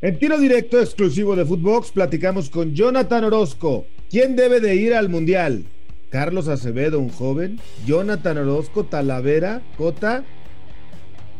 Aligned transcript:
En 0.00 0.16
tiro 0.16 0.38
directo 0.38 0.80
exclusivo 0.80 1.34
de 1.34 1.44
Footbox 1.44 1.90
platicamos 1.90 2.50
con 2.50 2.72
Jonathan 2.72 3.24
Orozco. 3.24 3.84
¿Quién 4.08 4.36
debe 4.36 4.60
de 4.60 4.76
ir 4.76 4.94
al 4.94 5.08
Mundial? 5.08 5.64
Carlos 6.08 6.46
Acevedo, 6.46 7.00
un 7.00 7.08
joven. 7.08 7.58
Jonathan 7.84 8.38
Orozco, 8.38 8.84
Talavera, 8.84 9.60
Cota. 9.76 10.22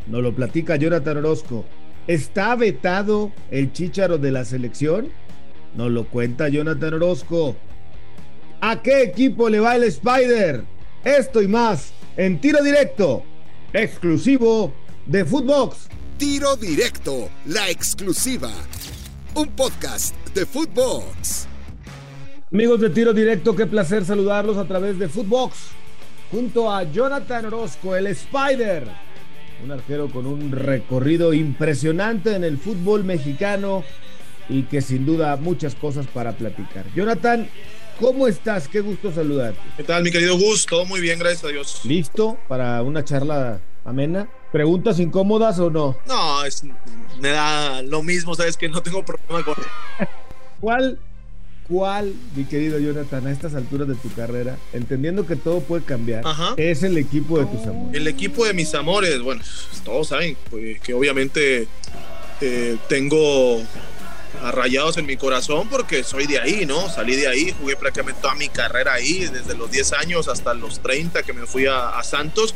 Nos 0.08 0.22
lo 0.24 0.34
platica 0.34 0.74
Jonathan 0.74 1.18
Orozco. 1.18 1.66
¿Está 2.08 2.56
vetado 2.56 3.30
el 3.52 3.72
chícharo 3.72 4.18
de 4.18 4.32
la 4.32 4.44
selección? 4.44 5.10
Nos 5.76 5.92
lo 5.92 6.08
cuenta 6.08 6.48
Jonathan 6.48 6.94
Orozco. 6.94 7.54
¿A 8.60 8.82
qué 8.82 9.04
equipo 9.04 9.48
le 9.48 9.60
va 9.60 9.76
el 9.76 9.84
Spider? 9.84 10.64
Esto 11.04 11.42
y 11.42 11.46
más 11.46 11.92
en 12.16 12.40
tiro 12.40 12.60
directo 12.64 13.22
exclusivo 13.72 14.72
de 15.06 15.24
Footbox. 15.24 15.88
Tiro 16.18 16.56
Directo, 16.56 17.30
la 17.46 17.70
exclusiva. 17.70 18.50
Un 19.36 19.46
podcast 19.50 20.16
de 20.34 20.44
Footbox. 20.46 21.46
Amigos 22.52 22.80
de 22.80 22.90
Tiro 22.90 23.12
Directo, 23.12 23.54
qué 23.54 23.66
placer 23.66 24.04
saludarlos 24.04 24.56
a 24.56 24.66
través 24.66 24.98
de 24.98 25.08
Footbox. 25.08 25.56
Junto 26.32 26.72
a 26.74 26.82
Jonathan 26.82 27.46
Orozco, 27.46 27.94
el 27.94 28.08
Spider. 28.08 28.82
Un 29.62 29.70
arquero 29.70 30.10
con 30.10 30.26
un 30.26 30.50
recorrido 30.50 31.32
impresionante 31.32 32.34
en 32.34 32.42
el 32.42 32.58
fútbol 32.58 33.04
mexicano 33.04 33.84
y 34.48 34.64
que 34.64 34.82
sin 34.82 35.06
duda 35.06 35.36
muchas 35.36 35.76
cosas 35.76 36.08
para 36.08 36.32
platicar. 36.32 36.84
Jonathan, 36.96 37.48
¿cómo 38.00 38.26
estás? 38.26 38.66
Qué 38.66 38.80
gusto 38.80 39.12
saludarte. 39.12 39.60
¿Qué 39.76 39.84
tal, 39.84 40.02
mi 40.02 40.10
querido 40.10 40.36
Gus? 40.36 40.66
Todo 40.66 40.84
muy 40.84 41.00
bien, 41.00 41.20
gracias 41.20 41.44
a 41.44 41.48
Dios. 41.48 41.80
¿Listo 41.84 42.36
para 42.48 42.82
una 42.82 43.04
charla 43.04 43.60
amena? 43.84 44.28
¿Preguntas 44.52 44.98
incómodas 44.98 45.58
o 45.58 45.70
no? 45.70 45.96
No, 46.06 46.44
es, 46.44 46.62
me 47.20 47.28
da 47.28 47.82
lo 47.82 48.02
mismo, 48.02 48.34
sabes 48.34 48.56
que 48.56 48.68
no 48.68 48.82
tengo 48.82 49.04
problema 49.04 49.44
con. 49.44 49.54
¿Cuál, 50.60 50.98
cuál, 51.68 52.14
mi 52.34 52.44
querido 52.44 52.78
Jonathan, 52.78 53.26
a 53.26 53.30
estas 53.30 53.54
alturas 53.54 53.86
de 53.88 53.94
tu 53.94 54.12
carrera, 54.14 54.56
entendiendo 54.72 55.26
que 55.26 55.36
todo 55.36 55.60
puede 55.60 55.84
cambiar, 55.84 56.26
Ajá. 56.26 56.54
es 56.56 56.82
el 56.82 56.96
equipo 56.96 57.38
de 57.38 57.46
tus 57.46 57.66
amores? 57.66 57.94
El 57.94 58.06
equipo 58.08 58.46
de 58.46 58.54
mis 58.54 58.74
amores, 58.74 59.20
bueno, 59.20 59.42
todos 59.84 60.08
saben 60.08 60.36
pues, 60.50 60.80
que 60.80 60.94
obviamente 60.94 61.68
eh, 62.40 62.76
tengo 62.88 63.60
arrayados 64.42 64.96
en 64.96 65.06
mi 65.06 65.16
corazón 65.16 65.68
porque 65.68 66.04
soy 66.04 66.26
de 66.26 66.38
ahí, 66.38 66.64
¿no? 66.64 66.88
Salí 66.88 67.16
de 67.16 67.28
ahí, 67.28 67.54
jugué 67.60 67.76
prácticamente 67.76 68.22
toda 68.22 68.34
mi 68.34 68.48
carrera 68.48 68.94
ahí, 68.94 69.26
desde 69.26 69.54
los 69.54 69.70
10 69.70 69.92
años 69.94 70.28
hasta 70.28 70.54
los 70.54 70.80
30 70.80 71.22
que 71.22 71.32
me 71.32 71.46
fui 71.46 71.66
a, 71.66 71.90
a 71.90 72.02
Santos 72.02 72.54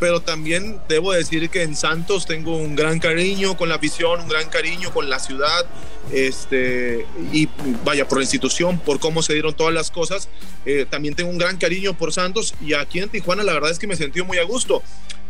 pero 0.00 0.20
también 0.20 0.80
debo 0.88 1.12
decir 1.12 1.50
que 1.50 1.62
en 1.62 1.76
Santos 1.76 2.26
tengo 2.26 2.56
un 2.56 2.74
gran 2.74 2.98
cariño 2.98 3.56
con 3.56 3.68
la 3.68 3.76
afición, 3.76 4.20
un 4.20 4.28
gran 4.28 4.48
cariño 4.48 4.92
con 4.92 5.08
la 5.08 5.18
ciudad, 5.18 5.66
este, 6.12 7.06
y 7.32 7.48
vaya, 7.84 8.06
por 8.06 8.18
la 8.18 8.24
institución, 8.24 8.78
por 8.78 9.00
cómo 9.00 9.22
se 9.22 9.32
dieron 9.32 9.54
todas 9.54 9.72
las 9.72 9.90
cosas. 9.90 10.28
Eh, 10.66 10.86
también 10.88 11.14
tengo 11.14 11.30
un 11.30 11.38
gran 11.38 11.56
cariño 11.56 11.96
por 11.96 12.12
Santos 12.12 12.54
y 12.60 12.74
aquí 12.74 13.00
en 13.00 13.08
Tijuana 13.08 13.42
la 13.42 13.52
verdad 13.52 13.70
es 13.70 13.78
que 13.78 13.86
me 13.86 13.96
sentí 13.96 14.22
muy 14.22 14.38
a 14.38 14.44
gusto 14.44 14.82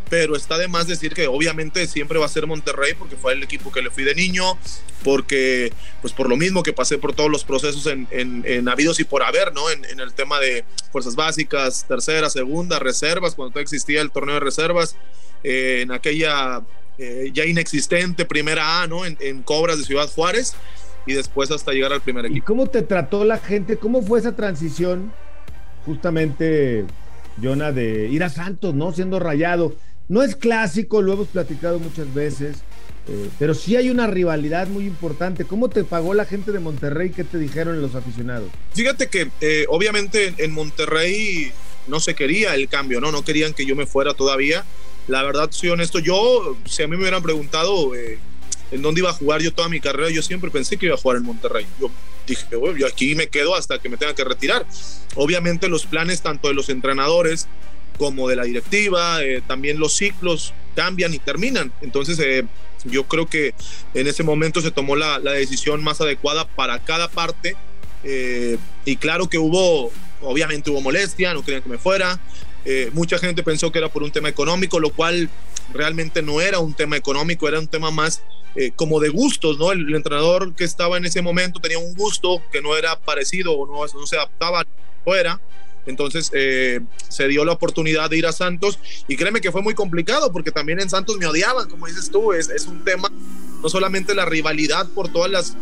pero 0.09 0.35
está 0.35 0.57
de 0.57 0.67
más 0.67 0.87
decir 0.87 1.13
que 1.13 1.27
obviamente 1.27 1.87
siempre 1.87 2.19
va 2.19 2.25
a 2.25 2.29
ser 2.29 2.47
Monterrey 2.47 2.93
porque 2.97 3.15
fue 3.15 3.33
el 3.33 3.43
equipo 3.43 3.71
que 3.71 3.81
le 3.81 3.89
fui 3.89 4.03
de 4.03 4.15
niño, 4.15 4.57
porque 5.03 5.73
pues 6.01 6.13
por 6.13 6.29
lo 6.29 6.37
mismo 6.37 6.63
que 6.63 6.73
pasé 6.73 6.97
por 6.97 7.13
todos 7.13 7.29
los 7.29 7.43
procesos 7.43 7.85
en, 7.87 8.07
en, 8.11 8.43
en 8.45 8.69
habidos 8.69 8.99
y 8.99 9.03
por 9.03 9.23
haber, 9.23 9.53
¿no? 9.53 9.69
En, 9.69 9.85
en, 9.85 9.99
el 9.99 10.13
tema 10.13 10.39
de 10.39 10.63
fuerzas 10.91 11.15
básicas, 11.15 11.85
tercera, 11.87 12.29
segunda, 12.29 12.79
reservas, 12.79 13.35
cuando 13.35 13.51
todavía 13.51 13.63
existía 13.63 14.01
el 14.01 14.11
torneo 14.11 14.35
de 14.35 14.41
reservas, 14.41 14.95
eh, 15.43 15.81
en 15.81 15.91
aquella 15.91 16.61
eh, 16.97 17.29
ya 17.33 17.45
inexistente 17.45 18.25
primera 18.25 18.81
A, 18.81 18.87
¿no? 18.87 19.05
En, 19.05 19.17
en 19.19 19.43
Cobras 19.43 19.77
de 19.77 19.85
Ciudad 19.85 20.09
Juárez 20.09 20.55
y 21.05 21.13
después 21.13 21.51
hasta 21.51 21.71
llegar 21.71 21.93
al 21.93 22.01
primer 22.01 22.25
equipo. 22.25 22.37
¿Y 22.37 22.41
cómo 22.41 22.67
te 22.67 22.81
trató 22.81 23.25
la 23.25 23.37
gente? 23.37 23.77
¿Cómo 23.77 24.01
fue 24.01 24.19
esa 24.19 24.35
transición 24.35 25.11
justamente, 25.85 26.85
Jonah, 27.41 27.71
de 27.71 28.07
ir 28.07 28.23
a 28.23 28.29
Santos, 28.29 28.73
¿no? 28.73 28.91
Siendo 28.91 29.19
rayado. 29.19 29.75
No 30.07 30.21
es 30.21 30.35
clásico, 30.35 31.01
lo 31.01 31.13
hemos 31.13 31.27
platicado 31.29 31.79
muchas 31.79 32.13
veces, 32.13 32.57
eh, 33.07 33.29
pero 33.39 33.55
sí 33.55 33.75
hay 33.75 33.89
una 33.89 34.05
rivalidad 34.05 34.67
muy 34.67 34.85
importante. 34.85 35.45
¿Cómo 35.45 35.69
te 35.69 35.83
pagó 35.83 36.13
la 36.13 36.25
gente 36.25 36.51
de 36.51 36.59
Monterrey? 36.59 37.09
¿Qué 37.09 37.23
te 37.23 37.39
dijeron 37.39 37.81
los 37.81 37.95
aficionados? 37.95 38.49
Fíjate 38.73 39.07
que 39.07 39.31
eh, 39.41 39.65
obviamente 39.67 40.35
en 40.37 40.51
Monterrey 40.51 41.51
no 41.87 41.99
se 41.99 42.13
quería 42.13 42.53
el 42.53 42.67
cambio, 42.67 43.01
¿no? 43.01 43.11
No 43.11 43.23
querían 43.23 43.53
que 43.53 43.65
yo 43.65 43.75
me 43.75 43.87
fuera 43.87 44.13
todavía. 44.13 44.63
La 45.07 45.23
verdad, 45.23 45.49
soy 45.51 45.69
honesto, 45.69 45.99
yo, 45.99 46.55
si 46.65 46.83
a 46.83 46.87
mí 46.87 46.95
me 46.95 47.01
hubieran 47.01 47.23
preguntado 47.23 47.95
eh, 47.95 48.19
en 48.71 48.81
dónde 48.81 49.01
iba 49.01 49.09
a 49.09 49.13
jugar 49.13 49.41
yo 49.41 49.53
toda 49.53 49.69
mi 49.69 49.79
carrera, 49.79 50.09
yo 50.09 50.21
siempre 50.21 50.51
pensé 50.51 50.77
que 50.77 50.87
iba 50.87 50.95
a 50.95 50.97
jugar 50.99 51.17
en 51.17 51.23
Monterrey. 51.23 51.65
Yo 51.79 51.89
dije, 52.27 52.55
bueno, 52.55 52.77
yo 52.77 52.87
aquí 52.87 53.15
me 53.15 53.27
quedo 53.27 53.55
hasta 53.55 53.79
que 53.79 53.89
me 53.89 53.97
tenga 53.97 54.13
que 54.13 54.23
retirar. 54.23 54.65
Obviamente 55.15 55.67
los 55.67 55.85
planes 55.85 56.21
tanto 56.21 56.47
de 56.47 56.53
los 56.53 56.69
entrenadores, 56.69 57.47
como 57.97 58.27
de 58.27 58.35
la 58.35 58.43
directiva, 58.43 59.23
eh, 59.23 59.41
también 59.45 59.79
los 59.79 59.95
ciclos 59.95 60.53
cambian 60.75 61.13
y 61.13 61.19
terminan. 61.19 61.71
Entonces, 61.81 62.19
eh, 62.19 62.43
yo 62.85 63.05
creo 63.05 63.27
que 63.27 63.53
en 63.93 64.07
ese 64.07 64.23
momento 64.23 64.61
se 64.61 64.71
tomó 64.71 64.95
la, 64.95 65.19
la 65.19 65.31
decisión 65.31 65.83
más 65.83 66.01
adecuada 66.01 66.47
para 66.47 66.79
cada 66.83 67.09
parte. 67.09 67.55
Eh, 68.03 68.57
y 68.85 68.97
claro 68.97 69.27
que 69.27 69.39
hubo, 69.39 69.91
obviamente 70.21 70.69
hubo 70.69 70.81
molestia, 70.81 71.33
no 71.33 71.43
querían 71.43 71.63
que 71.63 71.69
me 71.69 71.77
fuera. 71.77 72.19
Eh, 72.63 72.89
mucha 72.93 73.17
gente 73.17 73.43
pensó 73.43 73.71
que 73.71 73.79
era 73.79 73.89
por 73.89 74.03
un 74.03 74.11
tema 74.11 74.29
económico, 74.29 74.79
lo 74.79 74.91
cual 74.91 75.29
realmente 75.73 76.21
no 76.21 76.41
era 76.41 76.59
un 76.59 76.73
tema 76.73 76.97
económico, 76.97 77.47
era 77.47 77.59
un 77.59 77.67
tema 77.67 77.91
más 77.91 78.21
eh, 78.55 78.71
como 78.75 78.99
de 78.99 79.09
gustos, 79.09 79.57
¿no? 79.57 79.71
El, 79.71 79.87
el, 79.87 79.95
entrenador 79.95 80.53
que 80.55 80.63
estaba 80.63 80.97
en 80.97 81.05
ese 81.05 81.21
momento 81.21 81.59
tenía 81.59 81.79
un 81.79 81.93
gusto 81.95 82.41
que 82.51 82.61
no 82.61 82.77
era 82.77 82.97
parecido 82.99 83.53
o 83.53 83.67
no, 83.67 83.99
no 83.99 84.07
se 84.07 84.15
adaptaba 84.15 84.65
fuera. 85.03 85.39
Entonces 85.85 86.31
eh, 86.33 86.81
se 87.09 87.27
dio 87.27 87.45
la 87.45 87.53
oportunidad 87.53 88.09
de 88.09 88.17
ir 88.17 88.25
a 88.25 88.31
Santos 88.31 88.79
y 89.07 89.15
créeme 89.15 89.41
que 89.41 89.51
fue 89.51 89.61
muy 89.61 89.73
complicado 89.73 90.31
porque 90.31 90.51
también 90.51 90.79
en 90.79 90.89
Santos 90.89 91.17
me 91.17 91.25
odiaban, 91.25 91.69
como 91.69 91.87
dices 91.87 92.09
tú, 92.09 92.33
es, 92.33 92.49
un 92.67 92.83
tema, 92.83 93.11
no 93.61 93.69
solamente 93.69 94.15
la 94.15 94.25
rivalidad 94.25 94.87
por 94.89 95.11
todas 95.11 95.31
las 95.31 95.57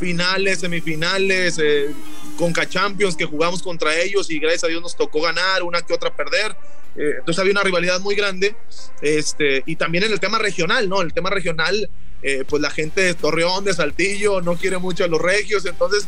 finales, 0.00 0.60
semifinales, 0.60 1.58
eh, 1.62 1.90
Conca 2.38 2.68
Champions 2.68 3.16
que 3.16 3.24
jugamos 3.24 3.62
contra 3.62 3.96
ellos 3.96 4.30
y 4.30 4.38
gracias 4.38 4.64
a 4.64 4.68
Dios 4.68 4.80
nos 4.80 4.96
tocó 4.96 5.20
ganar, 5.20 5.62
una 5.64 5.82
que 5.82 5.92
otra 5.92 6.14
perder. 6.14 6.56
Eh, 6.96 7.16
entonces 7.18 7.38
había 7.40 7.52
una 7.52 7.62
rivalidad 7.62 8.00
muy 8.00 8.14
grande 8.14 8.56
este, 9.02 9.62
y 9.66 9.76
también 9.76 10.04
en 10.04 10.12
el 10.12 10.20
tema 10.20 10.38
regional, 10.38 10.88
¿no? 10.88 11.02
El 11.02 11.12
tema 11.12 11.30
regional, 11.30 11.90
eh, 12.22 12.44
pues 12.48 12.62
la 12.62 12.70
gente 12.70 13.02
de 13.02 13.14
Torreón, 13.14 13.64
de 13.64 13.74
Saltillo, 13.74 14.40
no 14.40 14.56
quiere 14.56 14.78
mucho 14.78 15.04
a 15.04 15.08
los 15.08 15.20
regios, 15.20 15.66
entonces 15.66 16.06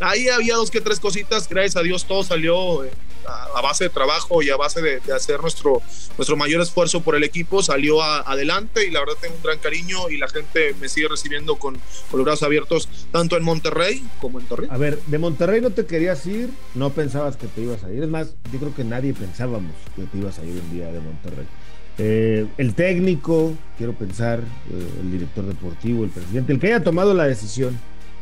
ahí 0.00 0.28
había 0.28 0.56
dos 0.56 0.70
que 0.70 0.80
tres 0.80 1.00
cositas, 1.00 1.48
gracias 1.48 1.76
a 1.76 1.82
Dios 1.82 2.04
todo 2.04 2.22
salió 2.22 2.84
eh, 2.84 2.90
a, 3.26 3.60
base 3.60 3.84
de 3.84 3.90
trabajo 3.90 4.42
y 4.42 4.50
a 4.50 4.56
base 4.56 4.80
de, 4.82 5.12
hacer 5.12 5.40
nuestro, 5.40 5.82
nuestro 6.16 6.36
mayor 6.36 6.60
esfuerzo 6.60 7.00
por 7.02 7.16
el 7.16 7.24
equipo, 7.24 7.62
salió 7.62 8.02
adelante 8.02 8.86
y 8.86 8.90
la 8.90 9.00
verdad 9.00 9.14
tengo 9.20 9.34
un 9.34 9.42
gran 9.42 9.58
cariño 9.58 10.10
y 10.10 10.18
la 10.18 10.28
gente 10.28 10.74
me 10.80 10.88
sigue 10.88 11.08
recibiendo 11.08 11.56
con, 11.56 11.74
con, 12.10 12.18
los 12.18 12.24
brazos 12.24 12.42
abiertos 12.44 12.88
tanto 13.10 13.36
en 13.36 13.44
Monterrey 13.44 14.04
como 14.20 14.40
en 14.40 14.46
Torreón. 14.46 14.72
A 14.72 14.78
ver, 14.78 14.98
de 15.06 15.18
Monterrey 15.18 15.60
no 15.60 15.70
te 15.70 15.86
querías 15.86 16.24
ir, 16.26 16.50
no 16.74 16.90
pensabas 16.90 17.36
que 17.36 17.46
te 17.46 17.62
ibas 17.62 17.82
a 17.84 17.92
ir, 17.92 18.02
es 18.02 18.08
más, 18.08 18.34
yo 18.52 18.58
creo 18.58 18.74
que 18.74 18.84
nadie 18.84 19.14
pensábamos 19.14 19.72
que 19.94 20.02
te 20.02 20.18
ibas 20.18 20.38
a 20.38 20.44
ir 20.44 20.60
un 20.60 20.72
día 20.72 20.92
de 20.92 21.00
Monterrey. 21.00 21.46
Eh, 21.98 22.46
el 22.58 22.74
técnico, 22.74 23.54
quiero 23.78 23.94
pensar, 23.94 24.40
eh, 24.40 24.88
el 25.00 25.12
director 25.12 25.46
deportivo, 25.46 26.04
el 26.04 26.10
presidente, 26.10 26.52
el 26.52 26.60
que 26.60 26.66
haya 26.66 26.84
tomado 26.84 27.14
la 27.14 27.24
decisión 27.24 27.78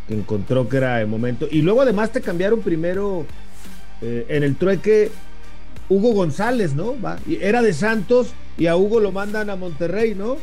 encontró 0.08 0.68
que 0.68 0.76
era 0.76 1.00
el 1.00 1.06
momento. 1.06 1.46
Y 1.50 1.62
luego 1.62 1.82
además 1.82 2.10
te 2.10 2.20
cambiaron 2.20 2.60
primero 2.60 3.26
eh, 4.02 4.26
en 4.28 4.42
el 4.42 4.56
trueque 4.56 5.10
Hugo 5.88 6.12
González, 6.12 6.74
¿no? 6.74 7.00
Va, 7.00 7.18
era 7.40 7.62
de 7.62 7.72
Santos 7.72 8.32
y 8.56 8.66
a 8.66 8.76
Hugo 8.76 9.00
lo 9.00 9.12
mandan 9.12 9.50
a 9.50 9.56
Monterrey, 9.56 10.14
¿no? 10.14 10.36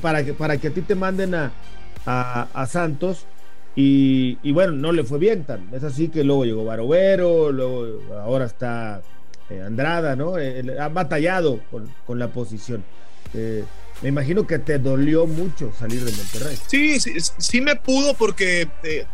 Para 0.00 0.24
que, 0.24 0.34
para 0.34 0.58
que 0.58 0.68
a 0.68 0.70
ti 0.70 0.82
te 0.82 0.94
manden 0.94 1.34
a, 1.34 1.52
a, 2.06 2.66
Santos. 2.66 3.26
Y, 3.76 4.50
bueno, 4.50 4.72
no 4.72 4.90
le 4.90 5.04
fue 5.04 5.18
bien 5.18 5.44
tan. 5.44 5.68
Es 5.72 5.84
así 5.84 6.08
que 6.08 6.24
luego 6.24 6.44
llegó 6.44 6.64
Barovero, 6.64 7.52
luego 7.52 8.00
ahora 8.12 8.46
está 8.46 9.02
eh, 9.50 9.62
Andrada, 9.62 10.16
¿no? 10.16 10.36
Eh, 10.36 10.64
ha 10.80 10.88
batallado 10.88 11.60
con, 11.70 11.88
con 12.04 12.18
la 12.18 12.28
posición. 12.28 12.82
Eh, 13.34 13.64
me 14.02 14.10
imagino 14.10 14.46
que 14.46 14.58
te 14.58 14.78
dolió 14.78 15.26
mucho 15.26 15.72
salir 15.78 16.04
de 16.04 16.12
Monterrey. 16.12 16.58
Sí, 16.66 17.00
sí, 17.00 17.14
sí 17.38 17.60
me 17.60 17.76
pudo 17.76 18.14
porque 18.14 18.68
eh, 18.82 19.06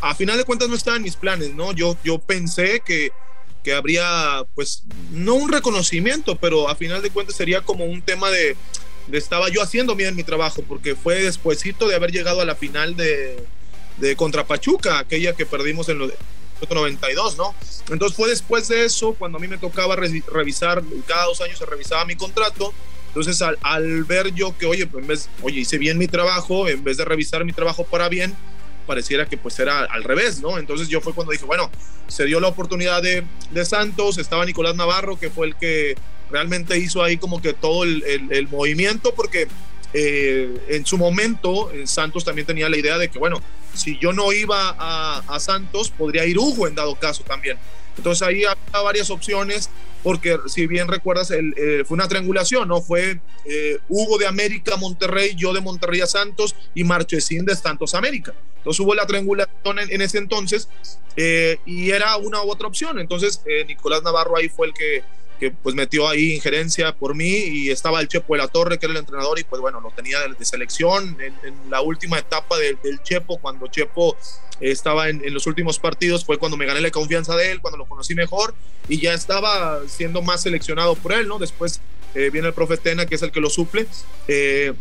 a 0.00 0.14
final 0.14 0.36
de 0.36 0.44
cuentas 0.44 0.68
no 0.68 0.74
estaba 0.74 0.96
en 0.96 1.02
mis 1.02 1.16
planes, 1.16 1.54
¿no? 1.54 1.72
Yo, 1.72 1.96
yo 2.02 2.18
pensé 2.18 2.80
que, 2.84 3.10
que 3.62 3.74
habría, 3.74 4.44
pues, 4.54 4.84
no 5.12 5.34
un 5.34 5.52
reconocimiento, 5.52 6.36
pero 6.36 6.68
a 6.68 6.74
final 6.74 7.00
de 7.02 7.10
cuentas 7.10 7.36
sería 7.36 7.60
como 7.60 7.84
un 7.84 8.02
tema 8.02 8.30
de, 8.30 8.56
de 9.06 9.18
estaba 9.18 9.48
yo 9.48 9.62
haciendo 9.62 9.94
bien 9.94 10.16
mi 10.16 10.24
trabajo, 10.24 10.62
porque 10.66 10.94
fue 10.94 11.22
despuesito 11.22 11.88
de 11.88 11.94
haber 11.94 12.10
llegado 12.10 12.40
a 12.40 12.44
la 12.44 12.56
final 12.56 12.96
de, 12.96 13.44
de 13.98 14.16
contra 14.16 14.46
Pachuca, 14.46 14.98
aquella 14.98 15.34
que 15.34 15.46
perdimos 15.46 15.88
en 15.88 15.98
los 15.98 16.12
92, 16.68 17.36
¿no? 17.36 17.54
Entonces 17.90 18.16
fue 18.16 18.28
después 18.28 18.68
de 18.68 18.84
eso, 18.84 19.14
cuando 19.14 19.38
a 19.38 19.40
mí 19.40 19.48
me 19.48 19.58
tocaba 19.58 19.96
re 19.96 20.22
revisar, 20.32 20.82
cada 21.06 21.26
dos 21.26 21.40
años 21.40 21.58
se 21.58 21.66
revisaba 21.66 22.04
mi 22.04 22.16
contrato, 22.16 22.72
Entonces, 23.14 23.40
al, 23.42 24.04
ver 24.04 24.34
yo 24.34 24.58
que, 24.58 24.66
oye, 24.66 24.88
pues 24.88 25.02
en 25.02 25.08
vez, 25.08 25.28
oye, 25.42 25.60
hice 25.60 25.78
bien 25.78 25.98
mi 25.98 26.08
trabajo, 26.08 26.66
en 26.66 26.82
vez 26.82 26.96
de 26.96 27.04
revisar 27.04 27.44
mi 27.44 27.52
trabajo 27.52 27.84
para 27.84 28.08
bien, 28.08 28.34
pareciera 28.88 29.24
que 29.26 29.36
pues 29.36 29.56
era 29.60 29.84
al 29.84 30.02
revés, 30.02 30.40
¿no? 30.40 30.58
Entonces 30.58 30.88
yo 30.88 31.00
fue 31.00 31.12
cuando 31.14 31.30
dije, 31.30 31.44
bueno, 31.44 31.70
se 32.08 32.24
dio 32.24 32.40
la 32.40 32.48
oportunidad 32.48 33.00
de, 33.04 33.22
de 33.52 33.64
Santos, 33.64 34.18
estaba 34.18 34.44
Nicolás 34.44 34.74
Navarro, 34.74 35.16
que 35.16 35.30
fue 35.30 35.46
el 35.46 35.54
que 35.54 35.94
realmente 36.28 36.76
hizo 36.76 37.04
ahí 37.04 37.16
como 37.16 37.40
que 37.40 37.52
todo 37.52 37.84
el, 37.84 38.02
el, 38.30 38.48
movimiento, 38.48 39.14
porque 39.14 39.46
eh, 39.92 40.52
en 40.70 40.84
su 40.84 40.98
momento 40.98 41.70
eh, 41.70 41.86
Santos 41.86 42.24
también 42.24 42.48
tenía 42.48 42.68
la 42.68 42.76
idea 42.76 42.98
de 42.98 43.10
que, 43.10 43.20
bueno, 43.20 43.40
si 43.74 43.96
yo 44.00 44.12
no 44.12 44.32
iba 44.32 44.74
a, 44.76 45.22
a 45.28 45.38
Santos, 45.38 45.90
podría 45.90 46.26
ir 46.26 46.36
Hugo 46.36 46.66
en 46.66 46.74
dado 46.74 46.96
caso 46.96 47.22
también. 47.22 47.58
Entonces 47.96 48.26
ahí 48.26 48.44
había 48.44 48.82
varias 48.82 49.10
opciones, 49.10 49.70
porque 50.02 50.38
si 50.46 50.66
bien 50.66 50.88
recuerdas, 50.88 51.30
el, 51.30 51.54
eh, 51.56 51.84
fue 51.86 51.94
una 51.96 52.08
triangulación, 52.08 52.68
¿no? 52.68 52.80
Fue 52.80 53.20
eh, 53.44 53.78
Hugo 53.88 54.18
de 54.18 54.26
América, 54.26 54.76
Monterrey, 54.76 55.34
yo 55.36 55.52
de 55.52 55.60
Monterrey 55.60 56.00
a 56.00 56.06
Santos 56.06 56.54
y 56.74 56.84
Marchesín 56.84 57.44
de 57.44 57.54
Santos 57.54 57.94
América. 57.94 58.34
Entonces 58.58 58.80
hubo 58.80 58.94
la 58.94 59.06
triangulación 59.06 59.78
en, 59.78 60.00
ese 60.00 60.18
entonces 60.18 60.68
eh, 61.16 61.58
y 61.66 61.90
era 61.90 62.16
una 62.16 62.42
u 62.42 62.50
otra 62.50 62.66
opción. 62.66 62.98
Entonces 62.98 63.42
Nicolás 63.66 64.02
Navarro 64.02 64.36
ahí 64.36 64.48
fue 64.48 64.68
el 64.68 64.72
que 64.72 65.04
pues 65.50 65.74
metió 65.74 66.08
ahí 66.08 66.34
injerencia 66.34 66.94
por 66.94 67.14
mí 67.14 67.28
y 67.28 67.70
estaba 67.70 68.00
el 68.00 68.08
Chepo 68.08 68.34
de 68.34 68.38
la 68.38 68.48
Torre, 68.48 68.78
que 68.78 68.86
era 68.86 68.92
el 68.92 68.98
entrenador, 68.98 69.38
y 69.38 69.44
pues 69.44 69.60
bueno, 69.60 69.80
lo 69.80 69.90
tenía 69.90 70.18
de, 70.20 70.44
selección 70.44 71.16
en, 71.20 71.34
la 71.70 71.80
última 71.80 72.18
etapa 72.18 72.56
del 72.58 73.02
Chepo, 73.02 73.38
cuando 73.38 73.66
Chepo 73.66 74.16
estaba 74.60 75.08
en, 75.08 75.22
los 75.32 75.46
últimos 75.46 75.78
partidos, 75.78 76.24
fue 76.24 76.38
cuando 76.38 76.56
me 76.56 76.66
gané 76.66 76.80
la 76.80 76.90
confianza 76.90 77.36
de 77.36 77.52
él, 77.52 77.60
cuando 77.60 77.78
lo 77.78 77.86
conocí 77.86 78.14
mejor 78.14 78.54
y 78.88 79.00
ya 79.00 79.14
estaba 79.14 79.80
siendo 79.88 80.22
más 80.22 80.42
seleccionado 80.42 80.94
por 80.94 81.12
él, 81.12 81.28
¿no? 81.28 81.38
Después 81.38 81.80
eh, 82.14 82.30
viene 82.30 82.48
el 82.48 82.54
profe 82.54 82.76
Tena, 82.76 83.06
que 83.06 83.16
es 83.16 83.22
el 83.22 83.32
que 83.32 83.40
lo 83.40 83.50
suple. 83.50 83.86
Eh, 84.28 84.72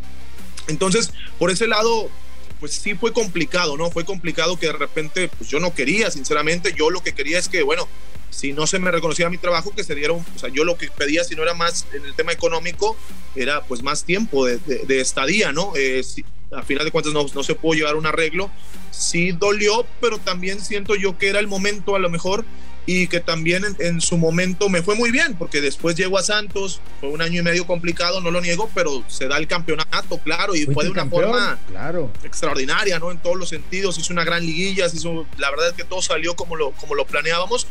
entonces, 0.68 1.12
por 1.40 1.52
ese 1.52 1.68
lado, 1.68 2.10
pues 2.60 2.74
sí 2.74 2.96
fue 2.96 3.12
complicado, 3.14 3.78
¿no? 3.78 3.90
Fue 3.90 4.06
complicado 4.06 4.58
que 4.58 4.68
de 4.68 4.74
repente, 4.74 5.30
pues 5.38 5.50
yo 5.50 5.60
no 5.60 5.74
quería, 5.74 6.12
sinceramente, 6.12 6.74
yo 6.78 6.90
lo 6.90 7.02
que 7.02 7.14
quería 7.14 7.40
es 7.40 7.50
que, 7.50 7.64
bueno, 7.64 7.88
si 8.34 8.52
no 8.52 8.68
se 8.68 8.80
me 8.80 8.92
reconocía 8.92 9.30
mi 9.30 9.38
trabajo, 9.38 9.74
que 9.76 9.84
se 9.84 9.96
diera, 9.96 10.14
o 10.14 10.24
sea, 10.36 10.50
yo 10.50 10.66
lo 10.66 10.78
que 10.78 10.90
pedía, 10.90 11.24
si 11.24 11.36
no 11.36 11.44
era 11.44 11.54
más 11.54 11.86
en 11.94 12.06
el 12.06 12.16
tema 12.16 12.32
económico, 12.32 12.98
era 13.36 13.64
pues 13.64 13.84
más 13.84 14.04
tiempo 14.04 14.46
de, 14.46 14.58
de, 14.58 15.02
estadía, 15.02 15.52
¿no? 15.52 15.74
Eh, 15.76 16.04
a 16.52 16.64
final 16.64 16.86
de 16.86 16.92
cuentas 16.92 17.14
no, 17.14 17.26
no 17.34 17.44
se 17.44 17.56
pudo 17.56 17.74
llevar 17.74 17.96
un 17.96 18.06
arreglo, 18.06 18.50
sí 18.92 19.32
dolió, 19.32 19.86
pero 20.02 20.20
también 20.20 20.60
siento 20.62 20.96
yo 20.96 21.18
que 21.18 21.30
era 21.30 21.40
el 21.40 21.48
momento 21.48 21.96
a 21.96 22.00
lo 22.00 22.10
mejor 22.10 22.46
y 22.86 23.08
que 23.08 23.20
también 23.20 23.64
en, 23.80 24.02
su 24.02 24.18
momento 24.18 24.70
me 24.70 24.82
fue 24.82 24.96
muy 24.96 25.12
bien, 25.12 25.36
porque 25.36 25.62
después 25.62 25.96
llegó 25.96 26.18
a 26.18 26.24
Santos, 26.24 26.82
fue 27.00 27.10
un 27.10 27.22
año 27.22 27.40
y 27.40 27.44
medio 27.44 27.66
complicado, 27.66 28.20
no 28.20 28.32
lo 28.32 28.42
niego, 28.42 28.70
pero 28.74 29.04
se 29.08 29.28
da 29.28 29.38
el 29.38 29.48
campeonato, 29.48 30.18
claro, 30.20 30.56
y 30.56 30.66
fue 30.66 30.84
de 30.84 30.92
una 30.92 31.06
forma 31.06 31.58
claro. 31.70 32.12
extraordinaria, 32.24 33.00
¿no? 33.00 33.12
En 33.12 33.20
todos 33.20 33.38
los 33.38 33.50
sentidos, 33.50 33.98
hizo 33.98 34.12
una 34.12 34.26
gran 34.26 34.46
liguilla, 34.46 34.88
hizo, 34.88 35.26
la 35.38 35.50
verdad 35.50 35.70
es 35.70 35.74
que 35.74 35.86
todo 35.86 36.02
salió 36.02 36.36
como 36.36 36.56
lo, 36.56 36.72
como 36.72 36.96
lo 36.96 37.06
planeábamos, 37.06 37.68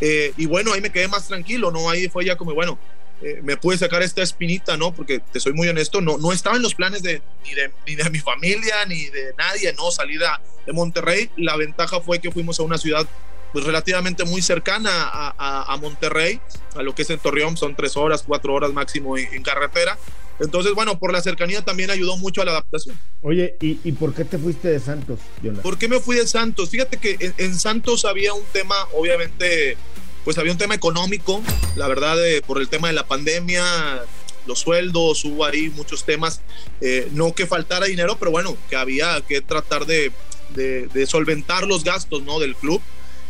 eh, 0.00 0.32
y 0.36 0.46
bueno, 0.46 0.72
ahí 0.72 0.80
me 0.80 0.90
quedé 0.90 1.08
más 1.08 1.28
tranquilo, 1.28 1.70
¿no? 1.70 1.90
Ahí 1.90 2.08
fue 2.08 2.24
ya 2.24 2.36
como, 2.36 2.54
bueno, 2.54 2.78
eh, 3.22 3.40
me 3.42 3.56
pude 3.56 3.78
sacar 3.78 4.02
esta 4.02 4.22
espinita, 4.22 4.76
¿no? 4.76 4.94
Porque 4.94 5.20
te 5.20 5.40
soy 5.40 5.52
muy 5.52 5.68
honesto, 5.68 6.00
no, 6.00 6.18
no 6.18 6.32
estaba 6.32 6.56
en 6.56 6.62
los 6.62 6.74
planes 6.74 7.02
de 7.02 7.22
ni, 7.44 7.54
de 7.54 7.70
ni, 7.86 7.94
de 7.94 8.10
mi 8.10 8.18
familia, 8.18 8.84
ni 8.86 9.06
de 9.06 9.32
nadie, 9.38 9.72
¿no? 9.74 9.90
Salida 9.90 10.40
de 10.66 10.72
Monterrey, 10.72 11.30
la 11.36 11.56
ventaja 11.56 12.00
fue 12.00 12.18
que 12.18 12.30
fuimos 12.30 12.58
a 12.60 12.64
una 12.64 12.76
ciudad 12.76 13.06
pues 13.54 13.64
relativamente 13.64 14.24
muy 14.24 14.42
cercana 14.42 14.90
a, 14.90 15.78
Monterrey, 15.80 16.40
a 16.74 16.82
lo 16.82 16.92
que 16.92 17.02
es 17.02 17.10
en 17.10 17.20
Torreón, 17.20 17.56
son 17.56 17.76
tres 17.76 17.96
horas, 17.96 18.24
cuatro 18.26 18.52
horas 18.52 18.72
máximo 18.72 19.16
en, 19.16 19.44
carretera. 19.44 19.96
Entonces, 20.40 20.72
bueno, 20.74 20.98
por 20.98 21.12
la 21.12 21.22
cercanía 21.22 21.64
también 21.64 21.92
ayudó 21.92 22.16
mucho 22.16 22.42
a 22.42 22.44
la 22.46 22.50
adaptación. 22.50 23.00
Oye, 23.22 23.54
¿y, 23.60 23.92
por 23.92 24.12
qué 24.12 24.24
te 24.24 24.38
fuiste 24.38 24.66
de 24.66 24.80
Santos, 24.80 25.20
Jonathan? 25.40 25.62
¿Por 25.62 25.78
qué 25.78 25.86
me 25.86 26.00
fui 26.00 26.16
de 26.16 26.26
Santos? 26.26 26.68
Fíjate 26.70 26.96
que 26.96 27.32
en, 27.38 27.54
Santos 27.54 28.04
había 28.04 28.34
un 28.34 28.42
tema, 28.52 28.74
obviamente, 28.92 29.76
pues 30.24 30.36
había 30.36 30.50
un 30.50 30.58
tema 30.58 30.74
económico, 30.74 31.40
la 31.76 31.86
verdad, 31.86 32.16
por 32.48 32.60
el 32.60 32.68
tema 32.68 32.88
de 32.88 32.94
la 32.94 33.06
pandemia, 33.06 33.62
los 34.48 34.58
sueldos, 34.58 35.24
hubo 35.24 35.44
ahí 35.44 35.70
muchos 35.70 36.02
temas, 36.04 36.40
eh, 36.80 37.08
no 37.12 37.32
que 37.36 37.46
faltara 37.46 37.86
dinero, 37.86 38.16
pero 38.18 38.32
bueno, 38.32 38.56
que 38.68 38.74
había 38.74 39.20
que 39.20 39.42
tratar 39.42 39.86
de, 39.86 40.10
de, 40.56 40.88
de 40.88 41.06
solventar 41.06 41.68
los 41.68 41.84
gastos 41.84 42.24
¿no? 42.24 42.40
del 42.40 42.56
club. 42.56 42.82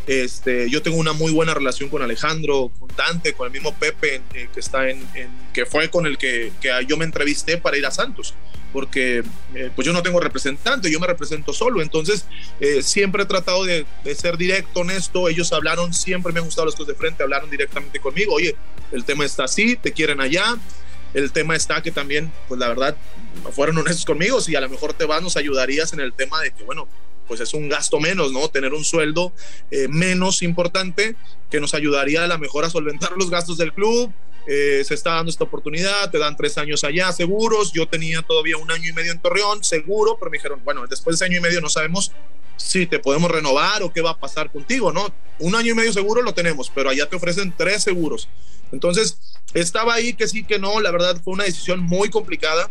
Este, 0.07 0.69
yo 0.69 0.83
tengo 0.83 0.99
una 0.99 1.15
muy 1.15 1.33
buena 1.33 1.55
relación 1.55 1.89
con 1.89 2.03
Alejandro, 2.03 2.71
con 2.79 2.89
Dante, 2.95 3.33
con 3.33 3.47
el 3.47 3.53
mismo 3.53 3.75
Pepe, 3.75 4.21
eh, 4.35 4.49
que 4.53 4.61
está 4.61 4.91
en, 4.91 5.01
que 5.53 5.65
fue 5.65 5.89
con 5.89 6.07
el 6.07 6.19
que, 6.19 6.53
que, 6.61 6.71
yo 6.87 6.97
me 6.99 7.07
entrevisté 7.07 7.57
para 7.57 7.79
ir 7.79 7.87
a 7.87 7.91
Santos, 7.91 8.35
porque 8.75 9.23
eh, 9.55 9.71
pues 9.75 9.87
yo 9.87 9.95
no 9.95 10.03
tengo 10.03 10.21
representante, 10.21 10.91
yo 10.91 11.01
me 11.01 11.07
represento 11.07 11.55
solo, 11.55 11.81
entonces 11.81 12.27
eh, 12.61 12.83
siempre 12.83 13.23
he 13.23 13.27
tratado 13.27 13.65
de, 13.65 13.87
ser 14.15 14.37
directo, 14.37 14.81
honesto, 14.81 15.29
ellos 15.31 15.53
hablaron, 15.55 15.95
siempre 15.95 16.33
me 16.33 16.41
han 16.41 16.47
gustado 16.47 16.67
las 16.67 16.75
cosas 16.75 16.89
de 16.89 16.95
frente, 16.97 17.23
hablaron 17.23 17.49
directamente 17.49 17.99
conmigo, 17.99 18.35
oye, 18.35 18.57
el 18.93 19.05
tema 19.05 19.25
está 19.25 19.45
así, 19.45 19.77
te 19.77 19.93
quieren 19.93 20.21
allá, 20.21 20.59
el 21.15 21.33
tema 21.33 21.57
está 21.57 21.83
que 21.83 21.93
también, 21.93 22.31
pues 22.49 22.61
la 22.61 22.69
verdad, 22.69 22.95
fueron 23.53 23.79
honestos 23.79 24.05
conmigo, 24.05 24.41
si 24.43 24.55
a 24.55 24.61
lo 24.61 24.69
mejor 24.69 24.93
te 24.93 25.07
vas, 25.07 25.23
nos 25.23 25.39
ayudarías 25.39 25.95
en 25.95 26.01
el 26.01 26.13
tema 26.13 26.43
de 26.43 26.51
que, 26.51 26.63
bueno, 26.65 26.89
pues 27.27 27.41
es 27.41 27.55
un 27.55 27.69
gasto 27.69 28.01
menos, 28.01 28.33
¿no? 28.33 28.49
Tener 28.49 28.73
un 28.73 28.85
sueldo 28.85 29.33
eh, 29.71 29.89
menos 29.89 30.43
importante 30.43 31.17
que 31.51 31.61
nos 31.61 31.75
ayudaría 31.75 32.25
a 32.25 32.27
la 32.27 32.39
mejor 32.39 32.65
a 32.65 32.71
solventar 32.71 33.13
los 33.17 33.31
gastos 33.31 33.59
del 33.59 33.73
club. 33.73 34.13
Eh, 34.47 34.83
se 34.85 34.93
está 34.93 35.15
dando 35.15 35.31
esta 35.31 35.45
oportunidad, 35.45 36.11
te 36.11 36.19
dan 36.19 36.37
tres 36.37 36.59
años 36.59 36.85
allá 36.85 37.13
seguros. 37.13 37.73
Yo 37.73 37.89
tenía 37.89 38.23
todavía 38.23 38.57
un 38.57 38.71
año 38.71 38.91
y 38.91 38.93
medio 38.93 39.13
en 39.13 39.21
Torreón, 39.21 39.65
seguro, 39.65 40.17
pero 40.19 40.31
me 40.31 40.39
dijeron, 40.39 40.61
bueno, 40.65 40.87
después 40.87 41.19
de 41.19 41.25
ese 41.25 41.31
año 41.31 41.39
y 41.39 41.43
medio 41.43 41.61
no 41.61 41.69
sabemos 41.69 42.13
si 42.57 42.87
te 42.87 42.99
podemos 42.99 43.31
renovar 43.31 43.83
o 43.83 43.93
qué 43.93 44.01
va 44.01 44.11
a 44.11 44.19
pasar 44.19 44.51
contigo, 44.51 44.93
¿no? 44.93 45.13
Un 45.39 45.55
año 45.55 45.73
y 45.73 45.75
medio 45.75 45.93
seguro 45.93 46.23
lo 46.23 46.35
tenemos, 46.35 46.71
pero 46.75 46.91
allá 46.91 47.09
te 47.09 47.17
ofrecen 47.17 47.53
tres 47.57 47.83
seguros. 47.83 48.29
Entonces, 48.71 49.19
estaba 49.55 49.95
ahí 49.95 50.15
que 50.15 50.29
sí, 50.29 50.45
que 50.45 50.59
no, 50.59 50.81
la 50.81 50.91
verdad 50.91 51.21
fue 51.23 51.35
una 51.35 51.45
decisión 51.45 51.81
muy 51.81 52.11
complicada 52.11 52.69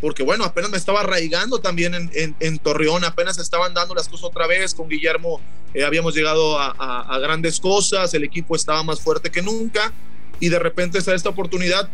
porque 0.00 0.22
bueno, 0.22 0.44
apenas 0.44 0.70
me 0.70 0.76
estaba 0.76 1.00
arraigando 1.00 1.60
también 1.60 1.94
en, 1.94 2.36
en, 2.38 2.58
Torreón, 2.58 3.04
apenas 3.04 3.38
estaban 3.38 3.74
dando 3.74 3.94
las 3.94 4.08
cosas 4.08 4.24
otra 4.24 4.46
vez, 4.46 4.74
con 4.74 4.88
Guillermo 4.88 5.40
eh, 5.74 5.84
habíamos 5.84 6.14
llegado 6.14 6.58
a, 6.58 6.70
a, 6.70 7.18
grandes 7.18 7.60
cosas, 7.60 8.12
el 8.14 8.24
equipo 8.24 8.56
estaba 8.56 8.82
más 8.82 9.00
fuerte 9.00 9.30
que 9.30 9.42
nunca 9.42 9.92
y 10.40 10.48
de 10.48 10.58
repente 10.58 10.98
está 10.98 11.14
esta 11.14 11.30
oportunidad 11.30 11.88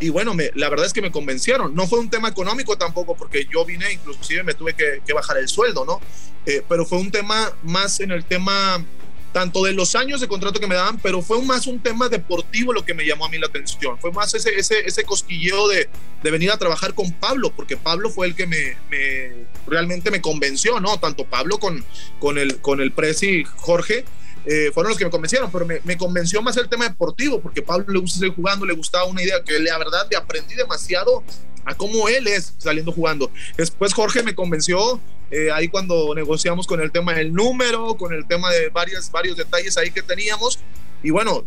y 0.00 0.08
bueno, 0.08 0.34
me, 0.34 0.50
la 0.54 0.68
verdad 0.68 0.86
es 0.86 0.92
que 0.92 1.00
me 1.00 1.12
convencieron, 1.12 1.74
no 1.76 1.86
fue 1.86 2.00
un 2.00 2.10
tema 2.10 2.28
económico 2.28 2.76
tampoco, 2.76 3.14
porque 3.16 3.46
yo 3.52 3.64
vine, 3.64 3.92
inclusive 3.92 4.42
me 4.42 4.54
tuve 4.54 4.74
que, 4.74 5.00
que 5.06 5.12
bajar 5.12 5.36
el 5.36 5.46
sueldo, 5.46 5.84
¿no? 5.84 6.00
Eh, 6.44 6.62
pero 6.68 6.84
fue 6.84 6.98
un 6.98 7.12
tema 7.12 7.52
más 7.62 8.00
en 8.00 8.10
el 8.10 8.24
tema 8.24 8.84
tanto 9.32 9.64
de 9.64 9.72
los 9.72 9.94
años 9.94 10.20
de 10.20 10.28
contrato 10.28 10.60
que 10.60 10.66
me 10.66 10.74
daban, 10.74 10.98
pero 10.98 11.22
fue 11.22 11.42
más 11.42 11.66
un 11.66 11.80
tema 11.80 12.08
deportivo 12.08 12.72
lo 12.72 12.84
que 12.84 12.94
me 12.94 13.06
llamó 13.06 13.24
a 13.24 13.28
mí 13.28 13.38
la 13.38 13.46
atención. 13.46 13.98
Fue 13.98 14.12
más 14.12 14.34
ese, 14.34 14.54
ese, 14.56 14.80
ese 14.86 15.04
cosquilleo 15.04 15.68
de, 15.68 15.88
de 16.22 16.30
venir 16.30 16.50
a 16.50 16.58
trabajar 16.58 16.94
con 16.94 17.12
Pablo, 17.12 17.52
porque 17.54 17.76
Pablo 17.76 18.10
fue 18.10 18.26
el 18.26 18.34
que 18.34 18.46
me, 18.46 18.76
me 18.90 19.32
realmente 19.66 20.10
me 20.10 20.20
convenció, 20.20 20.80
¿no? 20.80 20.98
Tanto 20.98 21.24
Pablo 21.24 21.58
con, 21.58 21.84
con, 22.18 22.38
el, 22.38 22.58
con 22.58 22.80
el 22.80 22.92
Presi 22.92 23.44
Jorge. 23.56 24.04
Eh, 24.44 24.70
fueron 24.74 24.90
los 24.90 24.98
que 24.98 25.04
me 25.04 25.10
convencieron, 25.10 25.50
pero 25.52 25.64
me, 25.64 25.80
me, 25.84 25.96
convenció 25.96 26.42
más 26.42 26.56
el 26.56 26.68
tema 26.68 26.88
deportivo, 26.88 27.40
porque 27.40 27.62
Pablo 27.62 27.92
le 27.92 28.00
gusta 28.00 28.18
seguir 28.18 28.34
jugando, 28.34 28.66
le 28.66 28.74
gustaba 28.74 29.04
una 29.04 29.22
idea 29.22 29.42
que 29.44 29.58
la 29.60 29.78
verdad 29.78 30.06
le 30.10 30.16
aprendí 30.16 30.54
demasiado 30.54 31.22
a 31.64 31.74
cómo 31.74 32.08
él 32.08 32.26
es 32.26 32.54
saliendo 32.58 32.92
jugando. 32.92 33.30
Después 33.56 33.94
Jorge 33.94 34.22
me 34.22 34.34
convenció 34.34 35.00
eh, 35.30 35.50
ahí 35.50 35.68
cuando 35.68 36.14
negociamos 36.14 36.66
con 36.66 36.80
el 36.80 36.90
tema 36.92 37.14
del 37.14 37.32
número, 37.32 37.96
con 37.96 38.12
el 38.12 38.26
tema 38.26 38.50
de 38.50 38.68
varios, 38.68 39.10
varios 39.10 39.36
detalles 39.36 39.76
ahí 39.78 39.90
que 39.90 40.02
teníamos. 40.02 40.58
Y 41.02 41.10
bueno, 41.10 41.44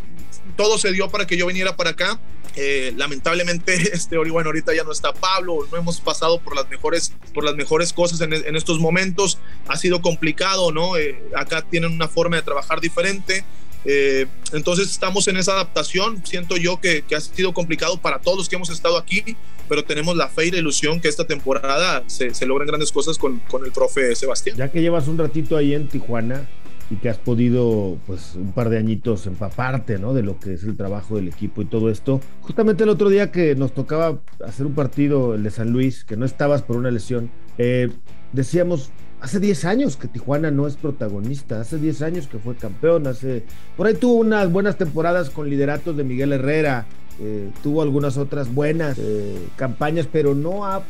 todo 0.55 0.77
se 0.77 0.91
dio 0.91 1.09
para 1.09 1.25
que 1.27 1.37
yo 1.37 1.47
viniera 1.47 1.75
para 1.75 1.91
acá. 1.91 2.19
Eh, 2.55 2.93
lamentablemente, 2.95 3.73
este, 3.93 4.17
bueno, 4.17 4.49
ahorita 4.49 4.73
ya 4.73 4.83
no 4.83 4.91
está 4.91 5.13
Pablo, 5.13 5.67
no 5.71 5.77
hemos 5.77 5.99
pasado 5.99 6.39
por 6.39 6.55
las 6.55 6.69
mejores, 6.69 7.13
por 7.33 7.43
las 7.43 7.55
mejores 7.55 7.93
cosas 7.93 8.21
en, 8.21 8.55
estos 8.55 8.79
momentos. 8.79 9.39
Ha 9.67 9.77
sido 9.77 10.01
complicado, 10.01 10.71
¿no? 10.71 10.97
Eh, 10.97 11.21
acá 11.35 11.61
tienen 11.63 11.91
una 11.91 12.07
forma 12.07 12.37
de 12.37 12.43
trabajar 12.43 12.79
diferente. 12.79 13.43
Eh, 13.87 14.25
entonces 14.51 14.89
estamos 14.89 15.27
en 15.27 15.37
esa 15.37 15.53
adaptación. 15.53 16.25
Siento 16.25 16.57
yo 16.57 16.79
que, 16.79 17.03
que, 17.03 17.15
ha 17.15 17.21
sido 17.21 17.53
complicado 17.53 17.97
para 17.97 18.19
todos 18.19 18.37
los 18.37 18.49
que 18.49 18.55
hemos 18.55 18.69
estado 18.69 18.97
aquí, 18.97 19.35
pero 19.69 19.83
tenemos 19.83 20.15
la 20.15 20.27
fe 20.27 20.47
y 20.47 20.51
la 20.51 20.57
ilusión 20.57 20.99
que 20.99 21.07
esta 21.07 21.27
temporada 21.27 22.03
se, 22.07 22.33
se 22.33 22.45
logren 22.45 22.67
grandes 22.67 22.91
cosas 22.91 23.17
con, 23.17 23.39
con, 23.41 23.63
el 23.63 23.71
profe 23.71 24.15
Sebastián. 24.15 24.57
Ya 24.57 24.71
que 24.71 24.81
llevas 24.81 25.07
un 25.07 25.17
ratito 25.17 25.55
ahí 25.55 25.75
en 25.75 25.87
Tijuana 25.87 26.47
y 26.89 26.95
que 26.95 27.09
has 27.09 27.17
podido, 27.17 27.97
pues, 28.05 28.35
un 28.35 28.51
par 28.51 28.69
de 28.69 28.77
añitos 28.77 29.25
empaparte, 29.25 29.97
¿no? 29.97 30.13
De 30.13 30.21
lo 30.21 30.39
que 30.39 30.53
es 30.53 30.63
el 30.63 30.77
trabajo 30.77 31.15
del 31.15 31.27
equipo 31.27 31.61
y 31.61 31.65
todo 31.65 31.89
esto. 31.89 32.21
Justamente 32.41 32.83
el 32.83 32.89
otro 32.89 33.09
día 33.09 33.31
que 33.31 33.55
nos 33.55 33.73
tocaba 33.73 34.19
hacer 34.45 34.65
un 34.65 34.73
partido, 34.73 35.33
el 35.33 35.43
de 35.43 35.51
San 35.51 35.71
Luis, 35.71 36.03
que 36.03 36.15
no 36.15 36.25
estabas 36.25 36.61
por 36.61 36.77
una 36.77 36.91
lesión, 36.91 37.31
eh, 37.57 37.89
decíamos, 38.33 38.91
hace 39.19 39.39
10 39.39 39.65
años 39.65 39.97
que 39.97 40.07
Tijuana 40.07 40.51
no 40.51 40.67
es 40.67 40.75
protagonista, 40.75 41.59
hace 41.59 41.77
10 41.77 42.01
años 42.03 42.27
que 42.27 42.37
fue 42.37 42.55
campeón, 42.55 43.07
hace 43.07 43.43
por 43.75 43.87
ahí 43.87 43.95
tuvo 43.95 44.15
unas 44.15 44.51
buenas 44.51 44.77
temporadas 44.77 45.31
con 45.31 45.49
lideratos 45.49 45.97
de 45.97 46.03
Miguel 46.03 46.33
Herrera, 46.33 46.85
eh, 47.19 47.49
tuvo 47.63 47.81
algunas 47.81 48.17
otras 48.17 48.53
buenas 48.53 48.97
eh, 48.99 49.47
campañas, 49.55 50.07
pero 50.11 50.35
no 50.35 50.65
ha 50.65 50.83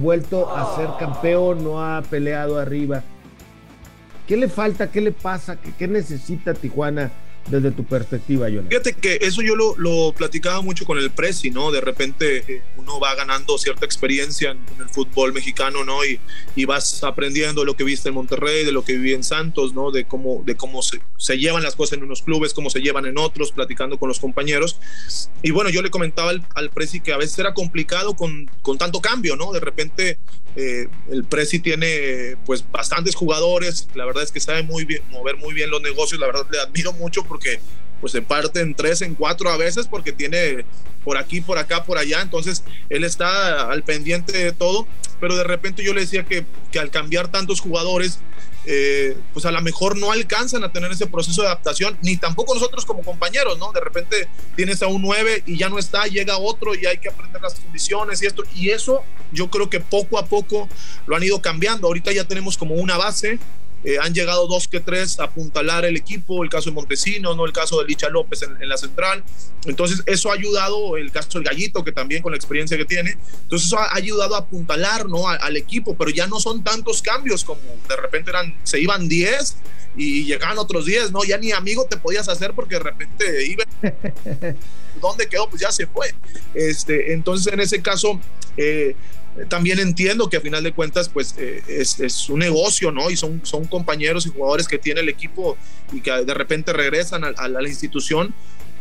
vuelto 0.00 0.54
a 0.54 0.76
ser 0.76 0.88
campeón, 0.98 1.62
no 1.62 1.84
ha 1.84 2.00
peleado 2.02 2.58
arriba. 2.58 3.02
¿Qué 4.32 4.38
le 4.38 4.48
falta? 4.48 4.90
¿Qué 4.90 5.02
le 5.02 5.12
pasa? 5.12 5.60
¿Qué, 5.60 5.74
qué 5.78 5.86
necesita 5.86 6.54
Tijuana 6.54 7.12
desde 7.50 7.70
tu 7.70 7.84
perspectiva, 7.84 8.48
Jonathan? 8.48 8.70
Fíjate 8.70 8.94
que 8.94 9.18
eso 9.20 9.42
yo 9.42 9.54
lo, 9.54 9.76
lo 9.76 10.14
platicaba 10.14 10.62
mucho 10.62 10.86
con 10.86 10.96
el 10.96 11.10
Presi, 11.10 11.50
¿no? 11.50 11.70
De 11.70 11.82
repente 11.82 12.42
eh, 12.48 12.62
uno 12.78 12.98
va 12.98 13.14
ganando 13.14 13.58
cierta 13.58 13.84
experiencia 13.84 14.52
en, 14.52 14.60
el 14.80 14.88
fútbol 14.88 15.34
mexicano, 15.34 15.84
¿no? 15.84 16.02
Y, 16.02 16.18
y, 16.56 16.64
vas 16.64 17.04
aprendiendo 17.04 17.66
lo 17.66 17.76
que 17.76 17.84
viste 17.84 18.08
en 18.08 18.14
Monterrey, 18.14 18.64
de 18.64 18.72
lo 18.72 18.82
que 18.82 18.94
viví 18.94 19.12
en 19.12 19.22
Santos, 19.22 19.74
¿no? 19.74 19.90
De 19.90 20.06
cómo, 20.06 20.42
de 20.46 20.54
cómo 20.54 20.80
se, 20.80 21.02
se, 21.18 21.36
llevan 21.36 21.62
las 21.62 21.76
cosas 21.76 21.98
en 21.98 22.04
unos 22.04 22.22
clubes, 22.22 22.54
cómo 22.54 22.70
se 22.70 22.80
llevan 22.80 23.04
en 23.04 23.18
otros, 23.18 23.52
platicando 23.52 23.98
con 23.98 24.08
los 24.08 24.18
compañeros. 24.18 24.80
Y 25.42 25.50
bueno, 25.50 25.68
yo 25.68 25.82
le 25.82 25.90
comentaba 25.90 26.30
al, 26.30 26.42
al 26.54 26.70
Presi 26.70 27.00
que 27.00 27.12
a 27.12 27.18
veces 27.18 27.38
era 27.38 27.52
complicado 27.52 28.16
con, 28.16 28.50
con 28.62 28.78
tanto 28.78 29.02
cambio, 29.02 29.36
¿no? 29.36 29.52
De 29.52 29.60
repente 29.60 30.18
eh, 30.54 30.88
el 31.10 31.24
Presi 31.24 31.60
tiene 31.60 32.36
pues 32.44 32.64
bastantes 32.70 33.14
jugadores, 33.14 33.88
la 33.94 34.04
verdad 34.04 34.22
es 34.22 34.32
que 34.32 34.40
sabe 34.40 34.62
muy 34.62 34.84
bien, 34.84 35.02
mover 35.10 35.36
muy 35.36 35.54
bien 35.54 35.70
los 35.70 35.80
negocios, 35.80 36.20
la 36.20 36.26
verdad 36.26 36.46
le 36.50 36.60
admiro 36.60 36.92
mucho 36.92 37.24
porque 37.24 37.60
pues 38.00 38.12
se 38.12 38.20
parte 38.20 38.60
en 38.60 38.74
tres, 38.74 39.00
en 39.00 39.14
cuatro 39.14 39.48
a 39.48 39.56
veces 39.56 39.86
porque 39.86 40.12
tiene 40.12 40.64
por 41.04 41.16
aquí, 41.16 41.40
por 41.40 41.58
acá, 41.58 41.84
por 41.84 41.98
allá, 41.98 42.20
entonces 42.20 42.64
él 42.90 43.04
está 43.04 43.70
al 43.70 43.82
pendiente 43.82 44.36
de 44.36 44.52
todo, 44.52 44.86
pero 45.22 45.36
de 45.36 45.44
repente 45.44 45.84
yo 45.84 45.94
le 45.94 46.00
decía 46.00 46.24
que, 46.24 46.44
que 46.72 46.80
al 46.80 46.90
cambiar 46.90 47.28
tantos 47.28 47.60
jugadores, 47.60 48.18
eh, 48.66 49.16
pues 49.32 49.46
a 49.46 49.52
lo 49.52 49.62
mejor 49.62 49.96
no 49.96 50.10
alcanzan 50.10 50.64
a 50.64 50.72
tener 50.72 50.90
ese 50.90 51.06
proceso 51.06 51.42
de 51.42 51.46
adaptación, 51.46 51.96
ni 52.02 52.16
tampoco 52.16 52.54
nosotros 52.54 52.84
como 52.84 53.04
compañeros, 53.04 53.56
¿no? 53.56 53.70
De 53.70 53.78
repente 53.78 54.28
tienes 54.56 54.82
a 54.82 54.88
un 54.88 55.00
9 55.00 55.44
y 55.46 55.56
ya 55.56 55.68
no 55.68 55.78
está, 55.78 56.06
llega 56.06 56.38
otro 56.38 56.74
y 56.74 56.86
hay 56.86 56.98
que 56.98 57.08
aprender 57.08 57.40
las 57.40 57.54
condiciones 57.54 58.20
y 58.20 58.26
esto, 58.26 58.42
y 58.52 58.70
eso 58.70 59.04
yo 59.30 59.48
creo 59.48 59.70
que 59.70 59.78
poco 59.78 60.18
a 60.18 60.26
poco 60.26 60.68
lo 61.06 61.14
han 61.14 61.22
ido 61.22 61.40
cambiando. 61.40 61.86
Ahorita 61.86 62.10
ya 62.10 62.24
tenemos 62.24 62.58
como 62.58 62.74
una 62.74 62.96
base, 62.96 63.38
eh, 63.84 63.98
han 64.00 64.14
llegado 64.14 64.46
dos 64.46 64.68
que 64.68 64.80
tres 64.80 65.18
a 65.18 65.24
apuntalar 65.24 65.84
el 65.84 65.96
equipo, 65.96 66.44
el 66.44 66.50
caso 66.50 66.70
de 66.70 66.74
Montesino, 66.74 67.34
¿no? 67.34 67.44
el 67.44 67.52
caso 67.52 67.80
de 67.80 67.88
Licha 67.88 68.08
López 68.08 68.42
en, 68.42 68.68
la 68.68 68.76
central. 68.76 69.24
Entonces, 69.64 70.02
eso 70.06 70.30
ha 70.30 70.34
ayudado, 70.34 70.96
el 70.96 71.10
caso 71.10 71.38
del 71.38 71.44
Gallito, 71.44 71.82
que 71.82 71.92
también 71.92 72.22
con 72.22 72.32
la 72.32 72.36
experiencia 72.36 72.76
que 72.76 72.84
tiene. 72.84 73.16
Entonces, 73.42 73.66
eso 73.66 73.78
ha 73.78 73.94
ayudado 73.94 74.36
a 74.36 74.38
apuntalar 74.38 75.08
¿no? 75.08 75.28
al, 75.28 75.56
equipo, 75.56 75.96
pero 75.96 76.10
ya 76.10 76.26
no 76.26 76.38
son 76.40 76.62
tantos 76.62 77.02
cambios 77.02 77.44
como 77.44 77.60
de 77.88 77.96
repente 77.96 78.30
eran, 78.30 78.54
se 78.62 78.80
iban 78.80 79.08
10 79.08 79.56
y 79.96 80.24
llegaban 80.24 80.58
otros 80.58 80.86
10, 80.86 81.12
¿no? 81.12 81.24
Ya 81.24 81.36
ni 81.38 81.52
amigo 81.52 81.84
te 81.84 81.96
podías 81.96 82.28
hacer 82.28 82.54
porque 82.54 82.76
de 82.76 82.80
repente 82.80 83.46
iba. 83.46 83.64
¿Dónde 85.00 85.26
quedó? 85.28 85.48
Pues 85.48 85.60
ya 85.60 85.72
se 85.72 85.86
fue. 85.86 86.14
Este, 86.54 87.12
entonces, 87.12 87.52
en 87.52 87.60
ese 87.60 87.82
caso, 87.82 88.20
eh, 88.56 88.94
también 89.48 89.78
entiendo 89.78 90.28
que 90.28 90.36
a 90.36 90.40
final 90.40 90.62
de 90.62 90.72
cuentas 90.72 91.08
pues 91.08 91.34
eh, 91.38 91.62
es, 91.68 92.28
un 92.28 92.40
negocio, 92.40 92.92
¿no? 92.92 93.10
Y 93.10 93.16
son, 93.16 93.40
son 93.44 93.64
compañeros 93.66 94.26
y 94.26 94.30
jugadores 94.30 94.68
que 94.68 94.78
tiene 94.78 95.00
el 95.00 95.08
equipo 95.08 95.56
y 95.92 96.00
que 96.00 96.10
de 96.10 96.34
repente 96.34 96.72
regresan 96.72 97.24
a, 97.24 97.48
la 97.48 97.68
institución, 97.68 98.34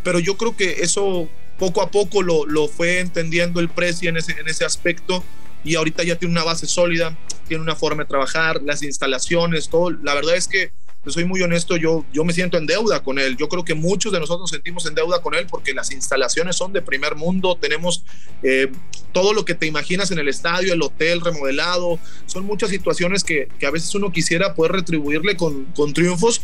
pero 0.03 0.19
yo 0.19 0.37
creo 0.37 0.55
que 0.55 0.81
eso 0.81 1.29
poco 1.57 1.81
a 1.81 1.91
poco 1.91 2.21
lo, 2.21 2.45
lo 2.45 2.67
fue 2.67 2.99
entendiendo 2.99 3.59
el 3.59 3.69
precio 3.69 4.09
en 4.09 4.17
ese, 4.17 4.33
en 4.33 4.47
ese 4.47 4.65
aspecto 4.65 5.23
y 5.63 5.75
ahorita 5.75 6.03
ya 6.03 6.15
tiene 6.15 6.33
una 6.33 6.43
base 6.43 6.65
sólida, 6.67 7.17
tiene 7.47 7.63
una 7.63 7.75
forma 7.75 8.03
de 8.03 8.09
trabajar, 8.09 8.61
las 8.63 8.83
instalaciones, 8.83 9.69
todo. 9.69 9.91
La 9.91 10.15
verdad 10.15 10.35
es 10.35 10.47
que 10.47 10.71
soy 11.07 11.25
muy 11.25 11.41
honesto, 11.41 11.77
yo, 11.77 12.05
yo 12.13 12.23
me 12.23 12.31
siento 12.31 12.57
en 12.57 12.67
deuda 12.67 13.01
con 13.01 13.17
él. 13.17 13.35
Yo 13.35 13.49
creo 13.49 13.65
que 13.65 13.73
muchos 13.73 14.11
de 14.11 14.19
nosotros 14.19 14.41
nos 14.41 14.49
sentimos 14.51 14.85
en 14.85 14.93
deuda 14.93 15.21
con 15.21 15.33
él 15.33 15.47
porque 15.49 15.73
las 15.73 15.91
instalaciones 15.91 16.55
son 16.55 16.73
de 16.73 16.81
primer 16.81 17.15
mundo. 17.15 17.57
Tenemos 17.59 18.03
eh, 18.43 18.71
todo 19.11 19.33
lo 19.33 19.43
que 19.43 19.55
te 19.55 19.65
imaginas 19.65 20.11
en 20.11 20.19
el 20.19 20.27
estadio, 20.27 20.73
el 20.73 20.81
hotel 20.81 21.21
remodelado. 21.21 21.97
Son 22.27 22.45
muchas 22.45 22.69
situaciones 22.69 23.23
que, 23.23 23.47
que 23.59 23.65
a 23.65 23.71
veces 23.71 23.93
uno 23.95 24.11
quisiera 24.11 24.53
poder 24.53 24.73
retribuirle 24.73 25.35
con, 25.35 25.65
con 25.75 25.93
triunfos, 25.93 26.41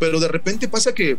pero 0.00 0.18
de 0.18 0.28
repente 0.28 0.66
pasa 0.66 0.92
que 0.92 1.16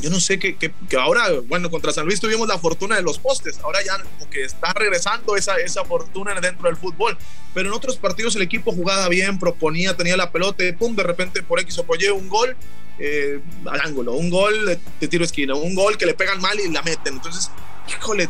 yo 0.00 0.10
no 0.10 0.20
sé 0.20 0.38
que, 0.38 0.56
que, 0.56 0.72
ahora, 0.96 1.28
bueno, 1.46 1.70
contra 1.70 1.92
San 1.92 2.06
Luis 2.06 2.20
tuvimos 2.20 2.46
la 2.46 2.58
fortuna 2.58 2.96
de 2.96 3.02
los 3.02 3.18
postes, 3.18 3.58
ahora 3.62 3.80
ya 3.84 4.02
como 4.02 4.30
que 4.30 4.44
está 4.44 4.72
regresando 4.72 5.36
esa, 5.36 5.56
esa 5.56 5.84
fortuna 5.84 6.34
dentro 6.40 6.68
del 6.68 6.76
fútbol, 6.76 7.16
pero 7.54 7.68
en 7.68 7.74
otros 7.74 7.96
partidos 7.96 8.36
el 8.36 8.42
equipo 8.42 8.72
jugaba 8.72 9.08
bien, 9.08 9.38
proponía, 9.38 9.96
tenía 9.96 10.16
la 10.16 10.30
pelota, 10.30 10.64
y 10.64 10.72
pum, 10.72 10.94
de 10.94 11.02
repente 11.02 11.42
por 11.42 11.60
X 11.60 11.78
o 11.78 11.84
por 11.84 12.00
Y 12.00 12.08
un 12.08 12.28
gol 12.28 12.56
eh, 12.98 13.40
al 13.66 13.80
ángulo, 13.80 14.12
un 14.12 14.30
gol 14.30 14.66
de, 15.00 15.08
tiro 15.08 15.24
esquina, 15.24 15.54
un 15.54 15.74
gol 15.74 15.96
que 15.96 16.06
le 16.06 16.14
pegan 16.14 16.40
mal 16.40 16.58
y 16.60 16.70
la 16.70 16.82
meten, 16.82 17.14
entonces, 17.14 17.50
híjole, 17.88 18.28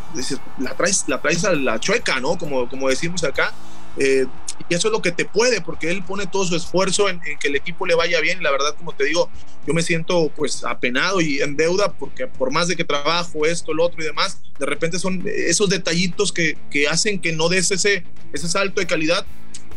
la 0.59 0.75
traes, 0.75 1.05
la 1.07 1.21
traes 1.21 1.45
a 1.45 1.53
la 1.53 1.79
chueca, 1.79 2.19
¿no? 2.19 2.37
Como, 2.37 2.69
como 2.69 2.89
decimos 2.89 3.23
acá, 3.23 3.53
eh, 3.97 4.25
y 4.67 4.75
eso 4.75 4.87
es 4.87 4.91
lo 4.91 5.01
que 5.01 5.11
te 5.11 5.25
puede, 5.25 5.61
porque 5.61 5.89
él 5.89 6.03
pone 6.03 6.27
todo 6.27 6.45
su 6.45 6.55
esfuerzo 6.55 7.09
en, 7.09 7.19
que 7.19 7.47
el 7.47 7.55
equipo 7.55 7.85
le 7.85 7.95
vaya 7.95 8.19
bien. 8.19 8.39
Y 8.39 8.43
la 8.43 8.51
verdad, 8.51 8.75
como 8.77 8.93
te 8.93 9.05
digo, 9.05 9.29
yo 9.65 9.73
me 9.73 9.81
siento 9.81 10.31
pues 10.35 10.63
apenado 10.63 11.21
y 11.21 11.41
en 11.41 11.55
deuda, 11.55 11.93
porque 11.93 12.27
por 12.27 12.51
más 12.51 12.67
de 12.67 12.75
que 12.75 12.83
trabajo 12.83 13.45
esto, 13.45 13.73
lo 13.73 13.85
otro 13.85 14.01
y 14.01 14.05
demás, 14.05 14.41
de 14.59 14.65
repente 14.65 14.99
son 14.99 15.23
esos 15.25 15.69
detallitos 15.69 16.31
que, 16.31 16.57
que 16.69 16.87
hacen 16.87 17.19
que 17.19 17.31
no 17.31 17.49
des 17.49 17.71
ese, 17.71 18.03
ese 18.33 18.47
salto 18.49 18.81
de 18.81 18.87
calidad. 18.87 19.25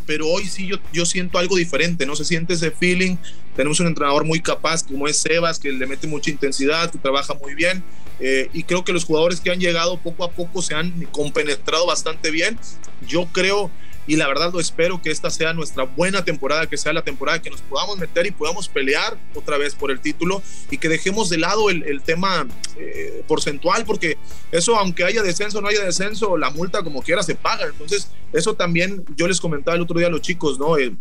Pero 0.04 0.26
hoy 0.26 0.46
sí 0.46 0.66
yo, 0.66 0.78
yo 0.92 1.06
siento 1.06 1.38
algo 1.38 1.56
diferente, 1.56 2.06
¿no? 2.06 2.16
Se 2.16 2.24
siente 2.24 2.54
ese 2.54 2.72
feeling. 2.72 3.16
Tenemos 3.54 3.78
un 3.78 3.86
entrenador 3.86 4.24
muy 4.24 4.40
capaz, 4.40 4.82
como 4.82 5.06
es 5.06 5.18
Sebas, 5.18 5.60
que 5.60 5.70
le 5.70 5.86
mete 5.86 6.08
mucha 6.08 6.30
intensidad, 6.30 6.90
que 6.90 6.98
trabaja 6.98 7.34
muy 7.34 7.54
bien. 7.54 7.84
Eh, 8.18 8.48
y 8.52 8.64
creo 8.64 8.84
que 8.84 8.92
los 8.92 9.04
jugadores 9.04 9.40
que 9.40 9.50
han 9.50 9.60
llegado 9.60 9.98
poco 9.98 10.24
a 10.24 10.30
poco 10.30 10.60
se 10.62 10.74
han 10.74 11.06
compenetrado 11.12 11.86
bastante 11.86 12.30
bien. 12.30 12.58
Yo 13.06 13.26
creo 13.32 13.70
y 14.06 14.16
la 14.16 14.26
verdad 14.26 14.52
lo 14.52 14.60
espero 14.60 15.00
que 15.00 15.10
esta 15.10 15.30
sea 15.30 15.52
nuestra 15.52 15.84
buena 15.84 16.24
temporada, 16.24 16.66
que 16.66 16.76
sea 16.76 16.92
la 16.92 17.02
temporada 17.02 17.40
que 17.40 17.50
nos 17.50 17.60
podamos 17.62 17.98
meter 17.98 18.26
y 18.26 18.30
podamos 18.30 18.68
pelear 18.68 19.16
otra 19.34 19.58
vez 19.58 19.74
por 19.74 19.90
el 19.90 20.00
título 20.00 20.42
y 20.70 20.78
que 20.78 20.88
dejemos 20.88 21.28
de 21.28 21.38
lado 21.38 21.70
el, 21.70 22.02
tema 22.02 22.46
eh, 22.76 23.22
porcentual, 23.28 23.84
porque 23.84 24.18
eso, 24.50 24.76
aunque 24.76 25.04
haya 25.04 25.22
descenso 25.22 25.60
no 25.60 25.68
haya 25.68 25.84
descenso, 25.84 26.36
la 26.36 26.50
multa 26.50 26.82
como 26.82 27.02
quiera 27.02 27.22
se 27.22 27.34
paga. 27.34 27.66
Entonces, 27.66 28.08
eso 28.32 28.54
también 28.54 29.04
yo 29.16 29.28
les 29.28 29.40
comentaba 29.40 29.76
el 29.76 29.82
otro 29.82 29.98
día 29.98 30.08
a 30.08 30.10
los 30.10 30.22
chicos, 30.22 30.58
¿no? 30.58 30.76
Eh, 30.78 30.92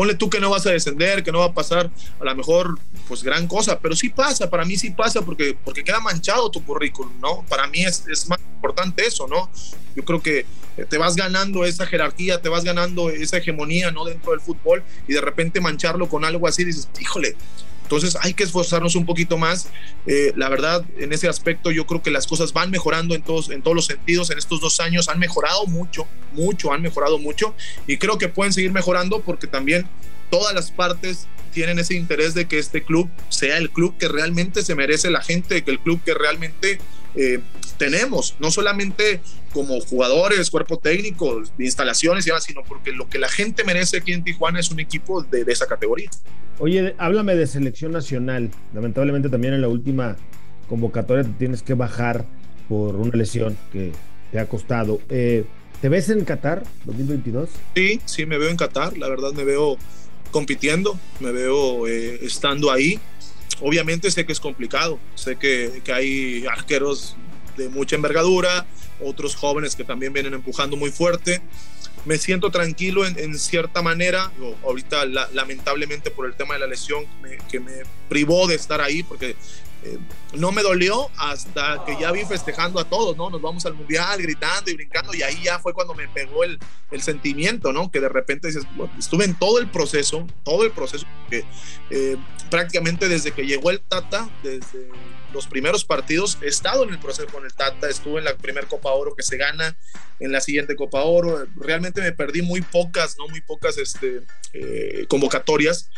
ponle 0.00 0.14
tú 0.14 0.30
que 0.30 0.40
no 0.40 0.48
vas 0.48 0.66
a 0.66 0.70
descender, 0.70 1.22
que 1.22 1.30
no 1.30 1.40
va 1.40 1.44
a 1.44 1.52
pasar 1.52 1.90
a 2.18 2.24
lo 2.24 2.34
mejor 2.34 2.78
pues 3.06 3.22
gran 3.22 3.46
cosa, 3.46 3.78
pero 3.80 3.94
sí 3.94 4.08
pasa, 4.08 4.48
para 4.48 4.64
mí 4.64 4.78
sí 4.78 4.92
pasa 4.92 5.20
porque, 5.20 5.54
porque 5.62 5.84
queda 5.84 6.00
manchado 6.00 6.50
tu 6.50 6.64
currículum, 6.64 7.20
¿no? 7.20 7.44
Para 7.50 7.66
mí 7.66 7.82
es, 7.84 8.06
es 8.08 8.26
más 8.26 8.40
importante 8.54 9.04
eso, 9.04 9.28
¿no? 9.28 9.50
Yo 9.94 10.02
creo 10.02 10.22
que 10.22 10.46
te 10.88 10.96
vas 10.96 11.16
ganando 11.16 11.66
esa 11.66 11.84
jerarquía, 11.84 12.40
te 12.40 12.48
vas 12.48 12.64
ganando 12.64 13.10
esa 13.10 13.36
hegemonía, 13.36 13.90
¿no? 13.90 14.06
Dentro 14.06 14.30
del 14.32 14.40
fútbol 14.40 14.82
y 15.06 15.12
de 15.12 15.20
repente 15.20 15.60
mancharlo 15.60 16.08
con 16.08 16.24
algo 16.24 16.48
así, 16.48 16.64
dices, 16.64 16.88
híjole, 16.98 17.36
entonces 17.90 18.16
hay 18.22 18.34
que 18.34 18.44
esforzarnos 18.44 18.94
un 18.94 19.04
poquito 19.04 19.36
más. 19.36 19.66
Eh, 20.06 20.32
la 20.36 20.48
verdad, 20.48 20.84
en 20.96 21.12
ese 21.12 21.26
aspecto 21.26 21.72
yo 21.72 21.88
creo 21.88 22.00
que 22.00 22.12
las 22.12 22.24
cosas 22.24 22.52
van 22.52 22.70
mejorando 22.70 23.16
en 23.16 23.22
todos, 23.22 23.50
en 23.50 23.62
todos 23.62 23.74
los 23.74 23.86
sentidos. 23.86 24.30
En 24.30 24.38
estos 24.38 24.60
dos 24.60 24.78
años 24.78 25.08
han 25.08 25.18
mejorado 25.18 25.66
mucho, 25.66 26.06
mucho, 26.32 26.72
han 26.72 26.82
mejorado 26.82 27.18
mucho. 27.18 27.52
Y 27.88 27.96
creo 27.96 28.16
que 28.16 28.28
pueden 28.28 28.52
seguir 28.52 28.70
mejorando 28.70 29.22
porque 29.22 29.48
también 29.48 29.88
todas 30.30 30.54
las 30.54 30.70
partes 30.70 31.26
tienen 31.52 31.80
ese 31.80 31.96
interés 31.96 32.32
de 32.34 32.46
que 32.46 32.60
este 32.60 32.84
club 32.84 33.10
sea 33.28 33.58
el 33.58 33.70
club 33.70 33.96
que 33.98 34.06
realmente 34.06 34.62
se 34.62 34.76
merece 34.76 35.10
la 35.10 35.20
gente, 35.20 35.64
que 35.64 35.72
el 35.72 35.80
club 35.80 36.00
que 36.04 36.14
realmente 36.14 36.78
eh, 37.14 37.40
tenemos, 37.76 38.36
no 38.38 38.50
solamente 38.50 39.20
como 39.52 39.80
jugadores, 39.80 40.50
cuerpo 40.50 40.78
técnico, 40.78 41.42
instalaciones 41.58 42.26
y 42.26 42.30
demás, 42.30 42.44
sino 42.44 42.62
porque 42.62 42.92
lo 42.92 43.08
que 43.08 43.18
la 43.18 43.28
gente 43.28 43.64
merece 43.64 43.98
aquí 43.98 44.12
en 44.12 44.22
Tijuana 44.22 44.60
es 44.60 44.70
un 44.70 44.80
equipo 44.80 45.22
de, 45.22 45.44
esa 45.48 45.66
categoría. 45.66 46.10
Oye, 46.58 46.94
háblame 46.98 47.34
de 47.34 47.46
selección 47.46 47.92
nacional. 47.92 48.50
Lamentablemente 48.74 49.28
también 49.28 49.54
en 49.54 49.62
la 49.62 49.68
última 49.68 50.16
convocatoria 50.68 51.24
te 51.24 51.30
tienes 51.30 51.62
que 51.62 51.74
bajar 51.74 52.24
por 52.68 52.96
una 52.96 53.16
lesión 53.16 53.56
que 53.72 53.92
te 54.30 54.38
ha 54.38 54.46
costado. 54.46 55.00
Eh, 55.08 55.44
¿Te 55.80 55.88
ves 55.88 56.10
en 56.10 56.24
Qatar 56.24 56.62
2022? 56.84 57.48
Sí, 57.74 58.00
sí, 58.04 58.26
me 58.26 58.38
veo 58.38 58.50
en 58.50 58.56
Qatar. 58.56 58.98
La 58.98 59.08
verdad 59.08 59.32
me 59.32 59.44
veo 59.44 59.78
compitiendo, 60.30 60.98
me 61.20 61.32
veo 61.32 61.88
eh, 61.88 62.20
estando 62.22 62.70
ahí. 62.70 63.00
Obviamente 63.60 64.10
sé 64.10 64.24
que 64.24 64.32
es 64.32 64.40
complicado, 64.40 64.98
sé 65.14 65.36
que, 65.36 65.82
que 65.84 65.92
hay 65.92 66.46
arqueros 66.46 67.16
de 67.56 67.68
mucha 67.68 67.96
envergadura, 67.96 68.66
otros 69.02 69.36
jóvenes 69.36 69.76
que 69.76 69.84
también 69.84 70.12
vienen 70.12 70.34
empujando 70.34 70.76
muy 70.76 70.90
fuerte. 70.90 71.42
Me 72.04 72.16
siento 72.16 72.50
tranquilo 72.50 73.06
en, 73.06 73.38
cierta 73.38 73.82
manera. 73.82 74.32
ahorita, 74.64 75.04
lamentablemente, 75.32 76.10
por 76.10 76.26
el 76.26 76.34
tema 76.34 76.54
de 76.54 76.60
la 76.60 76.66
lesión 76.66 77.04
que 77.50 77.60
me 77.60 77.82
privó 78.08 78.46
de 78.46 78.54
estar 78.54 78.80
ahí, 78.80 79.02
porque 79.02 79.36
eh, 79.82 79.98
no 80.34 80.52
me 80.52 80.62
dolió 80.62 81.10
hasta 81.16 81.84
que 81.86 81.96
ya 81.98 82.12
vi 82.12 82.24
festejando 82.24 82.80
a 82.80 82.84
todos, 82.84 83.16
¿no? 83.16 83.30
Nos 83.30 83.40
vamos 83.40 83.64
al 83.64 83.74
mundial 83.74 84.20
gritando 84.20 84.70
y 84.70 84.74
brincando 84.74 85.14
y 85.14 85.22
ahí 85.22 85.42
ya 85.42 85.58
fue 85.58 85.72
cuando 85.72 85.94
me 85.94 86.06
pegó 86.08 86.44
el, 86.44 86.58
el 86.90 87.00
sentimiento, 87.00 87.72
¿no? 87.72 87.90
Que 87.90 88.00
de 88.00 88.10
repente 88.10 88.48
dices, 88.48 88.64
estuve 88.98 89.24
en 89.24 89.34
todo 89.38 89.58
el 89.58 89.68
proceso, 89.68 90.26
todo 90.44 90.64
el 90.64 90.70
proceso, 90.72 91.06
que 91.30 91.44
eh, 91.88 92.16
prácticamente 92.50 93.08
desde 93.08 93.32
que 93.32 93.46
llegó 93.46 93.70
el 93.70 93.80
Tata, 93.80 94.28
desde 94.42 94.88
los 95.32 95.46
primeros 95.46 95.84
partidos, 95.84 96.38
he 96.42 96.48
estado 96.48 96.84
en 96.84 96.90
el 96.90 96.98
proceso 96.98 97.28
con 97.28 97.44
el 97.44 97.52
Tata, 97.52 97.88
estuve 97.88 98.18
en 98.18 98.24
la 98.24 98.36
primera 98.36 98.66
Copa 98.66 98.90
Oro 98.90 99.14
que 99.14 99.22
se 99.22 99.36
gana, 99.36 99.76
en 100.18 100.32
la 100.32 100.40
siguiente 100.40 100.76
Copa 100.76 101.02
Oro, 101.02 101.46
realmente 101.56 102.00
me 102.00 102.12
perdí 102.12 102.42
muy 102.42 102.60
pocas, 102.60 103.16
¿no? 103.18 103.28
Muy 103.28 103.40
pocas 103.40 103.78
este, 103.78 104.22
eh, 104.52 105.06
convocatorias 105.08 105.90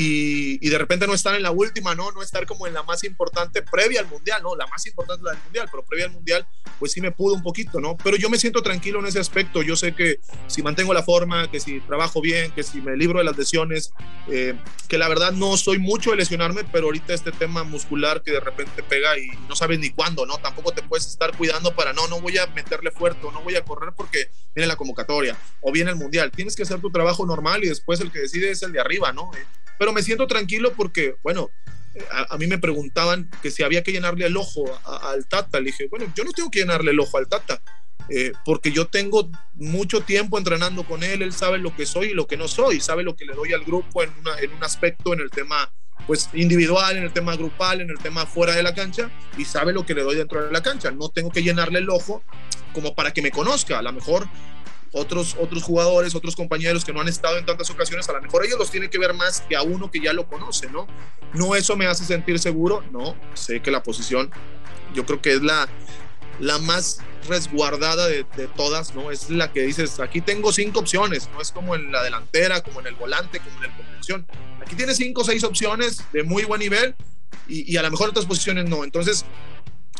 y, 0.00 0.68
de 0.68 0.78
repente 0.78 1.08
no 1.08 1.14
estar 1.14 1.34
en 1.34 1.42
la 1.42 1.50
última, 1.50 1.96
¿no? 1.96 2.12
No 2.12 2.22
estar 2.22 2.46
como 2.46 2.68
en 2.68 2.74
la 2.74 2.84
más 2.84 3.02
importante 3.02 3.62
previa 3.62 3.98
al 3.98 4.06
Mundial, 4.06 4.40
¿no? 4.44 4.54
La 4.54 4.68
más 4.68 4.86
importante 4.86 5.24
la 5.24 5.32
del 5.32 5.42
Mundial, 5.42 5.68
pero 5.72 5.84
previa 5.84 6.06
al 6.06 6.12
Mundial, 6.12 6.46
pues 6.78 6.92
sí 6.92 7.00
me 7.00 7.10
pudo 7.10 7.34
un 7.34 7.42
poquito, 7.42 7.80
¿no? 7.80 7.96
Pero 7.96 8.16
yo 8.16 8.30
me 8.30 8.38
siento 8.38 8.62
tranquilo 8.62 9.00
en 9.00 9.06
ese 9.06 9.18
aspecto. 9.18 9.60
Yo 9.60 9.74
sé 9.74 9.96
que 9.96 10.20
si 10.46 10.62
mantengo 10.62 10.94
la 10.94 11.02
forma, 11.02 11.50
que 11.50 11.58
si 11.58 11.80
trabajo 11.80 12.20
bien, 12.20 12.52
que 12.52 12.62
si 12.62 12.80
me 12.80 12.96
libro 12.96 13.18
de 13.18 13.24
las 13.24 13.36
lesiones, 13.36 13.92
eh, 14.28 14.54
que 14.88 14.98
la 14.98 15.08
verdad 15.08 15.32
no 15.32 15.56
soy 15.56 15.78
mucho 15.78 16.12
de 16.12 16.18
lesionarme, 16.18 16.62
pero 16.70 16.86
ahorita 16.86 17.12
este 17.12 17.32
tema 17.32 17.64
muscular 17.64 18.22
que 18.22 18.30
de 18.30 18.40
repente 18.40 18.84
pega 18.84 19.18
y 19.18 19.26
no 19.48 19.56
sabes 19.56 19.80
ni 19.80 19.90
cuándo, 19.90 20.26
¿no? 20.26 20.38
Tampoco 20.38 20.70
te 20.70 20.82
puedes 20.84 21.08
estar 21.08 21.36
cuidando 21.36 21.74
para, 21.74 21.92
no, 21.92 22.06
no 22.06 22.20
voy 22.20 22.38
a 22.38 22.46
meterle 22.46 22.92
fuerte 22.92 23.26
o 23.26 23.32
no 23.32 23.40
voy 23.40 23.56
a 23.56 23.64
correr 23.64 23.92
porque 23.96 24.30
viene 24.54 24.68
la 24.68 24.76
convocatoria 24.76 25.36
o 25.60 25.72
viene 25.72 25.90
el 25.90 25.96
Mundial. 25.96 26.30
Tienes 26.30 26.54
que 26.54 26.62
hacer 26.62 26.80
tu 26.80 26.92
trabajo 26.92 27.26
normal 27.26 27.64
y 27.64 27.68
después 27.68 27.98
el 28.00 28.12
que 28.12 28.20
decide 28.20 28.52
es 28.52 28.62
el 28.62 28.70
de 28.70 28.78
arriba, 28.78 29.12
¿no? 29.12 29.32
Pero 29.78 29.92
me 29.92 30.02
siento 30.02 30.26
tranquilo 30.26 30.72
porque, 30.76 31.14
bueno, 31.22 31.50
a, 32.10 32.36
mí 32.36 32.46
me 32.46 32.58
preguntaban 32.58 33.30
que 33.42 33.50
si 33.50 33.62
había 33.62 33.82
que 33.82 33.92
llenarle 33.92 34.26
el 34.26 34.36
ojo 34.36 34.64
al 34.84 35.26
Tata. 35.26 35.58
Le 35.60 35.66
dije, 35.66 35.88
bueno, 35.88 36.10
yo 36.14 36.24
no 36.24 36.32
tengo 36.32 36.50
que 36.50 36.60
llenarle 36.60 36.90
el 36.90 37.00
ojo 37.00 37.18
al 37.18 37.28
Tata, 37.28 37.60
eh, 38.08 38.32
porque 38.44 38.72
yo 38.72 38.86
tengo 38.86 39.30
mucho 39.54 40.02
tiempo 40.02 40.38
entrenando 40.38 40.84
con 40.84 41.02
él, 41.02 41.22
él 41.22 41.32
sabe 41.32 41.58
lo 41.58 41.74
que 41.74 41.86
soy 41.86 42.08
y 42.08 42.14
lo 42.14 42.26
que 42.26 42.36
no 42.36 42.48
soy, 42.48 42.80
sabe 42.80 43.02
lo 43.02 43.16
que 43.16 43.24
le 43.24 43.34
doy 43.34 43.52
al 43.52 43.64
grupo 43.64 44.02
en, 44.02 44.12
en 44.40 44.52
un 44.52 44.64
aspecto, 44.64 45.12
en 45.12 45.20
el 45.20 45.30
tema 45.30 45.72
pues 46.06 46.30
individual, 46.32 46.96
en 46.96 47.02
el 47.02 47.12
tema 47.12 47.36
grupal, 47.36 47.80
en 47.80 47.90
el 47.90 47.98
tema 47.98 48.24
fuera 48.24 48.54
de 48.54 48.62
la 48.62 48.74
cancha 48.74 49.10
y 49.36 49.44
sabe 49.44 49.72
lo 49.72 49.84
que 49.84 49.94
le 49.94 50.02
doy 50.02 50.16
dentro 50.16 50.42
de 50.42 50.52
la 50.52 50.62
cancha. 50.62 50.90
No 50.90 51.10
tengo 51.10 51.30
que 51.30 51.42
llenarle 51.42 51.80
el 51.80 51.90
ojo 51.90 52.22
como 52.72 52.94
para 52.94 53.12
que 53.12 53.20
me 53.20 53.30
conozca. 53.30 53.78
A 53.78 53.82
lo 53.82 53.92
mejor 53.92 54.26
otros, 54.92 55.36
otros 55.38 55.62
jugadores, 55.62 56.14
otros 56.14 56.34
compañeros 56.34 56.84
que 56.84 56.92
no 56.92 57.00
han 57.00 57.08
estado 57.08 57.38
en 57.38 57.46
tantas 57.46 57.70
ocasiones, 57.70 58.08
a 58.08 58.12
lo 58.12 58.22
mejor 58.22 58.44
ellos 58.44 58.58
los 58.58 58.70
tienen 58.70 58.90
que 58.90 58.98
ver 58.98 59.14
más 59.14 59.42
que 59.42 59.56
a 59.56 59.62
uno 59.62 59.90
que 59.90 60.00
ya 60.00 60.12
lo 60.12 60.26
conoce, 60.26 60.70
¿no? 60.70 60.86
No 61.34 61.54
eso 61.54 61.76
me 61.76 61.86
hace 61.86 62.04
sentir 62.04 62.38
seguro, 62.38 62.82
no, 62.90 63.16
sé 63.34 63.60
que 63.60 63.70
la 63.70 63.82
posición 63.82 64.30
yo 64.94 65.04
creo 65.04 65.20
que 65.20 65.32
es 65.34 65.42
la, 65.42 65.68
la 66.40 66.58
más 66.58 67.00
resguardada 67.28 68.06
de, 68.06 68.24
todas, 68.56 68.94
¿no? 68.94 69.10
Es 69.10 69.28
la 69.28 69.52
que 69.52 69.62
dices, 69.62 70.00
aquí 70.00 70.20
tengo 70.20 70.52
cinco 70.52 70.80
opciones, 70.80 71.28
no 71.32 71.40
es 71.40 71.52
como 71.52 71.74
en 71.74 71.92
la 71.92 72.02
delantera, 72.02 72.62
como 72.62 72.80
en 72.80 72.86
el 72.86 72.94
volante, 72.94 73.40
como 73.40 73.56
en 73.56 73.70
la 73.70 73.76
conducción. 73.76 74.26
Aquí 74.62 74.74
tienes 74.74 74.96
cinco 74.96 75.22
o 75.22 75.24
seis 75.24 75.44
opciones 75.44 76.02
de 76.12 76.22
muy 76.22 76.44
buen 76.44 76.60
nivel 76.60 76.94
y, 77.46 77.70
y 77.70 77.76
a 77.76 77.82
lo 77.82 77.90
mejor 77.90 78.10
otras 78.10 78.24
posiciones 78.24 78.68
no. 78.68 78.84
Entonces, 78.84 79.26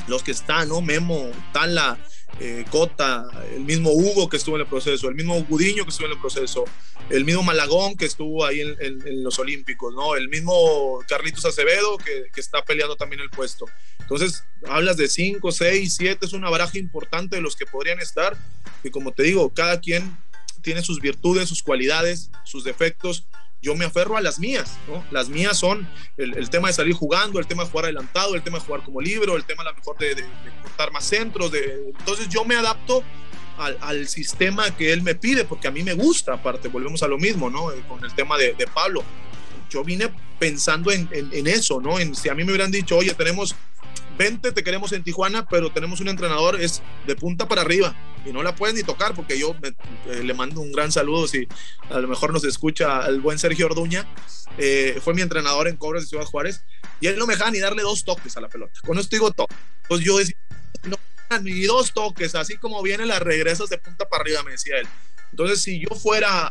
los 0.06 0.22
que 0.22 0.30
están, 0.30 0.68
¿no? 0.68 0.80
Memo, 0.80 1.30
Tala, 1.52 1.98
eh, 2.40 2.64
Cota, 2.70 3.28
el 3.54 3.64
mismo 3.64 3.90
Hugo 3.90 4.28
que 4.28 4.36
estuvo 4.36 4.56
en 4.56 4.62
el 4.62 4.68
proceso, 4.68 5.08
el 5.08 5.14
mismo 5.14 5.42
Gudiño 5.44 5.84
que 5.84 5.90
estuvo 5.90 6.06
en 6.06 6.12
el 6.12 6.20
proceso, 6.20 6.64
el 7.10 7.24
mismo 7.24 7.42
Malagón 7.42 7.96
que 7.96 8.04
estuvo 8.04 8.44
ahí 8.44 8.60
en, 8.60 9.24
los 9.24 9.38
Olímpicos, 9.38 9.94
¿no? 9.94 10.14
El 10.14 10.28
mismo 10.28 11.00
Carlitos 11.08 11.44
Acevedo 11.44 11.96
que, 11.98 12.28
está 12.36 12.64
peleando 12.64 12.96
también 12.96 13.20
el 13.20 13.30
puesto. 13.30 13.66
Entonces, 13.98 14.44
hablas 14.68 14.96
de 14.96 15.08
5, 15.08 15.50
6, 15.50 15.94
7, 15.96 16.26
es 16.26 16.32
una 16.32 16.48
baraja 16.48 16.78
importante 16.78 17.36
de 17.36 17.42
los 17.42 17.56
que 17.56 17.66
podrían 17.66 18.00
estar, 18.00 18.36
y 18.84 18.90
como 18.90 19.12
te 19.12 19.24
digo, 19.24 19.52
cada 19.52 19.80
quien 19.80 20.16
tiene 20.62 20.82
sus 20.82 21.00
virtudes, 21.00 21.48
sus 21.48 21.62
cualidades, 21.62 22.30
sus 22.44 22.62
defectos, 22.62 23.26
yo 23.60 23.74
me 23.74 23.84
aferro 23.84 24.16
a 24.16 24.20
las 24.20 24.38
mías, 24.38 24.78
¿no? 24.86 25.04
Las 25.10 25.28
mías 25.28 25.58
son 25.58 25.88
el, 26.16 26.48
tema 26.48 26.68
de 26.68 26.74
salir 26.74 26.94
jugando, 26.94 27.40
el 27.40 27.46
tema 27.46 27.64
de 27.64 27.70
jugar 27.70 27.86
adelantado, 27.86 28.34
el 28.34 28.42
tema 28.42 28.58
de 28.58 28.64
jugar 28.64 28.82
como 28.84 29.00
libro, 29.00 29.36
el 29.36 29.44
tema 29.44 29.62
a 29.62 29.66
lo 29.66 29.74
mejor 29.74 29.98
de, 29.98 30.14
de, 30.14 30.24
cortar 30.62 30.92
más 30.92 31.04
centros. 31.04 31.50
De, 31.50 31.92
entonces 31.98 32.28
yo 32.28 32.44
me 32.44 32.54
adapto 32.54 33.02
al, 33.58 34.06
sistema 34.06 34.74
que 34.76 34.92
él 34.92 35.02
me 35.02 35.14
pide, 35.14 35.44
porque 35.44 35.68
a 35.68 35.70
mí 35.70 35.82
me 35.82 35.94
gusta, 35.94 36.34
aparte, 36.34 36.68
volvemos 36.68 37.02
a 37.02 37.08
lo 37.08 37.18
mismo, 37.18 37.50
¿no? 37.50 37.72
Eh, 37.72 37.82
con 37.88 38.04
el 38.04 38.14
tema 38.14 38.38
de, 38.38 38.54
Pablo. 38.72 39.02
Yo 39.68 39.84
vine 39.84 40.10
pensando 40.38 40.90
en, 40.90 41.08
en, 41.12 41.46
eso, 41.46 41.80
¿no? 41.80 41.98
En, 41.98 42.14
si 42.14 42.28
a 42.28 42.34
mí 42.34 42.44
me 42.44 42.52
hubieran 42.52 42.70
dicho, 42.70 42.96
oye, 42.96 43.12
tenemos 43.14 43.54
20 44.18 44.52
te 44.52 44.64
queremos 44.64 44.92
en 44.92 45.04
Tijuana, 45.04 45.46
pero 45.46 45.70
tenemos 45.70 46.00
un 46.00 46.08
entrenador, 46.08 46.60
es 46.60 46.82
de 47.06 47.16
punta 47.16 47.48
para 47.48 47.62
arriba 47.62 47.94
y 48.26 48.32
no 48.32 48.42
la 48.42 48.54
puedes 48.54 48.74
ni 48.74 48.82
tocar 48.82 49.14
porque 49.14 49.38
yo 49.38 49.54
eh, 49.62 50.22
le 50.22 50.34
mando 50.34 50.60
un 50.60 50.72
gran 50.72 50.92
saludo 50.92 51.26
si 51.28 51.46
a 51.88 51.98
lo 52.00 52.08
mejor 52.08 52.32
nos 52.32 52.44
escucha 52.44 53.06
el 53.06 53.20
buen 53.20 53.38
Sergio 53.38 53.66
Orduña, 53.66 54.06
eh, 54.58 54.98
fue 55.02 55.14
mi 55.14 55.22
entrenador 55.22 55.68
en 55.68 55.76
Cobras 55.76 56.02
de 56.02 56.08
Ciudad 56.08 56.24
Juárez 56.24 56.62
y 57.00 57.06
él 57.06 57.18
no 57.18 57.26
me 57.26 57.34
dejaba 57.34 57.52
ni 57.52 57.60
darle 57.60 57.82
dos 57.82 58.04
toques 58.04 58.36
a 58.36 58.40
la 58.40 58.48
pelota. 58.48 58.80
Con 58.84 58.98
esto 58.98 59.14
digo 59.14 59.30
todo. 59.30 59.46
Entonces 59.82 60.04
yo 60.04 60.18
decía, 60.18 60.36
no, 60.84 60.96
ni 61.40 61.62
dos 61.62 61.94
toques, 61.94 62.34
así 62.34 62.56
como 62.56 62.82
vienen 62.82 63.08
las 63.08 63.20
regresas 63.20 63.68
de 63.70 63.78
punta 63.78 64.08
para 64.08 64.22
arriba, 64.22 64.42
me 64.42 64.52
decía 64.52 64.78
él. 64.78 64.88
Entonces, 65.30 65.62
si 65.62 65.80
yo 65.80 65.94
fuera 65.94 66.50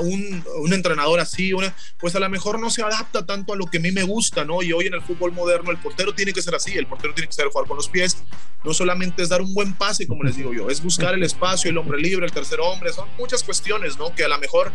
un, 0.00 0.44
un 0.58 0.72
entrenador 0.72 1.20
así, 1.20 1.52
pues 1.98 2.14
a 2.14 2.20
lo 2.20 2.28
mejor 2.28 2.60
no 2.60 2.70
se 2.70 2.82
adapta 2.82 3.24
tanto 3.24 3.52
a 3.52 3.56
lo 3.56 3.66
que 3.66 3.78
a 3.78 3.80
mí 3.80 3.90
me 3.92 4.02
gusta, 4.02 4.44
¿no? 4.44 4.62
Y 4.62 4.72
hoy 4.72 4.86
en 4.86 4.94
el 4.94 5.02
fútbol 5.02 5.32
moderno 5.32 5.70
el 5.70 5.78
portero 5.78 6.14
tiene 6.14 6.32
que 6.32 6.42
ser 6.42 6.54
así, 6.54 6.76
el 6.76 6.86
portero 6.86 7.14
tiene 7.14 7.28
que 7.28 7.32
ser 7.32 7.48
jugar 7.48 7.66
con 7.66 7.76
los 7.76 7.88
pies, 7.88 8.22
no 8.62 8.74
solamente 8.74 9.22
es 9.22 9.28
dar 9.28 9.40
un 9.40 9.54
buen 9.54 9.74
pase, 9.74 10.06
como 10.06 10.22
les 10.22 10.36
digo 10.36 10.52
yo, 10.52 10.68
es 10.68 10.82
buscar 10.82 11.14
el 11.14 11.22
espacio, 11.22 11.70
el 11.70 11.78
hombre 11.78 11.98
libre, 11.98 12.26
el 12.26 12.32
tercer 12.32 12.60
hombre, 12.60 12.92
son 12.92 13.08
muchas 13.18 13.42
cuestiones, 13.42 13.98
¿no? 13.98 14.14
Que 14.14 14.24
a 14.24 14.28
lo 14.28 14.38
mejor 14.38 14.72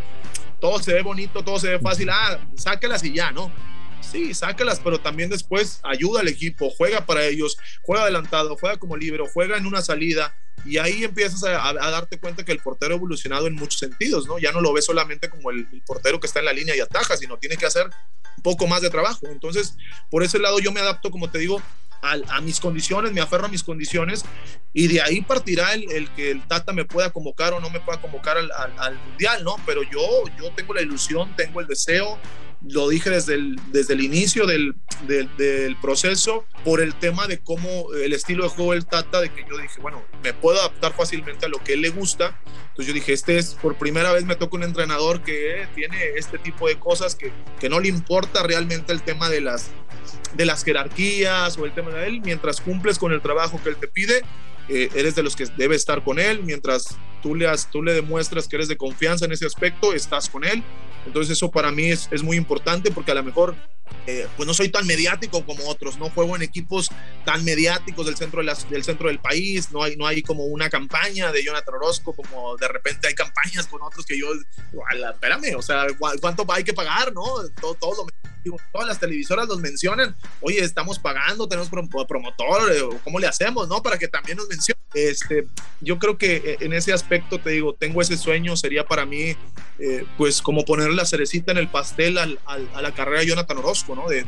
todo 0.60 0.82
se 0.82 0.94
ve 0.94 1.02
bonito, 1.02 1.44
todo 1.44 1.60
se 1.60 1.70
ve 1.70 1.80
fácil, 1.80 2.10
ah, 2.10 2.40
sáquelas 2.56 3.04
y 3.04 3.14
ya, 3.14 3.32
¿no? 3.32 3.52
Sí, 4.12 4.34
sáquelas, 4.34 4.80
pero 4.80 5.00
también 5.00 5.30
después 5.30 5.80
ayuda 5.84 6.22
al 6.22 6.28
equipo, 6.28 6.70
juega 6.70 7.06
para 7.06 7.26
ellos, 7.26 7.58
juega 7.82 8.04
adelantado, 8.04 8.56
juega 8.58 8.78
como 8.78 8.96
libre, 8.96 9.24
juega 9.34 9.58
en 9.58 9.66
una 9.66 9.82
salida, 9.82 10.34
y 10.64 10.78
ahí 10.78 11.04
empiezas 11.04 11.44
a, 11.44 11.74
darte 11.74 12.20
cuenta 12.20 12.44
que 12.44 12.52
el 12.52 12.60
portero 12.60 12.94
ha 12.94 12.98
evolucionado 12.98 13.48
en 13.48 13.56
muchos 13.56 13.80
sentidos, 13.80 14.26
¿no? 14.28 14.40
Ya 14.40 14.52
no 14.52 14.62
lo 14.62 14.74
ves 14.74 14.86
solamente 14.86 15.30
como 15.30 15.52
el, 15.52 15.68
portero 15.86 16.20
que 16.20 16.28
está 16.28 16.40
en 16.40 16.46
la 16.46 16.54
línea 16.54 16.76
y 16.76 16.80
ataja, 16.80 17.18
sino 17.18 17.38
tiene 17.38 17.58
que 17.58 17.66
hacer 17.66 17.86
un 18.38 18.44
poco 18.44 18.66
más 18.68 18.82
de 18.82 18.90
trabajo. 18.90 19.28
Entonces, 19.28 19.76
por 20.10 20.24
ese 20.24 20.40
lado 20.40 20.60
yo 20.60 20.72
me 20.72 20.80
adapto, 20.80 21.12
como 21.12 21.30
te 21.30 21.38
digo, 21.38 21.62
a, 22.02 22.42
mis 22.42 22.60
condiciones, 22.60 23.12
me 23.14 23.22
aferro 23.22 23.46
a 23.46 23.50
mis 23.50 23.64
condiciones 23.64 24.26
y 24.74 24.88
de 24.88 25.02
ahí 25.02 25.22
partirá 25.22 25.74
el, 25.74 26.10
que 26.12 26.32
el 26.32 26.48
Tata 26.48 26.72
me 26.72 26.86
pueda 26.86 27.12
convocar 27.12 27.54
o 27.54 27.60
no 27.60 27.70
me 27.70 27.80
pueda 27.80 28.00
convocar 28.00 28.38
al, 28.38 28.52
al, 28.52 29.00
Mundial, 29.10 29.44
¿no? 29.44 29.56
Pero 29.66 29.82
yo, 29.84 30.24
yo 30.38 30.52
tengo 30.52 30.74
la 30.74 30.82
ilusión, 30.82 31.36
tengo 31.36 31.62
el 31.62 31.68
deseo, 31.68 32.20
lo 32.62 32.90
dije 32.90 33.10
desde 33.10 33.36
el, 33.36 33.60
desde 33.72 33.94
el 33.94 34.02
inicio 34.02 34.46
del, 34.46 34.76
del, 35.08 35.76
proceso, 35.82 36.46
por 36.64 36.82
el 36.82 36.96
tema 36.96 37.28
de 37.28 37.40
cómo 37.40 37.94
el 37.94 38.14
estilo 38.14 38.44
de 38.44 38.50
juego 38.50 38.74
del 38.74 38.86
Tata, 38.86 39.22
de 39.22 39.30
que 39.30 39.46
yo 39.50 39.58
dije, 39.58 39.80
bueno, 39.82 40.04
me 40.24 40.34
puedo 40.34 40.60
adaptar 40.60 40.94
fácilmente 40.94 41.46
a 41.46 41.50
lo 41.50 41.60
que 41.64 41.74
él 41.74 41.82
le 41.82 41.90
gusta. 41.90 42.40
Entonces 42.70 42.88
yo 42.88 42.94
dije, 42.94 43.14
este 43.14 43.38
es, 43.38 43.56
por 43.56 43.78
primera 43.78 44.12
vez 44.12 44.26
me 44.26 44.36
toca 44.36 44.58
un 44.58 44.64
entrenador 44.64 45.22
que 45.24 45.68
tiene 45.76 45.98
este 46.18 46.38
tipo 46.38 46.68
de 46.68 46.78
cosas, 46.80 47.16
que, 47.16 47.32
que 47.60 47.70
no 47.70 47.80
le 47.80 47.88
importa 47.88 48.44
realmente 48.44 48.92
el 48.92 49.02
tema 49.02 49.30
de 49.30 49.42
las, 49.42 49.70
de 50.34 50.46
las 50.46 50.64
jerarquías 50.64 51.58
o 51.58 51.66
el 51.66 51.74
tema 51.74 51.92
de 51.92 52.08
él, 52.08 52.22
mientras 52.22 52.62
cumples 52.62 52.98
con 52.98 53.12
el 53.12 53.22
trabajo 53.22 53.62
que 53.64 53.70
él 53.70 53.78
te 53.78 53.88
pide, 53.88 54.24
eh, 54.68 54.90
eres 54.96 55.14
de 55.16 55.22
los 55.22 55.36
que 55.36 55.46
debe 55.58 55.76
estar 55.76 56.04
con 56.04 56.18
él, 56.18 56.42
mientras 56.44 56.98
tú 57.22 57.36
le, 57.36 57.48
tú 57.72 57.84
le 57.84 57.94
demuestras 57.94 58.48
que 58.48 58.56
eres 58.56 58.68
de 58.68 58.78
confianza 58.78 59.26
en 59.26 59.32
ese 59.32 59.46
aspecto, 59.46 59.94
estás 59.94 60.30
con 60.30 60.44
él. 60.44 60.64
Entonces 61.06 61.38
eso 61.38 61.52
para 61.52 61.72
mí 61.72 61.86
es, 61.86 62.08
es 62.12 62.24
muy 62.24 62.38
importante 62.38 62.92
porque 62.92 63.12
a 63.12 63.16
lo 63.16 63.24
mejor 63.24 63.56
eh, 64.08 64.28
pues 64.36 64.48
no 64.48 64.54
soy 64.54 64.70
tan 64.70 64.86
mediático 64.86 65.46
como 65.46 65.68
otros, 65.68 65.98
no 65.98 66.10
juego 66.10 66.36
en 66.36 66.42
equipos 66.42 66.90
tan 67.24 67.44
mediáticos 67.44 68.06
del 68.06 68.16
centro, 68.16 68.44
de 68.44 68.54
del, 68.70 68.84
centro 68.84 69.08
del 69.08 69.20
país, 69.20 69.72
no 69.72 69.84
hay, 69.84 69.96
no 69.96 70.06
hay 70.08 70.22
como 70.22 70.46
una 70.46 70.70
campaña 70.70 71.32
de 71.32 71.44
Jonathan 71.44 71.76
Orozco, 71.76 72.14
como 72.14 72.56
de 72.58 72.68
repente 72.68 73.08
hay 73.08 73.16
campañas 73.16 73.68
con 73.68 73.82
otros 73.82 74.06
que 74.06 74.18
yo, 74.18 74.28
espérame, 75.14 75.56
o 75.56 75.62
sea, 75.62 75.88
¿cuánto 75.98 76.46
hay 76.50 76.64
que 76.64 76.74
pagar? 76.74 77.14
¿no? 77.14 77.24
Todo, 77.60 77.74
todo 77.76 78.08
todas 78.72 78.88
las 78.88 79.00
televisoras 79.00 79.48
los 79.48 79.60
mencionan, 79.60 80.16
oye, 80.42 80.60
estamos 80.60 81.00
pagando, 81.00 81.48
tenemos 81.48 81.70
promotor, 81.70 82.72
eh, 82.72 82.82
¿cómo 83.04 83.20
le 83.20 83.28
hacemos, 83.28 83.68
no? 83.68 83.82
Para 83.82 83.98
que 83.98 84.08
también 84.08 84.38
nos 84.38 84.48
mencionen. 84.48 84.76
Este, 84.94 85.46
yo 85.82 86.00
creo 86.00 86.18
que 86.18 86.38
eh, 86.38 86.58
en 86.62 86.74
ese 86.74 86.94
aspecto, 86.94 87.40
te 87.40 87.52
digo, 87.52 87.74
tengo 87.74 88.02
ese 88.02 88.18
sueño, 88.18 88.56
sería 88.56 88.86
para 88.86 89.06
mí, 89.06 89.36
eh, 89.80 90.06
pues, 90.18 90.42
como 90.42 90.64
poner 90.64 90.92
la 90.92 91.06
cerecita 91.06 91.52
en 91.52 91.58
el 91.58 91.68
pastel 91.68 92.18
al, 92.18 92.40
a 92.46 92.82
la 92.82 92.94
carrera 92.94 93.20
de 93.20 93.28
Jonathan 93.28 93.58
Orozco, 93.58 93.75
¿no? 93.96 94.08
De, 94.08 94.26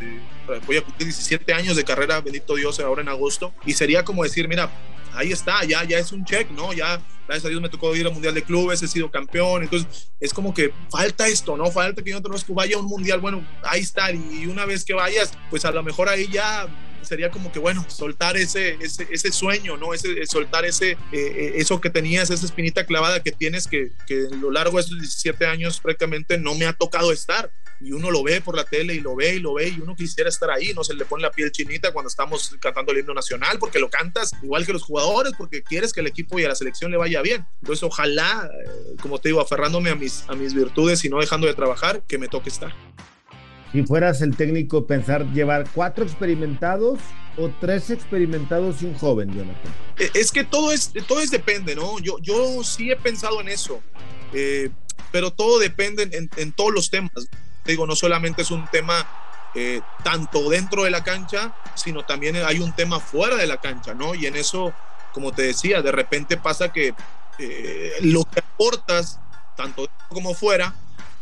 voy 0.65 0.77
a 0.77 0.81
cumplir 0.81 1.07
17 1.07 1.53
años 1.53 1.75
de 1.75 1.83
carrera, 1.83 2.19
bendito 2.21 2.55
Dios, 2.55 2.79
ahora 2.79 3.01
en 3.01 3.09
agosto, 3.09 3.53
y 3.65 3.73
sería 3.73 4.03
como 4.03 4.23
decir, 4.23 4.47
mira, 4.47 4.69
ahí 5.13 5.31
está, 5.31 5.63
ya, 5.63 5.83
ya 5.83 5.97
es 5.97 6.11
un 6.11 6.25
check, 6.25 6.49
¿no? 6.51 6.73
Ya, 6.73 7.01
gracias 7.25 7.45
a 7.45 7.49
Dios 7.49 7.61
me 7.61 7.69
tocó 7.69 7.95
ir 7.95 8.05
al 8.05 8.13
Mundial 8.13 8.33
de 8.33 8.43
Clubes, 8.43 8.81
he 8.83 8.87
sido 8.87 9.09
campeón, 9.09 9.63
entonces 9.63 10.09
es 10.19 10.33
como 10.33 10.53
que 10.53 10.71
falta 10.89 11.27
esto, 11.27 11.55
¿no? 11.57 11.71
Falta 11.71 12.03
que 12.03 12.11
yo 12.11 12.19
no 12.19 12.35
vaya 12.49 12.75
a 12.75 12.79
un 12.79 12.85
Mundial, 12.85 13.19
bueno, 13.19 13.45
ahí 13.63 13.81
está, 13.81 14.11
y 14.11 14.45
una 14.47 14.65
vez 14.65 14.83
que 14.83 14.93
vayas, 14.93 15.31
pues 15.49 15.65
a 15.65 15.71
lo 15.71 15.83
mejor 15.83 16.09
ahí 16.09 16.27
ya 16.31 16.67
sería 17.07 17.31
como 17.31 17.51
que, 17.51 17.59
bueno, 17.59 17.85
soltar 17.87 18.37
ese, 18.37 18.77
ese, 18.81 19.07
ese 19.09 19.31
sueño, 19.31 19.77
¿no? 19.77 19.93
Ese, 19.93 20.25
soltar 20.25 20.65
ese, 20.65 20.91
eh, 20.91 20.97
eh, 21.11 21.53
eso 21.55 21.79
que 21.79 21.89
tenías, 21.89 22.29
esa 22.29 22.45
espinita 22.45 22.85
clavada 22.85 23.23
que 23.23 23.31
tienes, 23.31 23.67
que, 23.67 23.91
que 24.05 24.27
a 24.31 24.35
lo 24.35 24.51
largo 24.51 24.77
de 24.77 24.83
estos 24.83 24.99
17 24.99 25.45
años 25.45 25.79
prácticamente 25.79 26.37
no 26.37 26.53
me 26.55 26.65
ha 26.65 26.73
tocado 26.73 27.11
estar 27.11 27.51
y 27.79 27.91
uno 27.91 28.09
lo 28.09 28.23
ve 28.23 28.41
por 28.41 28.55
la 28.55 28.63
tele 28.63 28.95
y 28.95 28.99
lo 28.99 29.15
ve 29.15 29.35
y 29.35 29.39
lo 29.39 29.53
ve 29.53 29.69
y 29.69 29.79
uno 29.79 29.95
quisiera 29.95 30.29
estar 30.29 30.49
ahí, 30.49 30.73
no 30.73 30.83
se 30.83 30.93
le 30.93 31.05
pone 31.05 31.23
la 31.23 31.31
piel 31.31 31.51
chinita 31.51 31.91
cuando 31.91 32.07
estamos 32.07 32.55
cantando 32.59 32.91
el 32.91 32.99
himno 32.99 33.13
nacional 33.13 33.57
porque 33.59 33.79
lo 33.79 33.89
cantas 33.89 34.31
igual 34.41 34.65
que 34.65 34.73
los 34.73 34.83
jugadores 34.83 35.33
porque 35.37 35.61
quieres 35.61 35.93
que 35.93 36.01
el 36.01 36.07
equipo 36.07 36.39
y 36.39 36.45
a 36.45 36.49
la 36.49 36.55
selección 36.55 36.91
le 36.91 36.97
vaya 36.97 37.21
bien. 37.21 37.45
Entonces 37.61 37.83
ojalá, 37.83 38.49
eh, 38.51 38.95
como 39.01 39.19
te 39.19 39.29
digo, 39.29 39.41
aferrándome 39.41 39.89
a 39.89 39.95
mis, 39.95 40.23
a 40.27 40.35
mis 40.35 40.53
virtudes 40.53 41.03
y 41.05 41.09
no 41.09 41.19
dejando 41.19 41.47
de 41.47 41.53
trabajar, 41.53 42.01
que 42.07 42.17
me 42.17 42.27
toque 42.27 42.49
estar. 42.49 42.73
Si 43.71 43.83
fueras 43.83 44.21
el 44.21 44.35
técnico, 44.35 44.87
pensar 44.87 45.25
llevar 45.33 45.67
cuatro 45.73 46.05
experimentados 46.05 46.99
o 47.37 47.49
tres 47.61 47.89
experimentados 47.89 48.81
y 48.81 48.85
un 48.85 48.95
joven, 48.95 49.29
Jonathan. 49.29 49.73
Eh, 49.99 50.09
es 50.13 50.31
que 50.31 50.43
todo 50.43 50.71
es, 50.71 50.91
todo 51.07 51.19
es 51.19 51.29
depende, 51.29 51.75
¿no? 51.75 51.99
Yo, 51.99 52.17
yo 52.21 52.63
sí 52.63 52.89
he 52.89 52.95
pensado 52.95 53.41
en 53.41 53.49
eso, 53.49 53.81
eh, 54.33 54.69
pero 55.11 55.31
todo 55.31 55.59
depende 55.59 56.09
en, 56.11 56.29
en 56.37 56.51
todos 56.53 56.73
los 56.73 56.89
temas 56.89 57.27
digo, 57.71 57.87
no 57.87 57.95
solamente 57.95 58.41
es 58.41 58.51
un 58.51 58.67
tema 58.67 59.05
eh, 59.55 59.81
tanto 60.03 60.49
dentro 60.49 60.83
de 60.83 60.91
la 60.91 61.03
cancha, 61.03 61.53
sino 61.75 62.03
también 62.03 62.35
hay 62.37 62.59
un 62.59 62.73
tema 62.73 62.99
fuera 62.99 63.35
de 63.35 63.47
la 63.47 63.57
cancha, 63.57 63.93
¿no? 63.93 64.13
Y 64.13 64.25
en 64.25 64.35
eso, 64.35 64.73
como 65.13 65.31
te 65.31 65.43
decía, 65.43 65.81
de 65.81 65.91
repente 65.91 66.37
pasa 66.37 66.71
que 66.71 66.93
eh, 67.39 67.93
lo 68.01 68.23
que 68.25 68.39
aportas, 68.39 69.19
tanto 69.55 69.81
dentro 69.81 70.07
como 70.09 70.33
fuera, 70.33 70.75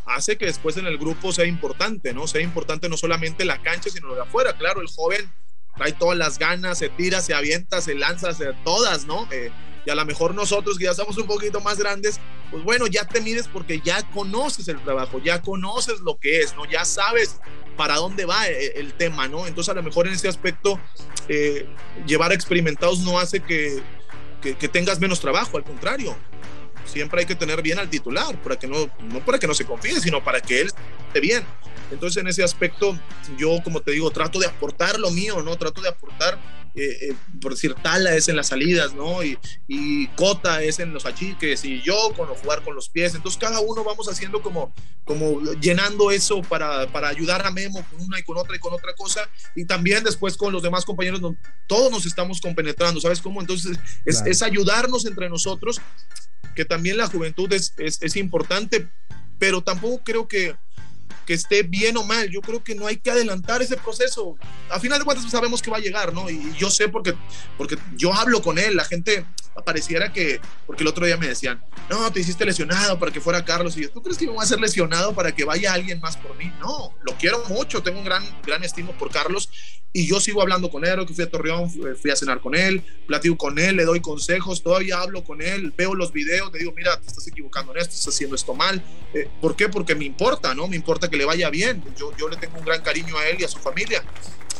hace 0.05 0.37
que 0.37 0.45
después 0.45 0.77
en 0.77 0.85
el 0.85 0.97
grupo 0.97 1.31
sea 1.31 1.45
importante, 1.45 2.13
¿no? 2.13 2.27
Sea 2.27 2.41
importante 2.41 2.89
no 2.89 2.97
solamente 2.97 3.45
la 3.45 3.61
cancha, 3.61 3.89
sino 3.89 4.07
lo 4.07 4.15
de 4.15 4.21
afuera. 4.21 4.53
Claro, 4.57 4.81
el 4.81 4.87
joven 4.87 5.31
trae 5.75 5.91
todas 5.93 6.17
las 6.17 6.39
ganas, 6.39 6.77
se 6.77 6.89
tira, 6.89 7.21
se 7.21 7.33
avienta, 7.33 7.81
se 7.81 7.95
lanza, 7.95 8.33
se, 8.33 8.53
todas, 8.63 9.05
¿no? 9.05 9.27
Eh, 9.31 9.51
y 9.85 9.89
a 9.89 9.95
lo 9.95 10.05
mejor 10.05 10.33
nosotros 10.33 10.77
que 10.77 10.85
ya 10.85 10.91
estamos 10.91 11.17
un 11.17 11.27
poquito 11.27 11.61
más 11.61 11.77
grandes, 11.77 12.19
pues 12.49 12.63
bueno, 12.63 12.87
ya 12.87 13.07
te 13.07 13.21
mides 13.21 13.47
porque 13.47 13.81
ya 13.81 14.01
conoces 14.09 14.67
el 14.67 14.81
trabajo, 14.83 15.19
ya 15.19 15.41
conoces 15.41 15.99
lo 15.99 16.17
que 16.17 16.41
es, 16.41 16.55
¿no? 16.55 16.65
Ya 16.65 16.85
sabes 16.85 17.39
para 17.77 17.95
dónde 17.95 18.25
va 18.25 18.47
eh, 18.47 18.73
el, 18.77 18.93
tema, 18.93 19.27
¿no? 19.27 19.45
Entonces 19.45 19.71
a 19.71 19.75
lo 19.75 19.83
mejor 19.83 20.07
en 20.07 20.13
ese 20.13 20.27
aspecto 20.27 20.79
eh, 21.27 21.67
llevar 22.07 22.31
experimentados 22.31 22.99
no 22.99 23.19
hace 23.19 23.41
que, 23.41 23.81
que, 24.41 24.55
que 24.55 24.67
tengas 24.67 24.99
menos 24.99 25.19
trabajo, 25.19 25.57
al 25.57 25.63
contrario, 25.63 26.15
siempre 26.85 27.19
hay 27.19 27.25
que 27.25 27.35
tener 27.35 27.61
bien 27.61 27.79
al 27.79 27.89
titular, 27.89 28.41
para 28.41 28.57
que 28.57 28.67
no, 28.67 28.89
no 29.03 29.19
para 29.25 29.39
que 29.39 29.47
no 29.47 29.53
se 29.53 29.65
confíe, 29.65 29.99
sino 29.99 30.23
para 30.23 30.41
que 30.41 30.61
él 30.61 30.71
esté 31.07 31.19
bien. 31.19 31.43
Entonces, 31.91 32.21
en 32.21 32.27
ese 32.27 32.43
aspecto, 32.43 32.99
yo, 33.37 33.59
como 33.63 33.81
te 33.81 33.91
digo, 33.91 34.11
trato 34.11 34.39
de 34.39 34.47
aportar 34.47 34.99
lo 34.99 35.11
mío, 35.11 35.41
¿no? 35.41 35.55
Trato 35.57 35.81
de 35.81 35.89
aportar, 35.89 36.39
eh, 36.75 37.09
eh, 37.09 37.15
por 37.41 37.53
decir, 37.53 37.73
Tala 37.75 38.15
es 38.15 38.27
en 38.27 38.35
las 38.35 38.47
salidas, 38.47 38.93
¿no? 38.93 39.23
Y, 39.23 39.37
y, 39.67 40.07
Cota 40.09 40.63
es 40.63 40.79
en 40.79 40.93
los 40.93 41.05
achiques, 41.05 41.63
y 41.65 41.81
yo 41.81 42.13
con 42.15 42.27
jugar 42.27 42.63
con 42.63 42.75
los 42.75 42.89
pies. 42.89 43.15
Entonces, 43.15 43.39
cada 43.39 43.59
uno 43.59 43.83
vamos 43.83 44.07
haciendo 44.07 44.41
como, 44.41 44.73
como 45.03 45.41
llenando 45.53 46.11
eso 46.11 46.41
para, 46.41 46.87
para 46.91 47.09
ayudar 47.09 47.45
a 47.45 47.51
Memo 47.51 47.85
con 47.89 48.01
una 48.01 48.19
y 48.19 48.23
con 48.23 48.37
otra 48.37 48.55
y 48.55 48.59
con 48.59 48.73
otra 48.73 48.93
cosa. 48.93 49.29
Y 49.55 49.65
también 49.65 50.03
después 50.03 50.37
con 50.37 50.51
los 50.51 50.63
demás 50.63 50.85
compañeros, 50.85 51.21
todos 51.67 51.91
nos 51.91 52.05
estamos 52.05 52.41
compenetrando, 52.41 52.99
¿sabes 52.99 53.21
cómo? 53.21 53.41
Entonces, 53.41 53.77
es, 54.05 54.21
es 54.25 54.41
ayudarnos 54.41 55.05
entre 55.05 55.29
nosotros 55.29 55.79
que 56.55 56.65
también 56.65 56.97
la 56.97 57.07
juventud 57.07 57.51
es, 57.53 57.73
es, 57.77 58.01
es 58.01 58.15
importante, 58.15 58.87
pero 59.37 59.61
tampoco 59.61 60.01
creo 60.03 60.27
que, 60.27 60.55
que 61.25 61.33
esté 61.33 61.63
bien 61.63 61.97
o 61.97 62.03
mal. 62.03 62.29
Yo 62.29 62.41
creo 62.41 62.63
que 62.63 62.75
no 62.75 62.87
hay 62.87 62.97
que 62.97 63.11
adelantar 63.11 63.61
ese 63.61 63.77
proceso. 63.77 64.37
A 64.69 64.79
final 64.79 64.99
de 64.99 65.05
cuentas 65.05 65.29
sabemos 65.29 65.61
que 65.61 65.71
va 65.71 65.77
a 65.77 65.81
llegar, 65.81 66.13
¿no? 66.13 66.29
Y 66.29 66.53
yo 66.57 66.69
sé 66.69 66.87
porque, 66.87 67.13
porque 67.57 67.77
yo 67.95 68.13
hablo 68.13 68.41
con 68.41 68.57
él. 68.57 68.75
La 68.75 68.85
gente 68.85 69.25
pareciera 69.65 70.11
que, 70.11 70.39
porque 70.65 70.83
el 70.83 70.87
otro 70.87 71.05
día 71.05 71.17
me 71.17 71.27
decían, 71.27 71.63
no, 71.89 72.11
te 72.11 72.19
hiciste 72.19 72.45
lesionado 72.45 72.99
para 72.99 73.11
que 73.11 73.21
fuera 73.21 73.43
Carlos. 73.43 73.77
Y 73.77 73.83
yo, 73.83 73.91
¿tú 73.91 74.01
crees 74.01 74.17
que 74.17 74.25
me 74.25 74.33
voy 74.33 74.41
a 74.41 74.43
hacer 74.43 74.59
lesionado 74.59 75.13
para 75.13 75.33
que 75.33 75.43
vaya 75.43 75.73
alguien 75.73 75.99
más 75.99 76.17
por 76.17 76.35
mí? 76.35 76.51
No, 76.59 76.93
lo 77.03 77.13
quiero 77.17 77.43
mucho. 77.47 77.81
Tengo 77.81 77.99
un 77.99 78.05
gran, 78.05 78.23
gran 78.43 78.63
estimo 78.63 78.91
por 78.93 79.11
Carlos 79.11 79.49
y 79.95 80.05
yo 80.05 80.19
sigo 80.19 80.41
hablando 80.41 80.69
con 80.69 80.83
él, 80.83 81.05
que 81.05 81.13
fui 81.13 81.23
a 81.23 81.29
Torreón, 81.29 81.71
fui 81.71 82.11
a 82.11 82.17
cenar 82.17 82.41
con 82.41 82.53
él, 82.53 82.83
platico 83.07 83.37
con 83.37 83.57
él, 83.57 83.77
le 83.77 83.85
doy 83.85 84.01
consejos, 84.01 84.61
todavía 84.61 84.99
hablo 84.99 85.23
con 85.23 85.41
él, 85.41 85.71
veo 85.77 85.95
los 85.95 86.11
videos, 86.11 86.51
le 86.51 86.59
digo, 86.59 86.73
mira, 86.75 86.99
te 86.99 87.07
estás 87.07 87.25
equivocando 87.29 87.71
en 87.71 87.77
esto, 87.77 87.93
estás 87.93 88.13
haciendo 88.13 88.35
esto 88.35 88.53
mal. 88.53 88.83
Eh, 89.13 89.29
¿Por 89.39 89.55
qué? 89.55 89.69
Porque 89.69 89.95
me 89.95 90.03
importa, 90.03 90.53
¿no? 90.53 90.67
Me 90.67 90.75
importa 90.75 91.09
que 91.09 91.15
le 91.15 91.23
vaya 91.23 91.49
bien. 91.49 91.81
Yo, 91.97 92.11
yo 92.17 92.27
le 92.27 92.35
tengo 92.35 92.59
un 92.59 92.65
gran 92.65 92.81
cariño 92.81 93.17
a 93.17 93.25
él 93.29 93.37
y 93.39 93.45
a 93.45 93.47
su 93.47 93.57
familia. 93.57 94.03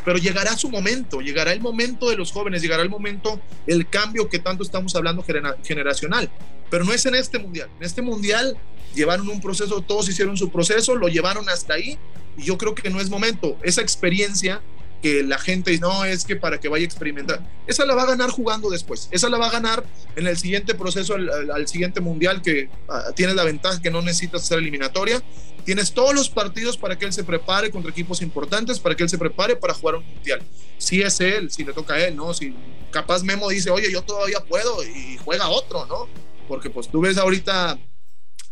Pero 0.06 0.18
llegará 0.18 0.56
su 0.56 0.70
momento, 0.70 1.20
llegará 1.20 1.52
el 1.52 1.60
momento 1.60 2.10
de 2.10 2.16
los 2.16 2.32
jóvenes, 2.32 2.62
llegará 2.62 2.82
el 2.82 2.90
momento, 2.90 3.42
el 3.68 3.90
cambio 3.90 4.30
que 4.30 4.40
tanto 4.40 4.64
estamos 4.64 4.96
hablando 4.96 5.22
generacional. 5.66 6.32
Pero 6.70 6.86
no 6.86 6.94
es 6.94 7.06
en 7.08 7.16
este 7.16 7.40
mundial. 7.40 7.70
En 7.78 7.86
este 7.86 8.02
mundial 8.02 8.58
llevaron 8.96 9.28
un 9.28 9.42
proceso, 9.42 9.82
todos 9.82 10.08
hicieron 10.08 10.38
su 10.38 10.50
proceso, 10.50 10.96
lo 10.96 11.10
llevaron 11.10 11.50
hasta 11.50 11.74
ahí 11.74 12.00
y 12.38 12.44
yo 12.44 12.58
creo 12.58 12.74
que 12.74 12.90
no 12.90 13.02
es 13.02 13.10
momento. 13.10 13.58
Esa 13.64 13.82
experiencia 13.82 14.62
que 15.02 15.24
la 15.24 15.38
gente 15.38 15.78
no, 15.80 16.06
es 16.06 16.26
que 16.26 16.36
para 16.36 16.60
que 16.60 16.68
vaya 16.68 16.84
a 16.84 16.86
experimentar. 16.86 17.40
Esa 17.68 17.86
la 17.86 17.96
va 17.96 18.04
a 18.04 18.08
ganar 18.08 18.30
jugando 18.30 18.70
después. 18.70 19.08
Esa 19.12 19.30
la 19.30 19.38
va 19.38 19.48
a 19.48 19.52
ganar 19.52 19.84
en 20.16 20.28
el 20.28 20.38
siguiente 20.38 20.76
proceso, 20.76 21.16
al, 21.16 21.68
siguiente 21.68 22.02
mundial, 22.02 22.42
que 22.42 22.70
uh, 22.88 23.14
tienes 23.14 23.36
la 23.36 23.44
ventaja 23.44 23.82
que 23.82 23.92
no 23.92 24.02
necesitas 24.02 24.44
hacer 24.44 24.60
eliminatoria. 24.60 25.22
Tienes 25.64 25.94
todos 25.94 26.14
los 26.14 26.30
partidos 26.30 26.78
para 26.78 26.98
que 26.98 27.06
él 27.06 27.14
se 27.14 27.24
prepare 27.24 27.72
contra 27.72 27.92
equipos 27.92 28.22
importantes, 28.22 28.80
para 28.80 28.96
que 28.96 29.04
él 29.04 29.10
se 29.10 29.18
prepare 29.18 29.56
para 29.56 29.74
jugar 29.74 29.96
un 29.96 30.06
mundial. 30.06 30.42
Si 30.78 31.02
es 31.02 31.20
él, 31.22 31.52
si 31.52 31.64
le 31.64 31.74
toca 31.74 31.96
a 31.96 32.08
él, 32.08 32.16
¿no? 32.16 32.34
Si 32.34 32.56
capaz 32.92 33.24
Memo 33.24 33.50
dice, 33.50 33.72
oye, 33.72 33.92
yo 33.92 34.02
todavía 34.04 34.40
puedo 34.40 34.84
y 34.84 35.18
juega 35.24 35.50
otro, 35.50 35.86
¿no? 35.88 36.08
Porque 36.48 36.70
pues 36.70 36.88
tú 36.88 37.02
ves 37.02 37.18
ahorita 37.18 37.72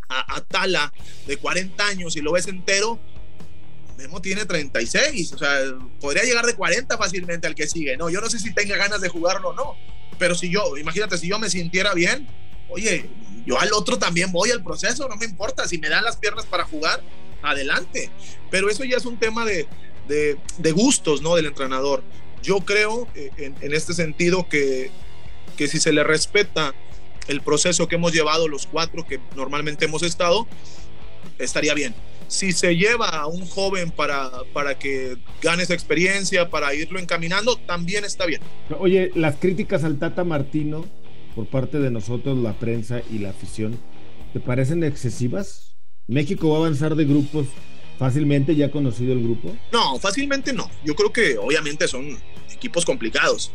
a, 0.10 0.36
a 0.36 0.42
Tala 0.42 0.92
de 1.28 1.38
40 1.38 1.86
años 1.86 2.16
y 2.16 2.22
lo 2.22 2.32
ves 2.32 2.48
entero 2.48 3.00
Memo 3.98 4.22
tiene 4.22 4.46
36, 4.46 5.34
o 5.34 5.38
sea, 5.38 5.60
podría 6.00 6.24
llegar 6.24 6.46
de 6.46 6.56
40 6.56 6.98
fácilmente 6.98 7.48
al 7.48 7.56
que 7.56 7.68
sigue, 7.68 7.96
¿no? 7.98 8.10
Yo 8.10 8.22
no 8.22 8.30
sé 8.30 8.40
si 8.40 8.54
tenga 8.54 8.76
ganas 8.76 9.02
de 9.02 9.10
jugarlo 9.10 9.50
o 9.50 9.54
no, 9.54 9.76
pero 10.18 10.36
si 10.36 10.50
yo, 10.50 10.78
imagínate, 10.78 11.18
si 11.18 11.28
yo 11.28 11.40
me 11.40 11.50
sintiera 11.50 11.94
bien, 11.94 12.28
oye, 12.70 13.10
yo 13.46 13.60
al 13.60 13.74
otro 13.74 13.98
también 14.00 14.32
voy 14.32 14.52
al 14.52 14.64
proceso, 14.64 15.08
no 15.08 15.16
me 15.16 15.26
importa, 15.26 15.68
si 15.68 15.78
me 15.78 15.90
dan 15.90 16.04
las 16.04 16.18
piernas 16.18 16.46
para 16.46 16.66
jugar, 16.66 17.02
adelante. 17.42 18.10
Pero 18.50 18.70
eso 18.70 18.84
ya 18.84 18.98
es 18.98 19.06
un 19.06 19.18
tema 19.18 19.46
de, 19.46 19.68
de, 20.08 20.38
de 20.58 20.72
gustos, 20.72 21.22
¿no? 21.22 21.36
Del 21.36 21.48
entrenador. 21.48 22.04
Yo 22.42 22.62
creo 22.62 23.08
eh, 23.16 23.32
en, 23.38 23.56
en, 23.62 23.74
este 23.74 23.94
sentido 23.94 24.48
que, 24.50 24.92
que 25.58 25.68
si 25.68 25.80
se 25.80 25.94
le 25.94 26.04
respeta 26.04 26.74
el 27.28 27.42
proceso 27.42 27.88
que 27.88 27.96
hemos 27.96 28.14
llevado 28.14 28.48
los 28.48 28.68
cuatro 28.68 29.06
que 29.06 29.20
normalmente 29.36 29.86
hemos 29.86 30.04
estado, 30.04 30.48
estaría 31.40 31.74
bien 31.74 31.94
si 32.34 32.52
se 32.52 32.76
lleva 32.76 33.10
a 33.10 33.28
un 33.28 33.46
joven 33.46 33.92
para, 33.92 34.32
para 34.54 34.80
que 34.80 35.18
gane 35.42 35.64
esa 35.64 35.76
experiencia, 35.76 36.50
para 36.50 36.74
irlo 36.74 37.00
encaminando, 37.00 37.58
también 37.58 38.06
está 38.06 38.26
bien. 38.26 38.42
Oye, 38.80 39.12
las 39.14 39.36
críticas 39.36 39.84
al 39.84 40.00
Tata 40.00 40.24
Martino 40.24 40.84
por 41.36 41.46
parte 41.46 41.80
de 41.80 41.92
nosotros, 41.92 42.38
la 42.40 42.54
prensa 42.54 43.02
y 43.12 43.20
la 43.20 43.30
afición, 43.30 43.78
¿te 44.34 44.40
parecen 44.40 44.84
excesivas? 44.84 45.76
¿México 46.08 46.50
va 46.50 46.56
a 46.56 46.60
avanzar 46.62 46.96
de 46.96 47.06
grupos 47.06 47.48
fácilmente? 48.00 48.56
¿Ya 48.56 48.68
ha 48.68 48.72
conocido 48.72 49.14
el 49.14 49.24
grupo? 49.24 49.56
No, 49.72 50.00
fácilmente 50.00 50.54
no. 50.54 50.70
Yo 50.84 50.96
creo 50.96 51.14
que 51.14 51.38
obviamente 51.38 51.88
son 51.88 52.18
equipos 52.52 52.84
complicados. 52.84 53.52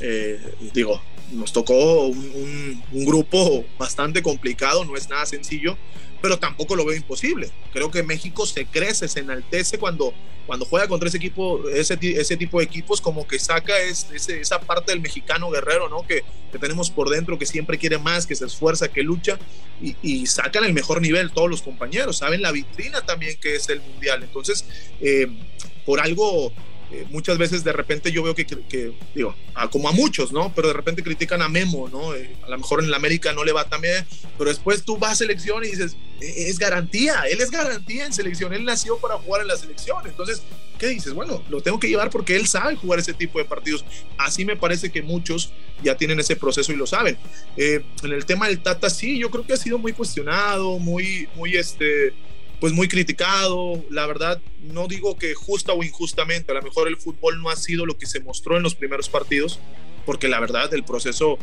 Eh, 0.00 0.38
digo, 0.74 1.00
nos 1.32 1.52
tocó 1.52 2.06
un, 2.06 2.18
un, 2.18 2.82
un, 2.92 3.04
grupo 3.06 3.64
bastante 3.78 4.22
complicado, 4.22 4.84
no 4.84 4.94
es 4.94 5.08
nada 5.08 5.24
sencillo, 5.24 5.78
pero 6.20 6.38
tampoco 6.38 6.76
lo 6.76 6.84
veo 6.84 6.96
imposible. 6.96 7.50
Creo 7.72 7.90
que 7.90 8.02
México 8.02 8.46
se 8.46 8.66
crece, 8.66 9.08
se 9.08 9.20
enaltece 9.20 9.78
cuando, 9.78 10.12
cuando 10.46 10.64
juega 10.64 10.88
contra 10.88 11.08
ese 11.08 11.18
equipo, 11.18 11.68
ese, 11.68 11.98
ese 12.00 12.36
tipo 12.36 12.58
de 12.58 12.64
equipos, 12.64 13.00
como 13.00 13.26
que 13.26 13.38
saca 13.38 13.78
es, 13.80 14.08
ese, 14.14 14.40
esa 14.40 14.60
parte 14.60 14.92
del 14.92 15.00
mexicano 15.00 15.50
guerrero, 15.50 15.88
¿no? 15.88 16.06
Que, 16.06 16.22
que, 16.52 16.58
tenemos 16.58 16.90
por 16.90 17.10
dentro, 17.10 17.38
que 17.38 17.46
siempre 17.46 17.78
quiere 17.78 17.98
más, 17.98 18.26
que 18.26 18.34
se 18.34 18.46
esfuerza, 18.46 18.88
que 18.88 19.02
lucha 19.02 19.38
y, 19.80 20.26
sacan 20.26 20.64
el 20.64 20.72
mejor 20.72 21.02
nivel 21.02 21.30
todos 21.30 21.50
los 21.50 21.62
compañeros, 21.62 22.18
saben 22.18 22.42
la 22.42 22.52
vitrina 22.52 23.02
también 23.02 23.36
que 23.38 23.56
es 23.56 23.68
el 23.68 23.80
mundial. 23.80 24.22
Entonces, 24.22 24.64
eh, 25.00 25.26
por 25.84 26.00
algo 26.00 26.52
eh, 26.92 27.04
muchas 27.10 27.36
veces 27.36 27.64
de 27.64 27.72
repente 27.72 28.12
yo 28.12 28.22
veo 28.22 28.34
que, 28.34 28.46
que 28.46 28.92
digo, 29.14 29.34
a, 29.54 29.68
como 29.68 29.88
a 29.88 29.92
muchos, 29.92 30.32
¿no? 30.32 30.52
Pero 30.54 30.68
de 30.68 30.74
repente 30.74 31.02
critican 31.02 31.42
a 31.42 31.48
Memo, 31.48 31.88
¿no? 31.88 32.14
Eh, 32.14 32.36
a 32.44 32.48
lo 32.48 32.58
mejor 32.58 32.82
en 32.82 32.90
la 32.90 32.96
América 32.96 33.32
no 33.32 33.44
le 33.44 33.52
va 33.52 33.68
tan 33.68 33.80
bien, 33.80 34.06
pero 34.38 34.50
después 34.50 34.84
tú 34.84 34.96
vas 34.96 35.12
a 35.12 35.16
selección 35.16 35.64
y 35.64 35.68
dices, 35.68 35.96
e, 36.20 36.48
es 36.48 36.58
garantía, 36.58 37.22
él 37.28 37.40
es 37.40 37.50
garantía 37.50 38.06
en 38.06 38.12
selección, 38.12 38.52
él 38.54 38.64
nació 38.64 38.98
para 38.98 39.16
jugar 39.16 39.42
en 39.42 39.48
la 39.48 39.56
selección. 39.56 40.06
Entonces, 40.06 40.42
¿qué 40.78 40.86
dices? 40.88 41.12
Bueno, 41.12 41.42
lo 41.48 41.60
tengo 41.60 41.80
que 41.80 41.88
llevar 41.88 42.10
porque 42.10 42.36
él 42.36 42.46
sabe 42.46 42.76
jugar 42.76 43.00
ese 43.00 43.14
tipo 43.14 43.38
de 43.40 43.44
partidos. 43.44 43.84
Así 44.16 44.44
me 44.44 44.56
parece 44.56 44.92
que 44.92 45.02
muchos 45.02 45.52
ya 45.82 45.96
tienen 45.96 46.20
ese 46.20 46.36
proceso 46.36 46.72
y 46.72 46.76
lo 46.76 46.86
saben. 46.86 47.18
Eh, 47.56 47.82
en 48.02 48.12
el 48.12 48.24
tema 48.24 48.46
del 48.46 48.60
Tata, 48.60 48.90
sí, 48.90 49.18
yo 49.18 49.30
creo 49.30 49.44
que 49.44 49.54
ha 49.54 49.58
sido 49.58 49.78
muy 49.78 49.92
cuestionado, 49.92 50.78
muy, 50.78 51.28
muy, 51.34 51.56
este 51.56 52.14
pues 52.60 52.72
muy 52.72 52.88
criticado. 52.88 53.84
La 53.90 54.06
verdad, 54.06 54.40
no 54.62 54.88
digo 54.88 55.16
que 55.16 55.34
justa 55.34 55.72
o 55.72 55.82
injustamente, 55.82 56.52
a 56.52 56.54
lo 56.54 56.62
mejor 56.62 56.88
el 56.88 56.96
fútbol 56.96 57.40
no 57.40 57.50
ha 57.50 57.56
sido 57.56 57.86
lo 57.86 57.98
que 57.98 58.06
se 58.06 58.20
mostró 58.20 58.56
en 58.56 58.62
los 58.62 58.74
primeros 58.74 59.08
partidos, 59.08 59.60
porque 60.04 60.28
la 60.28 60.40
verdad 60.40 60.72
el 60.74 60.84
proceso 60.84 61.38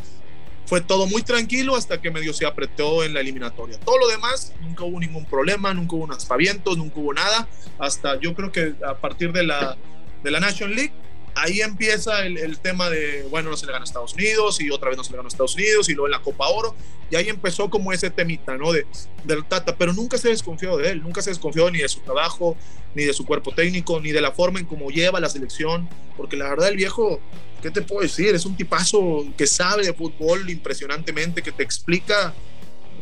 fue 0.66 0.80
todo 0.80 1.06
muy 1.06 1.22
tranquilo 1.22 1.76
hasta 1.76 2.00
que 2.00 2.10
medio 2.10 2.32
se 2.32 2.46
apretó 2.46 3.04
en 3.04 3.14
la 3.14 3.20
eliminatoria. 3.20 3.78
Todo 3.80 3.98
lo 3.98 4.08
demás, 4.08 4.54
nunca 4.60 4.84
hubo 4.84 4.98
ningún 4.98 5.26
problema, 5.26 5.74
nunca 5.74 5.96
hubo 5.96 6.04
unos 6.04 6.24
pavientos, 6.24 6.78
nunca 6.78 7.00
hubo 7.00 7.12
nada. 7.12 7.48
Hasta 7.78 8.18
yo 8.18 8.34
creo 8.34 8.50
que 8.50 8.74
a 8.86 8.94
partir 8.94 9.32
de 9.32 9.44
la, 9.44 9.76
de 10.22 10.30
la 10.30 10.40
National 10.40 10.74
League, 10.74 10.92
ahí 11.34 11.60
empieza 11.60 12.24
el, 12.26 12.58
tema 12.58 12.90
de, 12.90 13.26
bueno, 13.30 13.50
no 13.50 13.56
se 13.56 13.66
le 13.66 13.72
gana 13.72 13.82
a 13.82 13.86
Estados 13.86 14.14
Unidos 14.14 14.60
y 14.60 14.70
otra 14.70 14.88
vez 14.88 14.96
no 14.96 15.04
se 15.04 15.10
le 15.10 15.16
gana 15.16 15.26
a 15.26 15.28
Estados 15.28 15.54
Unidos 15.54 15.88
y 15.88 15.94
luego 15.94 16.06
en 16.06 16.12
la 16.12 16.22
Copa 16.22 16.48
Oro. 16.48 16.74
Y 17.10 17.16
ahí 17.16 17.28
empezó 17.28 17.68
como 17.70 17.92
ese 17.92 18.10
temita, 18.10 18.56
¿no? 18.56 18.72
De, 18.72 18.86
del 19.24 19.44
Tata, 19.44 19.76
pero 19.76 19.92
nunca 19.92 20.18
se 20.18 20.28
desconfió 20.28 20.76
de 20.76 20.90
él, 20.90 21.02
nunca 21.02 21.22
se 21.22 21.30
desconfió 21.30 21.70
ni 21.70 21.78
de 21.78 21.88
su 21.88 22.00
trabajo, 22.00 22.56
ni 22.94 23.04
de 23.04 23.12
su 23.12 23.24
cuerpo 23.24 23.52
técnico, 23.52 24.00
ni 24.00 24.12
de 24.12 24.20
la 24.20 24.32
forma 24.32 24.58
en 24.58 24.66
cómo 24.66 24.90
lleva 24.90 25.20
la 25.20 25.28
selección, 25.28 25.88
porque 26.16 26.36
la 26.36 26.48
verdad 26.48 26.68
el 26.68 26.76
viejo 26.76 27.20
¿qué 27.64 27.70
te 27.70 27.80
puedo 27.80 28.02
decir? 28.02 28.34
Es 28.34 28.44
un 28.44 28.54
tipazo 28.54 29.24
que 29.38 29.46
sabe 29.46 29.86
de 29.86 29.94
fútbol 29.94 30.50
impresionantemente, 30.50 31.40
que 31.40 31.50
te 31.50 31.62
explica 31.62 32.34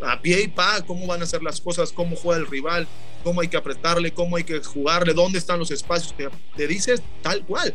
a 0.00 0.22
pie 0.22 0.42
y 0.42 0.48
pa 0.48 0.82
cómo 0.82 1.04
van 1.08 1.20
a 1.20 1.26
ser 1.26 1.42
las 1.42 1.60
cosas, 1.60 1.90
cómo 1.90 2.14
juega 2.14 2.40
el 2.40 2.46
rival, 2.46 2.86
cómo 3.24 3.40
hay 3.40 3.48
que 3.48 3.56
apretarle, 3.56 4.12
cómo 4.12 4.36
hay 4.36 4.44
que 4.44 4.60
jugarle, 4.60 5.14
dónde 5.14 5.38
están 5.38 5.58
los 5.58 5.72
espacios. 5.72 6.16
Te, 6.16 6.28
te 6.56 6.68
dices 6.68 7.02
tal 7.22 7.44
cual. 7.44 7.74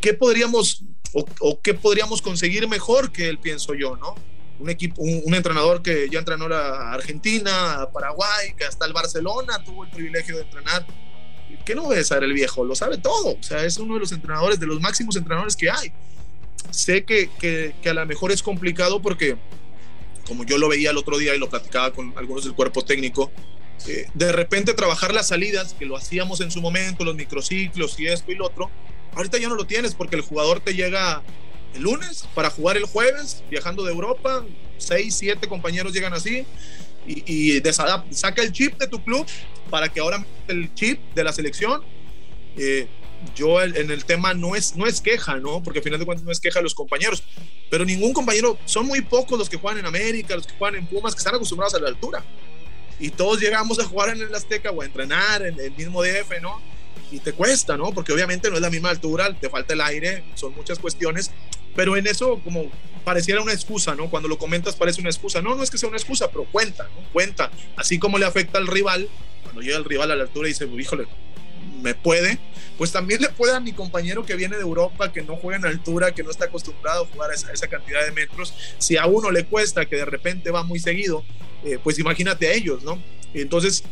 ¿Qué, 0.00 0.14
podríamos 0.14 0.84
o, 1.12 1.60
qué 1.60 1.74
podríamos 1.74 2.22
conseguir 2.22 2.68
mejor 2.68 3.12
que 3.12 3.28
él, 3.28 3.38
pienso 3.38 3.74
yo, 3.74 3.96
¿no? 3.96 4.14
Un 4.58 4.70
equipo, 4.70 5.02
un, 5.02 5.34
entrenador 5.34 5.82
que 5.82 6.08
ya 6.10 6.20
entrenó 6.20 6.46
a 6.46 6.92
Argentina, 6.92 7.82
a 7.82 7.90
Paraguay, 7.90 8.54
que 8.56 8.64
hasta 8.64 8.86
el 8.86 8.92
Barcelona 8.92 9.62
tuvo 9.64 9.84
el 9.84 9.90
privilegio 9.90 10.36
de 10.36 10.42
entrenar 10.42 10.86
¿Qué 11.64 11.74
no 11.74 11.88
debe 11.88 12.04
saber 12.04 12.24
el 12.24 12.34
viejo? 12.34 12.64
Lo 12.64 12.74
sabe 12.74 12.98
todo. 12.98 13.36
O 13.38 13.42
sea, 13.42 13.64
es 13.64 13.78
uno 13.78 13.94
de 13.94 14.00
los 14.00 14.12
entrenadores, 14.12 14.60
de 14.60 14.66
los 14.66 14.80
máximos 14.80 15.16
entrenadores 15.16 15.56
que 15.56 15.70
hay. 15.70 15.92
Sé 16.70 17.04
que, 17.04 17.30
que, 17.38 17.88
a 17.88 17.94
lo 17.94 18.04
mejor 18.06 18.32
es 18.32 18.42
complicado 18.42 19.00
porque, 19.00 19.36
como 20.26 20.44
yo 20.44 20.58
lo 20.58 20.68
veía 20.68 20.90
el 20.90 20.98
otro 20.98 21.18
día 21.18 21.34
y 21.34 21.38
lo 21.38 21.48
platicaba 21.48 21.92
con 21.92 22.12
algunos 22.16 22.44
del 22.44 22.54
cuerpo 22.54 22.84
técnico, 22.84 23.30
eh, 23.86 24.06
de 24.14 24.32
repente 24.32 24.74
trabajar 24.74 25.14
las 25.14 25.28
salidas, 25.28 25.74
que 25.74 25.86
lo 25.86 25.96
hacíamos 25.96 26.40
en 26.40 26.50
su 26.50 26.60
momento, 26.60 27.04
los 27.04 27.14
microciclos 27.14 27.98
y 27.98 28.06
esto 28.06 28.30
y 28.30 28.34
lo 28.34 28.46
otro, 28.46 28.70
ahorita 29.14 29.38
ya 29.38 29.48
no 29.48 29.54
lo 29.54 29.66
tienes 29.66 29.94
porque 29.94 30.16
el 30.16 30.22
jugador 30.22 30.60
te 30.60 30.74
llega 30.74 31.22
el 31.74 31.82
lunes 31.82 32.26
para 32.34 32.50
jugar 32.50 32.76
el 32.76 32.84
jueves, 32.84 33.42
viajando 33.50 33.84
de 33.84 33.92
Europa, 33.92 34.44
seis, 34.78 35.14
siete 35.16 35.48
compañeros 35.48 35.92
llegan 35.92 36.14
así, 36.14 36.46
y, 37.06 37.58
y 37.58 37.62
saca 37.72 38.42
el 38.42 38.52
chip 38.52 38.78
de 38.78 38.86
tu 38.86 39.02
club 39.02 39.26
para 39.70 39.88
que 39.88 40.00
ahora 40.00 40.24
el 40.48 40.72
chip 40.74 41.00
de 41.14 41.24
la 41.24 41.32
selección. 41.32 41.82
Eh, 42.56 42.86
yo 43.34 43.62
en 43.62 43.90
el 43.90 44.04
tema 44.04 44.34
no 44.34 44.54
es, 44.54 44.76
no 44.76 44.86
es 44.86 45.00
queja, 45.00 45.36
¿no? 45.36 45.62
Porque 45.62 45.78
al 45.78 45.82
final 45.82 45.98
de 45.98 46.04
cuentas 46.04 46.24
no 46.24 46.30
es 46.30 46.40
queja 46.40 46.58
de 46.58 46.64
los 46.64 46.74
compañeros, 46.74 47.22
pero 47.70 47.84
ningún 47.84 48.12
compañero, 48.12 48.58
son 48.66 48.86
muy 48.86 49.00
pocos 49.00 49.38
los 49.38 49.48
que 49.48 49.56
juegan 49.56 49.78
en 49.78 49.86
América, 49.86 50.36
los 50.36 50.46
que 50.46 50.54
juegan 50.58 50.78
en 50.78 50.86
Pumas, 50.86 51.14
que 51.14 51.18
están 51.18 51.34
acostumbrados 51.34 51.74
a 51.74 51.78
la 51.80 51.88
altura. 51.88 52.22
Y 53.00 53.10
todos 53.10 53.40
llegamos 53.40 53.78
a 53.78 53.84
jugar 53.84 54.10
en 54.10 54.20
el 54.20 54.34
Azteca 54.34 54.70
o 54.70 54.82
a 54.82 54.84
entrenar 54.84 55.44
en 55.44 55.58
el 55.58 55.72
mismo 55.72 56.02
DF, 56.02 56.40
¿no? 56.42 56.60
Y 57.10 57.18
te 57.20 57.32
cuesta, 57.32 57.76
¿no? 57.76 57.92
Porque 57.92 58.12
obviamente 58.12 58.50
no 58.50 58.56
es 58.56 58.62
la 58.62 58.70
misma 58.70 58.90
altura, 58.90 59.32
te 59.38 59.48
falta 59.48 59.74
el 59.74 59.80
aire, 59.80 60.24
son 60.34 60.54
muchas 60.54 60.78
cuestiones, 60.78 61.30
pero 61.76 61.96
en 61.96 62.06
eso 62.06 62.40
como 62.42 62.70
pareciera 63.04 63.40
una 63.42 63.52
excusa, 63.52 63.94
¿no? 63.94 64.10
Cuando 64.10 64.28
lo 64.28 64.38
comentas 64.38 64.74
parece 64.76 65.00
una 65.00 65.10
excusa. 65.10 65.42
No, 65.42 65.54
no 65.54 65.62
es 65.62 65.70
que 65.70 65.78
sea 65.78 65.88
una 65.88 65.98
excusa, 65.98 66.28
pero 66.30 66.44
cuenta, 66.44 66.84
¿no? 66.84 67.06
Cuenta. 67.12 67.50
Así 67.76 67.98
como 67.98 68.18
le 68.18 68.24
afecta 68.24 68.58
al 68.58 68.66
rival, 68.66 69.08
cuando 69.42 69.60
llega 69.60 69.76
el 69.76 69.84
rival 69.84 70.10
a 70.10 70.16
la 70.16 70.24
altura 70.24 70.48
y 70.48 70.52
dice, 70.52 70.66
híjole, 70.66 71.06
me 71.82 71.94
puede, 71.94 72.38
pues 72.78 72.92
también 72.92 73.20
le 73.20 73.28
puede 73.28 73.54
a 73.54 73.60
mi 73.60 73.72
compañero 73.72 74.24
que 74.24 74.34
viene 74.34 74.56
de 74.56 74.62
Europa, 74.62 75.12
que 75.12 75.22
no 75.22 75.36
juega 75.36 75.58
en 75.58 75.66
altura, 75.66 76.12
que 76.12 76.22
no 76.22 76.30
está 76.30 76.46
acostumbrado 76.46 77.04
a 77.04 77.06
jugar 77.06 77.30
esa, 77.32 77.68
cantidad 77.68 78.04
de 78.04 78.12
metros. 78.12 78.54
Si 78.78 78.96
a 78.96 79.06
uno 79.06 79.30
le 79.30 79.44
cuesta, 79.44 79.86
que 79.86 79.96
de 79.96 80.04
repente 80.04 80.50
va 80.50 80.62
muy 80.62 80.78
seguido, 80.78 81.24
eh, 81.64 81.78
pues 81.82 81.98
imagínate 81.98 82.48
a 82.48 82.52
ellos, 82.52 82.82
¿no? 82.82 83.00
Entonces, 83.34 83.84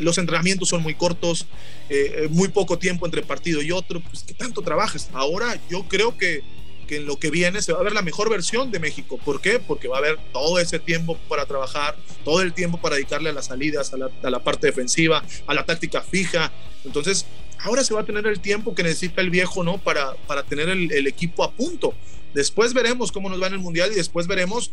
los 0.00 0.18
entrenamientos 0.18 0.68
son 0.68 0.82
muy 0.82 0.94
cortos, 0.94 1.46
eh, 1.88 2.28
muy 2.30 2.48
poco 2.48 2.78
tiempo 2.78 3.06
entre 3.06 3.22
partido 3.22 3.62
y 3.62 3.72
otro, 3.72 4.00
pues 4.00 4.22
¿qué 4.22 4.34
tanto 4.34 4.62
trabajas? 4.62 5.10
Ahora 5.12 5.58
yo 5.68 5.84
creo 5.88 6.16
que 6.16 6.42
que 6.90 6.96
en 6.96 7.06
lo 7.06 7.20
que 7.20 7.30
viene 7.30 7.62
se 7.62 7.72
va 7.72 7.78
a 7.78 7.84
ver 7.84 7.92
la 7.92 8.02
mejor 8.02 8.28
versión 8.28 8.72
de 8.72 8.80
México. 8.80 9.16
¿Por 9.16 9.40
qué? 9.40 9.60
Porque 9.60 9.86
va 9.86 9.98
a 9.98 9.98
haber 10.00 10.18
todo 10.32 10.58
ese 10.58 10.80
tiempo 10.80 11.16
para 11.28 11.46
trabajar, 11.46 11.96
todo 12.24 12.42
el 12.42 12.52
tiempo 12.52 12.80
para 12.80 12.96
dedicarle 12.96 13.30
a 13.30 13.32
las 13.32 13.46
salidas, 13.46 13.94
a 13.94 14.28
la, 14.28 14.40
parte 14.40 14.66
defensiva, 14.66 15.22
a 15.46 15.54
la 15.54 15.64
táctica 15.64 16.02
fija. 16.02 16.50
Entonces, 16.84 17.26
ahora 17.60 17.84
se 17.84 17.94
va 17.94 18.00
a 18.00 18.04
tener 18.04 18.26
el 18.26 18.40
tiempo 18.40 18.74
que 18.74 18.82
necesita 18.82 19.20
el 19.20 19.30
viejo, 19.30 19.62
¿no? 19.62 19.78
Para, 19.78 20.14
para 20.26 20.42
tener 20.42 20.68
el, 20.68 21.06
equipo 21.06 21.44
a 21.44 21.52
punto. 21.52 21.94
Después 22.34 22.74
veremos 22.74 23.12
cómo 23.12 23.30
nos 23.30 23.40
va 23.40 23.46
en 23.46 23.52
el 23.52 23.60
Mundial 23.60 23.92
y 23.92 23.94
después 23.94 24.26
veremos 24.26 24.72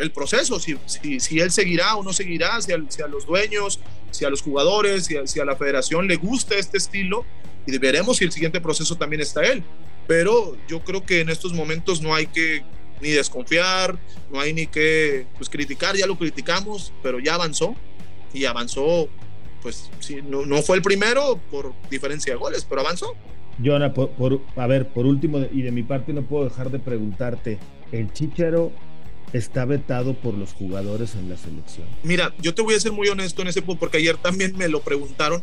el 0.00 0.10
proceso, 0.12 0.58
si, 0.60 0.76
si, 0.86 1.20
si, 1.20 1.40
él 1.40 1.50
seguirá 1.50 1.96
o 1.96 2.02
no 2.02 2.12
seguirá, 2.12 2.60
si 2.60 2.72
a, 2.72 2.78
si 2.88 3.02
a, 3.02 3.06
los 3.06 3.26
dueños, 3.26 3.80
si 4.10 4.24
a 4.24 4.30
los 4.30 4.42
jugadores, 4.42 5.06
si 5.24 5.40
a, 5.40 5.44
la 5.44 5.56
federación 5.56 6.06
le 6.06 6.16
gusta 6.16 6.54
este 6.54 6.78
estilo 6.78 7.24
y 7.66 7.76
veremos 7.78 8.18
si 8.18 8.24
el 8.24 8.32
siguiente 8.32 8.60
proceso 8.60 8.96
también 8.96 9.20
está 9.20 9.42
él 9.42 9.62
pero 10.08 10.56
yo 10.66 10.80
creo 10.80 11.04
que 11.04 11.20
en 11.20 11.28
estos 11.28 11.52
momentos 11.52 12.00
no 12.00 12.14
hay 12.14 12.26
que 12.26 12.64
ni 13.00 13.10
desconfiar, 13.10 13.96
no 14.32 14.40
hay 14.40 14.52
ni 14.54 14.66
que 14.66 15.26
pues, 15.36 15.48
criticar, 15.48 15.94
ya 15.96 16.06
lo 16.06 16.16
criticamos, 16.16 16.92
pero 17.02 17.20
ya 17.20 17.34
avanzó 17.34 17.76
y 18.32 18.46
avanzó, 18.46 19.08
pues 19.62 19.90
no, 20.24 20.46
no 20.46 20.62
fue 20.62 20.78
el 20.78 20.82
primero 20.82 21.38
por 21.50 21.74
diferencia 21.90 22.32
de 22.32 22.38
goles, 22.38 22.66
pero 22.68 22.80
avanzó. 22.80 23.14
Jonah, 23.62 23.92
por, 23.92 24.40
a 24.56 24.66
ver, 24.66 24.88
por 24.88 25.04
último, 25.04 25.40
y 25.52 25.62
de 25.62 25.72
mi 25.72 25.82
parte 25.82 26.12
no 26.14 26.22
puedo 26.22 26.44
dejar 26.44 26.70
de 26.70 26.78
preguntarte, 26.78 27.58
¿el 27.92 28.10
Chichero 28.12 28.72
está 29.32 29.64
vetado 29.64 30.14
por 30.14 30.34
los 30.34 30.52
jugadores 30.52 31.14
en 31.14 31.28
la 31.28 31.36
selección? 31.36 31.86
Mira, 32.02 32.34
yo 32.38 32.54
te 32.54 32.62
voy 32.62 32.74
a 32.74 32.80
ser 32.80 32.92
muy 32.92 33.08
honesto 33.08 33.42
en 33.42 33.48
ese 33.48 33.62
punto, 33.62 33.80
porque 33.80 33.98
ayer 33.98 34.16
también 34.16 34.56
me 34.56 34.68
lo 34.68 34.80
preguntaron, 34.80 35.42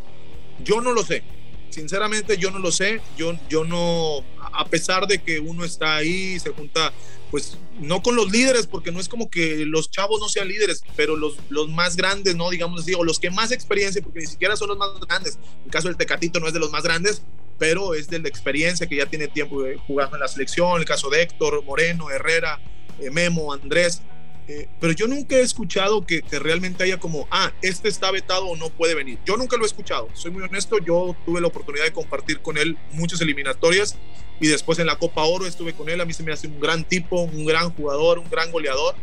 yo 0.63 0.81
no 0.81 0.93
lo 0.93 1.03
sé, 1.03 1.23
sinceramente 1.69 2.37
yo 2.37 2.51
no 2.51 2.59
lo 2.59 2.71
sé, 2.71 3.01
yo, 3.17 3.37
yo 3.49 3.65
no, 3.65 4.23
a 4.53 4.65
pesar 4.65 5.07
de 5.07 5.21
que 5.21 5.39
uno 5.39 5.65
está 5.65 5.97
ahí, 5.97 6.39
se 6.39 6.51
junta, 6.51 6.93
pues 7.31 7.57
no 7.79 8.01
con 8.01 8.15
los 8.15 8.31
líderes, 8.31 8.67
porque 8.67 8.91
no 8.91 8.99
es 8.99 9.09
como 9.09 9.29
que 9.29 9.65
los 9.65 9.91
chavos 9.91 10.21
no 10.21 10.29
sean 10.29 10.47
líderes, 10.47 10.83
pero 10.95 11.17
los, 11.17 11.35
los 11.49 11.69
más 11.69 11.97
grandes, 11.97 12.35
¿no? 12.35 12.49
Digamos 12.49 12.81
así, 12.81 12.93
o 12.93 13.03
los 13.03 13.19
que 13.19 13.29
más 13.29 13.51
experiencia, 13.51 14.01
porque 14.01 14.21
ni 14.21 14.27
siquiera 14.27 14.55
son 14.55 14.69
los 14.69 14.77
más 14.77 14.89
grandes. 15.07 15.37
El 15.65 15.71
caso 15.71 15.89
del 15.89 15.97
Tecatito 15.97 16.39
no 16.39 16.47
es 16.47 16.53
de 16.53 16.59
los 16.59 16.71
más 16.71 16.83
grandes, 16.83 17.21
pero 17.57 17.93
es 17.93 18.07
de 18.07 18.19
la 18.19 18.29
experiencia 18.29 18.87
que 18.87 18.95
ya 18.95 19.05
tiene 19.05 19.27
tiempo 19.27 19.63
jugando 19.87 20.15
en 20.15 20.21
la 20.21 20.27
selección, 20.27 20.79
el 20.79 20.85
caso 20.85 21.09
de 21.09 21.23
Héctor, 21.23 21.63
Moreno, 21.63 22.09
Herrera, 22.09 22.59
eh, 22.63 22.74
Memo, 23.11 23.53
Andrés. 23.53 24.01
Eh, 24.47 24.67
pero 24.79 24.93
yo 24.93 25.07
nunca 25.07 25.35
he 25.35 25.41
escuchado 25.41 26.05
que, 26.05 26.21
realmente 26.31 26.83
haya 26.83 26.99
como, 26.99 27.27
ah, 27.31 27.51
este 27.63 27.89
está 27.89 28.11
vetado 28.11 28.45
o 28.45 28.55
no 28.55 28.69
puede 28.69 28.93
venir. 28.93 29.17
Yo 29.25 29.37
nunca 29.37 29.57
lo 29.57 29.63
he 29.63 29.65
escuchado, 29.65 30.07
soy 30.13 30.31
muy 30.31 30.43
honesto, 30.43 30.77
yo 30.77 31.15
tuve 31.25 31.41
la 31.41 31.47
oportunidad 31.47 31.83
de 31.83 31.93
compartir 31.93 32.39
con 32.41 32.57
él 32.57 32.77
muchas 32.91 33.21
eliminatorias 33.21 33.97
y 34.39 34.47
después 34.47 34.77
en 34.77 34.85
la 34.85 34.97
Copa 34.97 35.23
Oro 35.23 35.47
estuve 35.47 35.73
con 35.73 35.89
él, 35.89 35.99
a 35.99 36.05
mí 36.05 36.13
se 36.13 36.21
me 36.21 36.31
hace 36.31 36.47
un 36.47 36.59
gran 36.59 36.83
tipo, 36.83 37.21
un 37.21 37.45
gran 37.45 37.71
jugador, 37.71 38.19
un 38.19 38.29
gran 38.29 38.51
goleador, 38.51 38.93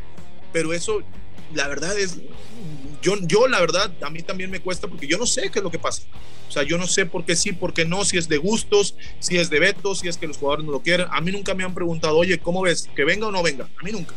pero 0.53 0.73
eso, 0.73 1.03
la 1.55 1.67
verdad 1.67 1.99
es, 1.99 2.19
yo, 3.03 3.17
yo 3.23 3.47
la 3.49 3.61
verdad, 3.61 3.93
a 4.01 4.11
mí 4.11 4.23
también 4.23 4.51
me 4.51 4.61
cuesta 4.61 4.89
porque 4.89 5.07
yo 5.07 5.19
no 5.19 5.27
sé 5.27 5.51
qué 5.51 5.59
es 5.59 5.63
lo 5.63 5.71
que 5.71 5.79
pasa. 5.79 6.05
O 6.49 6.53
sea, 6.53 6.63
yo 6.63 6.79
no 6.79 6.87
sé 6.87 7.07
por 7.07 7.25
qué 7.25 7.37
sí, 7.37 7.53
por 7.53 7.75
qué 7.75 7.85
no, 7.85 8.05
si 8.05 8.19
es 8.19 8.29
de 8.29 8.39
gustos, 8.39 8.95
si 9.19 9.37
es 9.39 9.51
de 9.51 9.59
vetos, 9.59 10.01
si 10.01 10.09
es 10.09 10.17
que 10.17 10.27
los 10.27 10.37
jugadores 10.37 10.65
no 10.65 10.73
lo 10.73 10.81
quieren. 10.81 11.07
A 11.11 11.21
mí 11.21 11.33
nunca 11.33 11.55
me 11.55 11.65
han 11.65 11.75
preguntado, 11.75 12.17
oye, 12.17 12.39
¿cómo 12.39 12.63
ves? 12.63 12.89
¿Que 12.95 13.05
venga 13.05 13.27
o 13.27 13.33
no 13.33 13.43
venga? 13.43 13.69
A 13.79 13.85
mí 13.85 13.93
nunca 13.93 14.15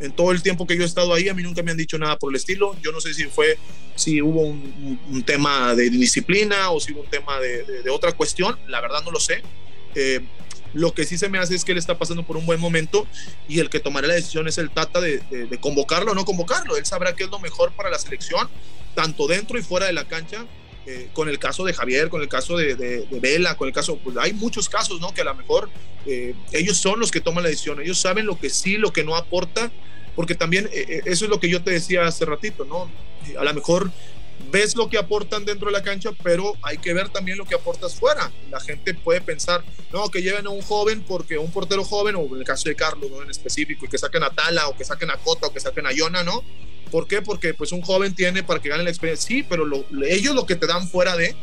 en 0.00 0.12
todo 0.12 0.32
el 0.32 0.42
tiempo 0.42 0.66
que 0.66 0.76
yo 0.76 0.82
he 0.82 0.86
estado 0.86 1.12
ahí, 1.12 1.28
a 1.28 1.34
mí 1.34 1.42
nunca 1.42 1.62
me 1.62 1.70
han 1.70 1.76
dicho 1.76 1.98
nada 1.98 2.16
por 2.16 2.32
el 2.32 2.36
estilo. 2.36 2.76
Yo 2.82 2.92
no 2.92 3.00
sé 3.00 3.14
si 3.14 3.24
fue, 3.24 3.58
si 3.94 4.22
hubo 4.22 4.42
un, 4.42 5.22
tema 5.24 5.74
de 5.74 5.90
disciplina 5.90 6.70
o 6.70 6.80
si 6.80 6.92
hubo 6.92 7.00
un 7.00 7.10
tema 7.10 7.40
de, 7.40 7.90
otra 7.90 8.12
cuestión, 8.12 8.58
la 8.68 8.80
verdad 8.80 9.02
no 9.04 9.10
lo 9.10 9.20
sé. 9.20 9.42
Eh, 9.94 10.20
lo 10.74 10.92
que 10.92 11.04
sí 11.04 11.18
se 11.18 11.28
me 11.28 11.38
hace 11.38 11.54
es 11.54 11.64
que 11.64 11.72
él 11.72 11.78
está 11.78 11.98
pasando 11.98 12.24
por 12.24 12.36
un 12.36 12.46
buen 12.46 12.60
momento 12.60 13.06
y 13.48 13.60
el 13.60 13.70
que 13.70 13.80
tomará 13.80 14.06
la 14.06 14.14
decisión 14.14 14.48
es 14.48 14.58
el 14.58 14.70
Tata 14.70 15.00
de, 15.00 15.18
de, 15.18 15.58
convocarlo 15.58 16.12
o 16.12 16.14
no 16.14 16.24
convocarlo. 16.24 16.76
Él 16.76 16.84
sabrá 16.84 17.14
qué 17.14 17.24
es 17.24 17.30
lo 17.30 17.38
mejor 17.38 17.72
para 17.72 17.90
la 17.90 17.98
selección, 17.98 18.48
tanto 18.94 19.26
dentro 19.26 19.58
y 19.58 19.62
fuera 19.62 19.86
de 19.86 19.92
la 19.92 20.06
cancha. 20.06 20.46
Eh, 20.90 21.10
con 21.12 21.28
el 21.28 21.38
caso 21.38 21.66
de 21.66 21.74
Javier, 21.74 22.08
con 22.08 22.22
el 22.22 22.28
caso 22.28 22.56
de, 22.56 23.06
Vela, 23.20 23.58
con 23.58 23.68
el 23.68 23.74
caso, 23.74 23.98
pues 23.98 24.16
hay 24.16 24.32
muchos 24.32 24.70
casos, 24.70 24.98
¿no? 25.02 25.12
Que 25.12 25.20
a 25.20 25.24
lo 25.24 25.34
mejor 25.34 25.68
eh, 26.06 26.34
ellos 26.50 26.78
son 26.78 26.98
los 26.98 27.10
que 27.10 27.20
toman 27.20 27.44
la 27.44 27.50
decisión, 27.50 27.78
ellos 27.82 28.00
saben 28.00 28.24
lo 28.24 28.38
que 28.38 28.48
sí, 28.48 28.78
lo 28.78 28.90
que 28.90 29.04
no 29.04 29.14
aporta, 29.14 29.70
porque 30.16 30.34
también 30.34 30.66
eh, 30.72 31.02
eso 31.04 31.26
es 31.26 31.30
lo 31.30 31.40
que 31.40 31.50
yo 31.50 31.62
te 31.62 31.72
decía 31.72 32.06
hace 32.06 32.24
ratito, 32.24 32.64
¿no? 32.64 32.90
A 33.38 33.44
lo 33.44 33.52
mejor 33.52 33.92
ves 34.50 34.76
lo 34.76 34.88
que 34.88 34.98
aportan 34.98 35.44
dentro 35.44 35.66
de 35.66 35.72
la 35.72 35.82
cancha, 35.82 36.10
pero 36.22 36.54
hay 36.62 36.78
que 36.78 36.94
ver 36.94 37.08
también 37.08 37.38
lo 37.38 37.44
que 37.44 37.54
aportas 37.54 37.94
fuera. 37.94 38.32
La 38.50 38.60
gente 38.60 38.94
puede 38.94 39.20
pensar, 39.20 39.62
no, 39.92 40.08
que 40.10 40.22
lleven 40.22 40.46
a 40.46 40.50
un 40.50 40.62
joven 40.62 41.04
porque 41.06 41.38
un 41.38 41.50
portero 41.50 41.84
joven, 41.84 42.16
o 42.16 42.26
en 42.26 42.38
el 42.38 42.44
caso 42.44 42.68
de 42.68 42.74
Carlos, 42.74 43.10
¿no? 43.10 43.22
En 43.22 43.30
específico, 43.30 43.86
y 43.86 43.88
que 43.88 43.98
saquen 43.98 44.22
a 44.22 44.30
Tala, 44.30 44.68
o 44.68 44.76
que 44.76 44.84
saquen 44.84 45.10
a 45.10 45.16
Cota, 45.16 45.48
o 45.48 45.52
que 45.52 45.60
saquen 45.60 45.86
a 45.86 45.92
Yona, 45.92 46.22
¿no? 46.22 46.42
¿Por 46.90 47.06
qué? 47.06 47.20
Porque 47.20 47.52
pues 47.52 47.72
un 47.72 47.82
joven 47.82 48.14
tiene 48.14 48.42
para 48.42 48.60
que 48.60 48.68
gane 48.68 48.82
la 48.82 48.90
experiencia. 48.90 49.26
Sí, 49.26 49.42
pero 49.42 49.66
ellos 50.06 50.34
lo 50.34 50.46
que 50.46 50.56
te 50.56 50.66
dan 50.66 50.88
fuera 50.88 51.16
de 51.16 51.34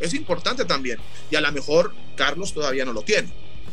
es 0.00 0.14
importante 0.14 0.64
también. 0.64 0.98
Y 1.30 1.36
a 1.36 1.40
lo 1.40 1.52
mejor 1.52 1.94
Carlos 2.16 2.54
todavía 2.54 2.84
no 2.84 2.92
lo 2.92 3.02
tiene. 3.02 3.28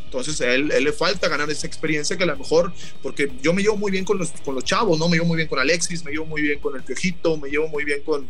Entonces 0.05 0.41
a 0.41 0.53
él, 0.53 0.67
le 0.67 0.91
falta 0.91 1.29
ganar 1.29 1.49
esa 1.49 1.65
experiencia 1.65 2.17
que 2.17 2.23
a 2.23 2.27
lo 2.27 2.35
mejor, 2.35 2.73
porque 3.01 3.31
yo 3.41 3.53
me 3.53 3.61
llevo 3.61 3.77
muy 3.77 3.91
bien 3.91 4.03
con 4.03 4.17
los, 4.17 4.31
con 4.43 4.55
los 4.55 4.65
chavos, 4.65 4.99
¿no? 4.99 5.07
Me 5.07 5.15
llevo 5.15 5.27
muy 5.27 5.37
bien 5.37 5.47
con 5.47 5.57
Alexis, 5.57 6.03
me 6.03 6.11
llevo 6.11 6.25
muy 6.25 6.41
bien 6.41 6.59
con 6.59 6.75
el 6.75 6.83
Piojito, 6.83 7.37
me 7.37 7.49
llevo 7.49 7.69
muy 7.69 7.85
bien 7.85 8.01
con, 8.03 8.27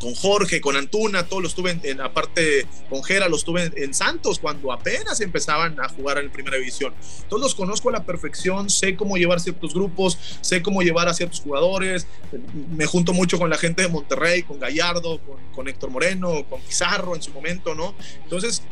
con 0.00 0.14
Jorge, 0.14 0.60
con 0.60 0.76
Antuna, 0.76 1.26
todos 1.26 1.42
los 1.42 1.54
tuve 1.54 1.78
en, 1.82 2.00
aparte 2.00 2.66
con 2.88 3.02
Jera, 3.02 3.28
los 3.28 3.44
tuve 3.44 3.72
en, 3.76 3.94
Santos 3.94 4.38
cuando 4.38 4.72
apenas 4.72 5.20
empezaban 5.20 5.80
a 5.80 5.88
jugar 5.88 6.18
en 6.18 6.30
primera 6.30 6.58
división. 6.58 6.92
Todos 7.28 7.42
los 7.42 7.54
conozco 7.54 7.88
a 7.88 7.92
la 7.92 8.04
perfección, 8.04 8.68
sé 8.68 8.96
cómo 8.96 9.16
llevar 9.16 9.40
ciertos 9.40 9.72
grupos, 9.72 10.18
sé 10.40 10.62
cómo 10.62 10.82
llevar 10.82 11.08
a 11.08 11.14
ciertos 11.14 11.40
jugadores, 11.40 12.06
me 12.70 12.84
junto 12.86 13.12
mucho 13.12 13.38
con 13.38 13.48
la 13.48 13.56
gente 13.56 13.82
de 13.82 13.88
Monterrey, 13.88 14.42
con 14.42 14.58
Gallardo, 14.58 15.18
con, 15.20 15.38
con 15.54 15.68
Héctor 15.68 15.90
Moreno, 15.90 16.44
con 16.48 16.60
Pizarro 16.60 17.14
en 17.14 17.22
su 17.22 17.30
momento, 17.30 17.74
¿no? 17.74 17.94
Entonces, 18.24 18.62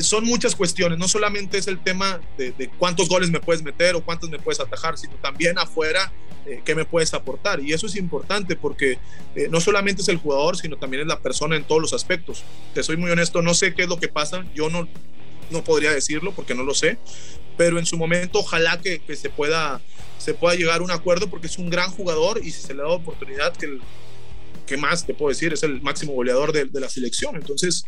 son 0.00 0.24
muchas 0.24 0.54
cuestiones, 0.54 0.98
no 0.98 1.08
solamente 1.08 1.58
es 1.58 1.66
el 1.66 1.82
tema 1.82 2.20
de, 2.36 2.70
cuántos 2.78 3.08
goles 3.08 3.30
me 3.30 3.40
puedes 3.40 3.62
meter 3.62 3.94
o 3.94 4.04
cuántos 4.04 4.30
me 4.30 4.38
puedes 4.38 4.60
atajar, 4.60 4.98
sino 4.98 5.14
también 5.14 5.58
afuera 5.58 6.12
eh, 6.46 6.62
qué 6.64 6.74
me 6.74 6.84
puedes 6.84 7.12
aportar. 7.14 7.60
Y 7.60 7.72
eso 7.72 7.86
es 7.86 7.96
importante 7.96 8.56
porque 8.56 8.98
eh, 9.34 9.48
no 9.50 9.60
solamente 9.60 10.02
es 10.02 10.08
el 10.08 10.18
jugador, 10.18 10.56
sino 10.56 10.76
también 10.76 11.02
es 11.02 11.08
la 11.08 11.20
persona 11.20 11.56
en 11.56 11.64
todos 11.64 11.80
los 11.80 11.92
aspectos. 11.92 12.44
Te 12.74 12.82
soy 12.82 12.96
muy 12.96 13.10
honesto, 13.10 13.42
no 13.42 13.54
sé 13.54 13.74
qué 13.74 13.82
es 13.82 13.88
lo 13.88 13.98
que 13.98 14.08
pasa, 14.08 14.44
yo 14.54 14.70
no, 14.70 14.88
no 15.50 15.64
podría 15.64 15.92
decirlo 15.92 16.32
porque 16.32 16.54
no 16.54 16.62
lo 16.62 16.74
sé, 16.74 16.98
pero 17.56 17.78
en 17.78 17.86
su 17.86 17.96
momento 17.96 18.38
ojalá 18.38 18.80
que, 18.80 19.00
que 19.00 19.16
se, 19.16 19.28
pueda, 19.28 19.80
se 20.18 20.34
pueda 20.34 20.54
llegar 20.54 20.80
a 20.80 20.84
un 20.84 20.90
acuerdo 20.90 21.28
porque 21.28 21.46
es 21.46 21.58
un 21.58 21.68
gran 21.68 21.90
jugador 21.90 22.40
y 22.42 22.50
si 22.50 22.62
se 22.62 22.74
le 22.74 22.82
da 22.82 22.88
oportunidad 22.88 23.54
que 23.54 23.78
¿qué 24.70 24.76
más 24.76 25.04
te 25.04 25.14
puedo 25.14 25.30
decir? 25.30 25.52
Es 25.52 25.64
el 25.64 25.82
máximo 25.82 26.12
goleador 26.12 26.52
de, 26.52 26.80
la 26.80 26.88
selección. 26.88 27.34
Entonces, 27.34 27.84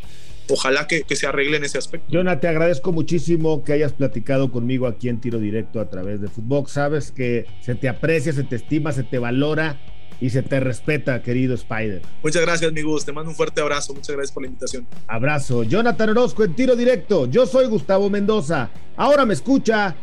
ojalá 0.49 0.85
que, 0.85 1.05
se 1.15 1.25
arregle 1.25 1.55
en 1.55 1.63
ese 1.63 1.77
aspecto. 1.77 2.07
Jonah, 2.11 2.41
te 2.41 2.49
agradezco 2.49 2.91
muchísimo 2.91 3.63
que 3.63 3.71
hayas 3.71 3.93
platicado 3.93 4.51
conmigo 4.51 4.85
aquí 4.85 5.07
en 5.07 5.21
Tiro 5.21 5.39
Directo 5.39 5.79
a 5.79 5.89
través 5.89 6.19
de 6.19 6.27
Fútbol. 6.27 6.67
Sabes 6.67 7.11
que 7.11 7.45
se 7.61 7.75
te 7.75 7.87
aprecia, 7.87 8.33
se 8.33 8.43
te 8.43 8.57
estima, 8.57 8.91
se 8.91 9.03
te 9.03 9.17
valora 9.17 9.79
y 10.19 10.31
se 10.31 10.41
te 10.41 10.59
respeta, 10.59 11.23
querido 11.23 11.55
Spider. 11.55 12.01
Muchas 12.21 12.41
gracias, 12.41 12.73
mi 12.73 12.81
Gus. 12.81 13.05
Te 13.05 13.13
mando 13.13 13.29
un 13.29 13.37
fuerte 13.37 13.61
abrazo. 13.61 13.93
Muchas 13.93 14.13
gracias 14.17 14.33
por 14.33 14.43
la 14.43 14.47
invitación. 14.47 14.85
Abrazo. 15.07 15.63
Jonathan 15.63 16.09
Orozco 16.09 16.43
en 16.43 16.53
Tiro 16.53 16.75
Directo. 16.75 17.27
Yo 17.27 17.45
soy 17.45 17.67
Gustavo 17.67 18.09
Mendoza. 18.09 18.69
Ahora 18.97 19.25
me 19.25 19.35
escucha. 19.35 19.95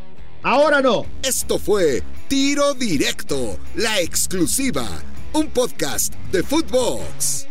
Ahora 0.42 0.80
no. 0.80 1.04
Esto 1.22 1.58
fue 1.58 2.02
Tiro 2.28 2.72
Directo, 2.72 3.58
la 3.74 4.00
exclusiva 4.00 4.88
un 5.34 5.48
podcast 5.48 6.14
de 6.32 6.42
Footbox. 6.42 7.49